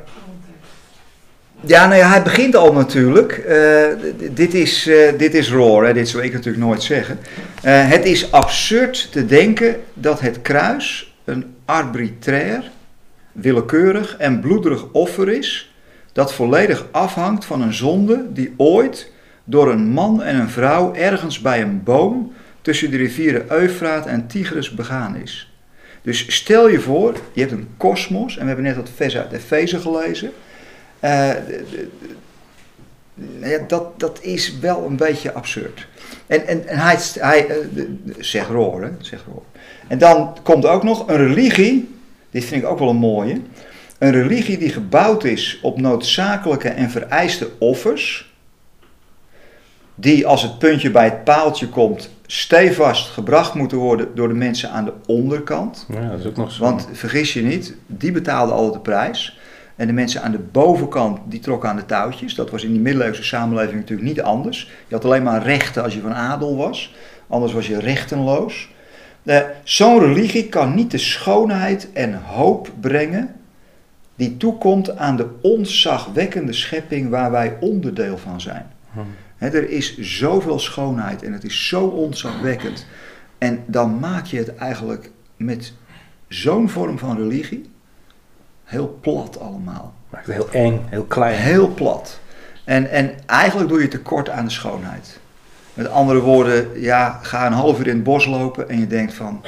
[1.68, 3.32] Ja, nou ja, hij begint al natuurlijk.
[3.32, 3.84] Eh,
[4.32, 5.94] dit, is, eh, dit is roar, hè?
[5.94, 7.20] dit zou ik natuurlijk nooit zeggen.
[7.62, 12.72] Eh, het is absurd te denken dat het kruis een arbitrair,
[13.32, 15.74] willekeurig en bloederig offer is,
[16.12, 19.12] dat volledig afhangt van een zonde die ooit
[19.44, 24.28] door een man en een vrouw ergens bij een boom tussen de rivieren Eufraat en
[24.28, 25.54] Tigris begaan is.
[26.02, 29.32] Dus stel je voor, je hebt een kosmos, en we hebben net dat vers uit
[29.32, 30.32] Efeze gelezen.
[31.06, 31.64] Eh, d-
[33.40, 35.88] ja, dat, dat is wel een beetje absurd.
[36.28, 37.58] En, en, en hij, hij eh,
[38.20, 38.90] zegt roor, hè?
[39.00, 39.44] Zegt roor.
[39.88, 41.96] En dan komt ook nog een religie,
[42.32, 43.42] dit vind ik ook wel een mooie.
[43.98, 48.34] Een religie die gebouwd is op noodzakelijke en vereiste offers.
[49.96, 54.70] Die als het puntje bij het paaltje komt, stevast gebracht moeten worden door de mensen
[54.70, 55.86] aan de onderkant.
[55.94, 56.64] ja dat is ook nog zo.
[56.64, 59.40] Want vergis je niet, die betaalden altijd de prijs.
[59.76, 62.36] En de mensen aan de bovenkant, die trokken aan de touwtjes.
[62.36, 64.72] Dat was in die middeleeuwse samenleving natuurlijk niet anders.
[64.88, 66.96] Je had alleen maar rechten als je van adel was.
[67.28, 68.74] Anders was je rechtenloos.
[69.24, 73.36] Eh, Zo'n religie kan niet de schoonheid en hoop brengen
[74.16, 78.66] die toekomt aan de onzagwekkende schepping waar wij onderdeel van zijn.
[78.92, 79.00] Hm.
[79.38, 82.86] Hè, er is zoveel schoonheid en het is zo ontzagwekkend.
[83.38, 85.74] En dan maak je het eigenlijk met
[86.28, 87.70] zo'n vorm van religie
[88.66, 89.94] heel plat allemaal.
[90.10, 91.36] Maakt het heel eng, heel klein.
[91.36, 92.20] Heel plat.
[92.64, 95.20] En, en eigenlijk doe je tekort aan de schoonheid.
[95.74, 99.14] Met andere woorden, ja, ga een half uur in het bos lopen en je denkt
[99.14, 99.44] van,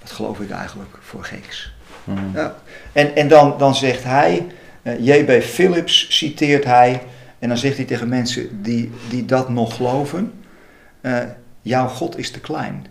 [0.00, 1.74] wat geloof ik eigenlijk voor geks?
[2.04, 2.12] Hm.
[2.34, 2.54] Ja.
[2.92, 4.46] En, en dan, dan zegt hij,
[4.82, 5.42] eh, J.B.
[5.42, 7.02] Phillips citeert hij,
[7.38, 10.32] en dan zegt hij tegen mensen die, die dat nog geloven,
[11.00, 11.18] eh,
[11.62, 12.86] jouw God is te klein.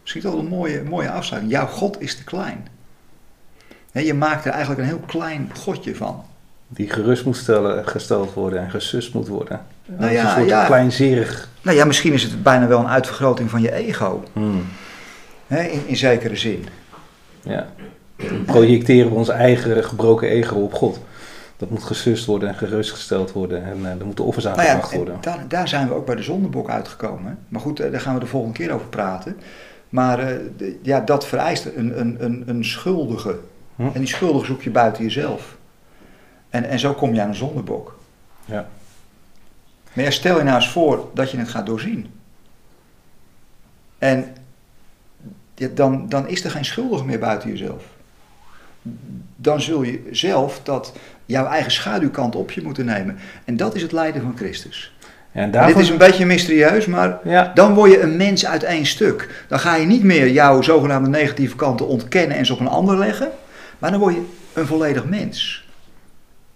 [0.00, 1.52] Misschien wel een mooie, mooie afsluiting.
[1.52, 2.66] Jouw God is te klein.
[3.92, 6.24] Je maakt er eigenlijk een heel klein godje van.
[6.68, 9.60] Die gerust moet stellen, gesteld worden en gesust moet worden.
[9.86, 10.64] Nou Dat is ja, een soort ja.
[10.66, 11.48] kleinzerig.
[11.62, 14.24] Nou ja, misschien is het bijna wel een uitvergroting van je ego.
[14.32, 14.42] Hm.
[15.46, 16.66] Hè, in, in zekere zin.
[17.42, 17.66] Ja.
[18.16, 21.00] Dan projecteren we ons eigen gebroken ego op God.
[21.56, 23.64] Dat moet gesust worden en gerustgesteld worden.
[23.64, 25.16] En eh er moeten offers Nou ja, aangebracht en worden.
[25.20, 27.38] daar, daar zijn we ook bij de zondebok uitgekomen.
[27.48, 29.36] Maar goed, eh, daar gaan we de volgende keer over praten.
[29.88, 30.36] Maar eh,
[30.82, 33.38] ja, dat vereist een, een, een, een schuldige.
[33.80, 33.86] Hm.
[33.92, 35.56] En die schuldige zoek je buiten jezelf.
[36.50, 37.98] En, en zo kom je aan een zondebok.
[38.44, 38.68] Ja.
[39.92, 42.06] Maar ja, stel je nou eens voor dat je het gaat doorzien.
[43.98, 44.36] En
[45.54, 47.84] ja, dan, dan is er geen schuldige meer buiten jezelf.
[49.36, 50.92] Dan zul je zelf dat
[51.26, 53.18] jouw eigen schaduwkant op je moeten nemen.
[53.44, 54.94] En dat is het lijden van Christus.
[55.32, 55.80] En Dit daarvoor...
[55.80, 59.44] is een beetje mysterieus, maar Ja, dan word je een mens uit één stuk.
[59.48, 62.98] Dan ga je niet meer jouw zogenaamde negatieve kanten ontkennen en ze op een ander
[62.98, 63.30] leggen.
[63.80, 65.68] Maar dan word je een volledig mens.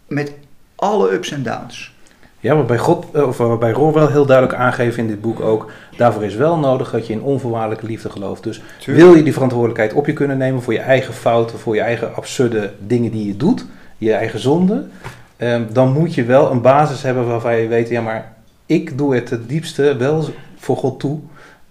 [0.07, 0.33] Met
[0.75, 1.93] alle ups en downs.
[2.41, 5.71] ja waarbij, God, eh, of waarbij Roor wel heel duidelijk aangeeft in dit boek ook...
[5.97, 8.43] daarvoor is wel nodig dat je in onvoorwaardelijke liefde gelooft.
[8.43, 10.63] Dus wil je die verantwoordelijkheid op je kunnen nemen...
[10.63, 13.67] voor je eigen fouten, voor je eigen absurde dingen die je doet...
[13.99, 14.87] je eigen zonde...
[15.37, 17.89] eh, dan moet je wel een basis hebben waarvan je weet...
[17.89, 18.33] ja, maar
[18.67, 21.19] ik doe het het diepste wel voor God toe...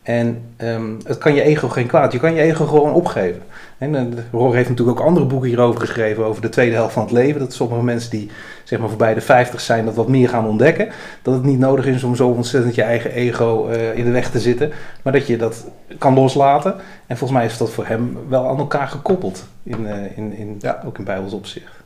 [0.03, 2.11] En ehm, het kan je ego geen kwaad.
[2.11, 3.41] Je kan je ego gewoon opgeven.
[3.83, 7.03] En eh, Roor heeft natuurlijk ook andere boeken hierover geschreven, over de tweede helft van
[7.03, 7.39] het leven.
[7.39, 8.29] Dat sommige mensen die
[8.63, 10.89] zeg maar voorbij de 50 zijn, dat wat meer gaan ontdekken.
[11.21, 14.31] Dat het niet nodig is om zo ontzettend je eigen ego eh, in de weg
[14.31, 14.71] te zitten.
[15.01, 15.65] Maar dat je dat
[15.97, 16.75] kan loslaten.
[17.07, 19.47] En volgens mij is dat voor hem wel aan elkaar gekoppeld.
[19.63, 20.81] In, eh, in, in, Ja.
[20.85, 21.83] Ook in Bijbels opzicht.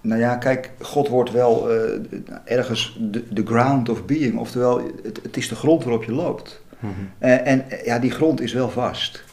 [0.00, 1.76] Nou ja, kijk, God wordt wel eh,
[2.44, 2.98] ergens
[3.30, 4.38] de, ground of being.
[4.38, 6.62] Oftewel, het, het is de grond waarop je loopt.
[7.18, 9.24] Eh, en ja, die grond is wel vast.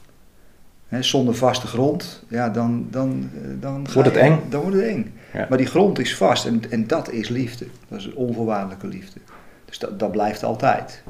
[0.92, 4.40] Hè, zonder vaste grond, ja, dan, dan, eh, dan, Wordt het je- eng.
[4.50, 5.14] Dan wordt het eng.
[5.34, 5.46] Ja.
[5.50, 7.66] Maar die grond is vast en, en dat is liefde.
[7.88, 9.20] Dat is onvoorwaardelijke liefde.
[9.66, 11.04] Dus dat, dat blijft altijd.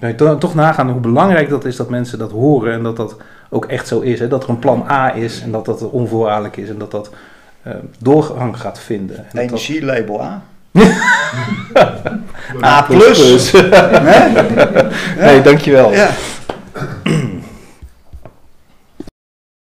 [0.00, 2.96] Kan je to- toch nagaan hoe belangrijk dat is dat mensen dat horen en dat
[2.96, 3.16] dat
[3.50, 4.18] ook echt zo is.
[4.20, 4.28] Hè?
[4.28, 7.10] Dat er een plan A is en dat dat onvoorwaardelijk is en dat dat
[7.66, 9.26] uh, doorgang gaat vinden.
[9.32, 10.42] En Energielabel A.
[12.64, 13.52] A plus.
[15.18, 15.92] nee, dankjewel.
[15.92, 16.08] Ja.